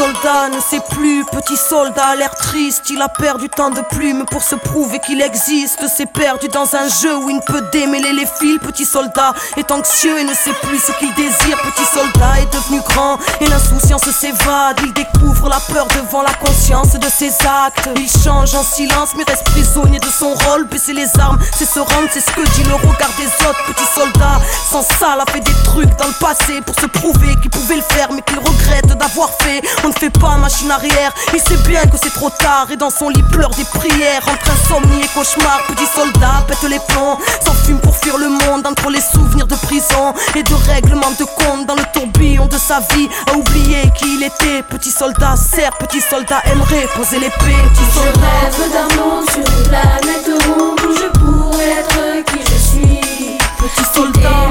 soldat 0.00 0.48
ne 0.48 0.60
sait 0.60 0.80
plus, 0.88 1.26
petit 1.26 1.58
soldat 1.58 2.06
a 2.12 2.16
l'air 2.16 2.34
triste. 2.34 2.88
Il 2.88 3.02
a 3.02 3.10
perdu 3.10 3.50
tant 3.50 3.68
de 3.68 3.82
plumes 3.90 4.24
pour 4.30 4.42
se 4.42 4.54
prouver 4.54 4.98
qu'il 4.98 5.20
existe. 5.20 5.86
S'est 5.88 6.06
perdu 6.06 6.48
dans 6.48 6.74
un 6.74 6.88
jeu 6.88 7.18
où 7.18 7.28
il 7.28 7.36
ne 7.36 7.42
peut 7.42 7.62
démêler 7.70 8.14
les 8.14 8.24
fils. 8.24 8.58
Petit 8.62 8.86
soldat 8.86 9.34
est 9.58 9.70
anxieux 9.70 10.18
et 10.18 10.24
ne 10.24 10.32
sait 10.32 10.54
plus 10.62 10.78
ce 10.78 10.92
qu'il 10.92 11.12
désire. 11.14 11.58
Petit 11.58 11.84
soldat 11.84 12.40
est 12.40 12.50
devenu 12.50 12.80
grand 12.88 13.18
et 13.42 13.46
l'insouciance 13.46 14.08
s'évade. 14.10 14.80
Il 14.84 14.94
découvre 14.94 15.50
la 15.50 15.60
peur 15.60 15.86
devant 15.88 16.22
la 16.22 16.32
conscience 16.32 16.92
de 16.92 17.08
ses 17.10 17.32
actes. 17.66 17.90
Il 17.96 18.08
change 18.08 18.54
en 18.54 18.62
silence 18.62 19.10
mais 19.18 19.24
reste 19.28 19.44
prisonnier 19.44 19.98
de 19.98 20.08
son 20.08 20.32
rôle. 20.32 20.64
Baisser 20.64 20.94
les 20.94 21.10
armes, 21.18 21.38
c'est 21.54 21.68
se 21.68 21.78
rendre, 21.78 22.08
c'est 22.10 22.20
ce 22.20 22.30
que 22.30 22.48
dit 22.54 22.64
le 22.64 22.74
regard 22.74 23.12
des 23.18 23.26
autres. 23.46 23.62
Petit 23.66 23.88
soldat, 23.94 24.40
sans 24.70 24.82
ça, 24.82 25.18
a 25.20 25.30
fait 25.30 25.40
des 25.40 25.62
trucs 25.62 25.94
dans 25.98 26.06
le 26.06 26.18
passé 26.18 26.62
pour 26.64 26.74
se 26.80 26.86
prouver 26.86 27.34
qu'il 27.42 27.50
pouvait 27.50 27.76
le 27.76 27.82
faire 27.82 28.10
mais 28.12 28.22
qu'il 28.22 28.38
regrette 28.38 28.96
d'avoir 28.96 29.28
fait. 29.42 29.60
Ne 29.90 29.98
fait 29.98 30.10
pas 30.10 30.36
machine 30.36 30.70
arrière. 30.70 31.12
Il 31.34 31.40
sait 31.40 31.56
bien 31.68 31.82
que 31.82 31.96
c'est 32.02 32.12
trop 32.12 32.30
tard 32.30 32.66
et 32.70 32.76
dans 32.76 32.90
son 32.90 33.08
lit 33.08 33.22
pleure 33.32 33.50
des 33.50 33.64
prières. 33.64 34.22
Entre 34.22 34.50
insomnie 34.50 35.02
et 35.02 35.08
cauchemar, 35.08 35.62
petit 35.68 35.86
soldat 35.94 36.44
pète 36.46 36.62
les 36.68 36.78
plombs. 36.88 37.18
S'enfume 37.44 37.78
pour 37.80 37.96
fuir 37.96 38.16
le 38.18 38.28
monde 38.28 38.66
entre 38.66 38.90
les 38.90 39.00
souvenirs 39.00 39.46
de 39.46 39.56
prison 39.56 40.14
et 40.36 40.42
de 40.42 40.54
règlement 40.54 41.10
de 41.18 41.24
compte 41.24 41.66
dans 41.66 41.74
le 41.74 41.84
tourbillon 41.92 42.46
de 42.46 42.56
sa 42.58 42.80
vie. 42.94 43.08
A 43.32 43.36
oublié 43.36 43.82
qui 43.98 44.16
il 44.16 44.22
était. 44.22 44.62
Petit 44.68 44.90
soldat 44.90 45.34
sert, 45.36 45.76
petit 45.78 46.00
soldat 46.00 46.40
aimerait 46.52 46.86
poser 46.96 47.18
l'épée. 47.18 47.56
Petit 47.74 47.84
Je 47.84 48.00
soldat. 48.00 48.26
rêve 48.42 48.72
d'un 48.72 48.96
monde 49.02 49.30
sur 49.30 49.38
une 49.40 49.68
planète 49.68 50.44
ronde 50.46 50.80
où 50.88 50.94
je 50.94 51.18
pourrais 51.18 51.70
être 51.80 52.24
qui 52.26 52.40
je 52.44 52.58
suis. 52.58 53.38
Petit 53.58 53.84
soldats. 53.94 54.50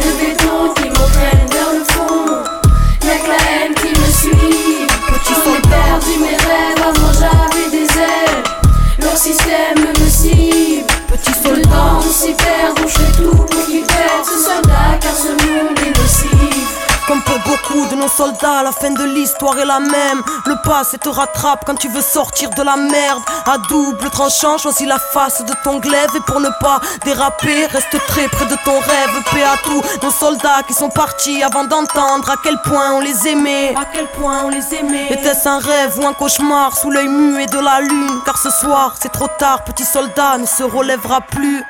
Soldats, 18.20 18.64
la 18.64 18.74
fin 18.74 18.92
de 18.92 19.06
l'histoire 19.16 19.58
est 19.60 19.66
la 19.66 19.80
même. 19.80 20.22
Le 20.46 20.56
passé 20.68 20.98
te 20.98 21.08
rattrape 21.08 21.64
quand 21.66 21.76
tu 21.76 21.88
veux 21.88 22.02
sortir 22.02 22.50
de 22.50 22.64
la 22.64 22.76
merde. 22.76 23.24
À 23.46 23.58
double 23.70 24.10
tranchant, 24.10 24.58
choisis 24.58 24.86
la 24.86 25.00
face 25.00 25.42
de 25.46 25.54
ton 25.64 25.80
glaive. 25.80 26.10
Et 26.18 26.20
pour 26.28 26.42
ne 26.42 26.50
pas 26.60 26.82
déraper, 27.06 27.66
reste 27.68 27.96
très 28.10 28.28
près 28.28 28.46
de 28.46 28.58
ton 28.66 28.78
rêve. 28.78 29.14
Paix 29.32 29.44
à 29.44 29.56
tous 29.64 29.82
nos 30.04 30.12
soldats 30.12 30.64
qui 30.68 30.74
sont 30.74 30.90
partis 30.90 31.42
avant 31.44 31.64
d'entendre 31.64 32.30
à 32.30 32.36
quel 32.44 32.58
point 32.62 32.92
on 32.92 33.00
les 33.00 33.26
aimait. 33.26 33.74
À 33.78 33.86
quel 33.94 34.08
point 34.08 34.42
on 34.44 34.50
les 34.50 34.68
aimait. 34.76 35.08
Était-ce 35.12 35.48
un 35.48 35.60
rêve 35.60 35.98
ou 36.00 36.06
un 36.06 36.14
cauchemar 36.14 36.76
sous 36.76 36.92
l'œil 36.92 37.08
muet 37.08 37.46
de 37.46 37.60
la 37.60 37.80
lune? 37.80 38.20
Car 38.26 38.38
ce 38.38 38.50
soir, 38.50 38.96
c'est 39.02 39.14
trop 39.14 39.30
tard, 39.40 39.64
petit 39.64 39.86
soldat 39.86 40.38
ne 40.38 40.46
se 40.46 40.64
relèvera 40.64 41.22
plus. 41.22 41.64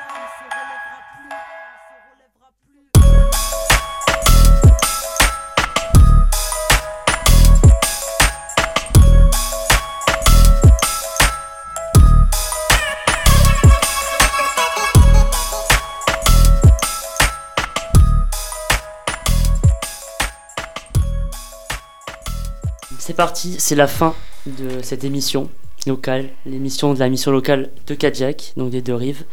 Parti, 23.20 23.56
c'est 23.58 23.74
la 23.74 23.86
fin 23.86 24.14
de 24.46 24.80
cette 24.80 25.04
émission 25.04 25.50
locale, 25.86 26.30
l'émission 26.46 26.94
de 26.94 26.98
la 26.98 27.10
mission 27.10 27.30
locale 27.30 27.68
de 27.86 27.94
Kadiak, 27.94 28.54
donc 28.56 28.70
des 28.70 28.80
deux 28.80 28.94
rives. 28.94 29.24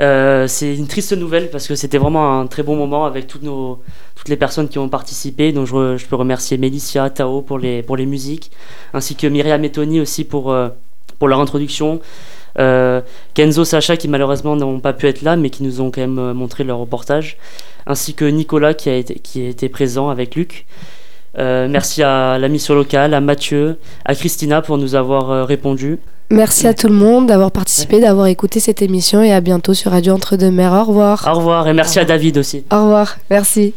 Euh, 0.00 0.46
c'est 0.48 0.74
une 0.74 0.86
triste 0.86 1.12
nouvelle 1.12 1.50
parce 1.50 1.68
que 1.68 1.74
c'était 1.74 1.98
vraiment 1.98 2.40
un 2.40 2.46
très 2.46 2.62
bon 2.62 2.76
moment 2.76 3.04
avec 3.04 3.26
toutes, 3.26 3.42
nos, 3.42 3.78
toutes 4.14 4.30
les 4.30 4.38
personnes 4.38 4.70
qui 4.70 4.78
ont 4.78 4.88
participé. 4.88 5.52
Donc 5.52 5.66
je, 5.66 6.06
peux 6.06 6.16
remercier 6.16 6.56
Mélicia, 6.56 7.10
Tao 7.10 7.42
pour 7.42 7.58
les, 7.58 7.82
pour 7.82 7.98
les 7.98 8.06
musiques, 8.06 8.50
ainsi 8.94 9.16
que 9.16 9.26
Myriam 9.26 9.62
et 9.66 9.70
Tony 9.70 10.00
aussi 10.00 10.24
pour, 10.24 10.50
euh, 10.50 10.70
pour 11.18 11.28
leur 11.28 11.40
introduction. 11.40 12.00
Euh, 12.58 13.02
Kenzo, 13.34 13.66
Sacha 13.66 13.98
qui 13.98 14.08
malheureusement 14.08 14.56
n'ont 14.56 14.80
pas 14.80 14.94
pu 14.94 15.06
être 15.08 15.20
là 15.20 15.36
mais 15.36 15.50
qui 15.50 15.62
nous 15.62 15.82
ont 15.82 15.90
quand 15.90 16.00
même 16.00 16.32
montré 16.32 16.64
leur 16.64 16.78
reportage, 16.78 17.36
ainsi 17.86 18.14
que 18.14 18.24
Nicolas 18.24 18.72
qui 18.72 18.88
a 18.88 18.96
été, 18.96 19.16
qui 19.16 19.44
a 19.44 19.48
été 19.50 19.68
présent 19.68 20.08
avec 20.08 20.36
Luc. 20.36 20.64
Euh, 21.38 21.68
merci 21.68 22.02
à 22.02 22.38
la 22.38 22.48
mission 22.48 22.74
locale, 22.74 23.14
à 23.14 23.20
Mathieu, 23.20 23.78
à 24.04 24.14
Christina 24.14 24.62
pour 24.62 24.78
nous 24.78 24.94
avoir 24.94 25.30
euh, 25.30 25.44
répondu. 25.44 25.98
Merci 26.30 26.66
à 26.68 26.74
tout 26.74 26.86
le 26.86 26.94
monde 26.94 27.26
d'avoir 27.26 27.50
participé, 27.50 28.00
d'avoir 28.00 28.26
écouté 28.26 28.60
cette 28.60 28.82
émission 28.82 29.20
et 29.22 29.32
à 29.32 29.40
bientôt 29.40 29.74
sur 29.74 29.90
Radio 29.90 30.14
Entre 30.14 30.36
deux 30.36 30.50
Mers. 30.50 30.72
Au 30.72 30.84
revoir. 30.84 31.28
Au 31.28 31.38
revoir 31.38 31.66
et 31.66 31.72
merci 31.72 31.98
à 31.98 32.04
David 32.04 32.38
aussi. 32.38 32.64
Au 32.70 32.82
revoir. 32.84 33.16
Merci. 33.30 33.74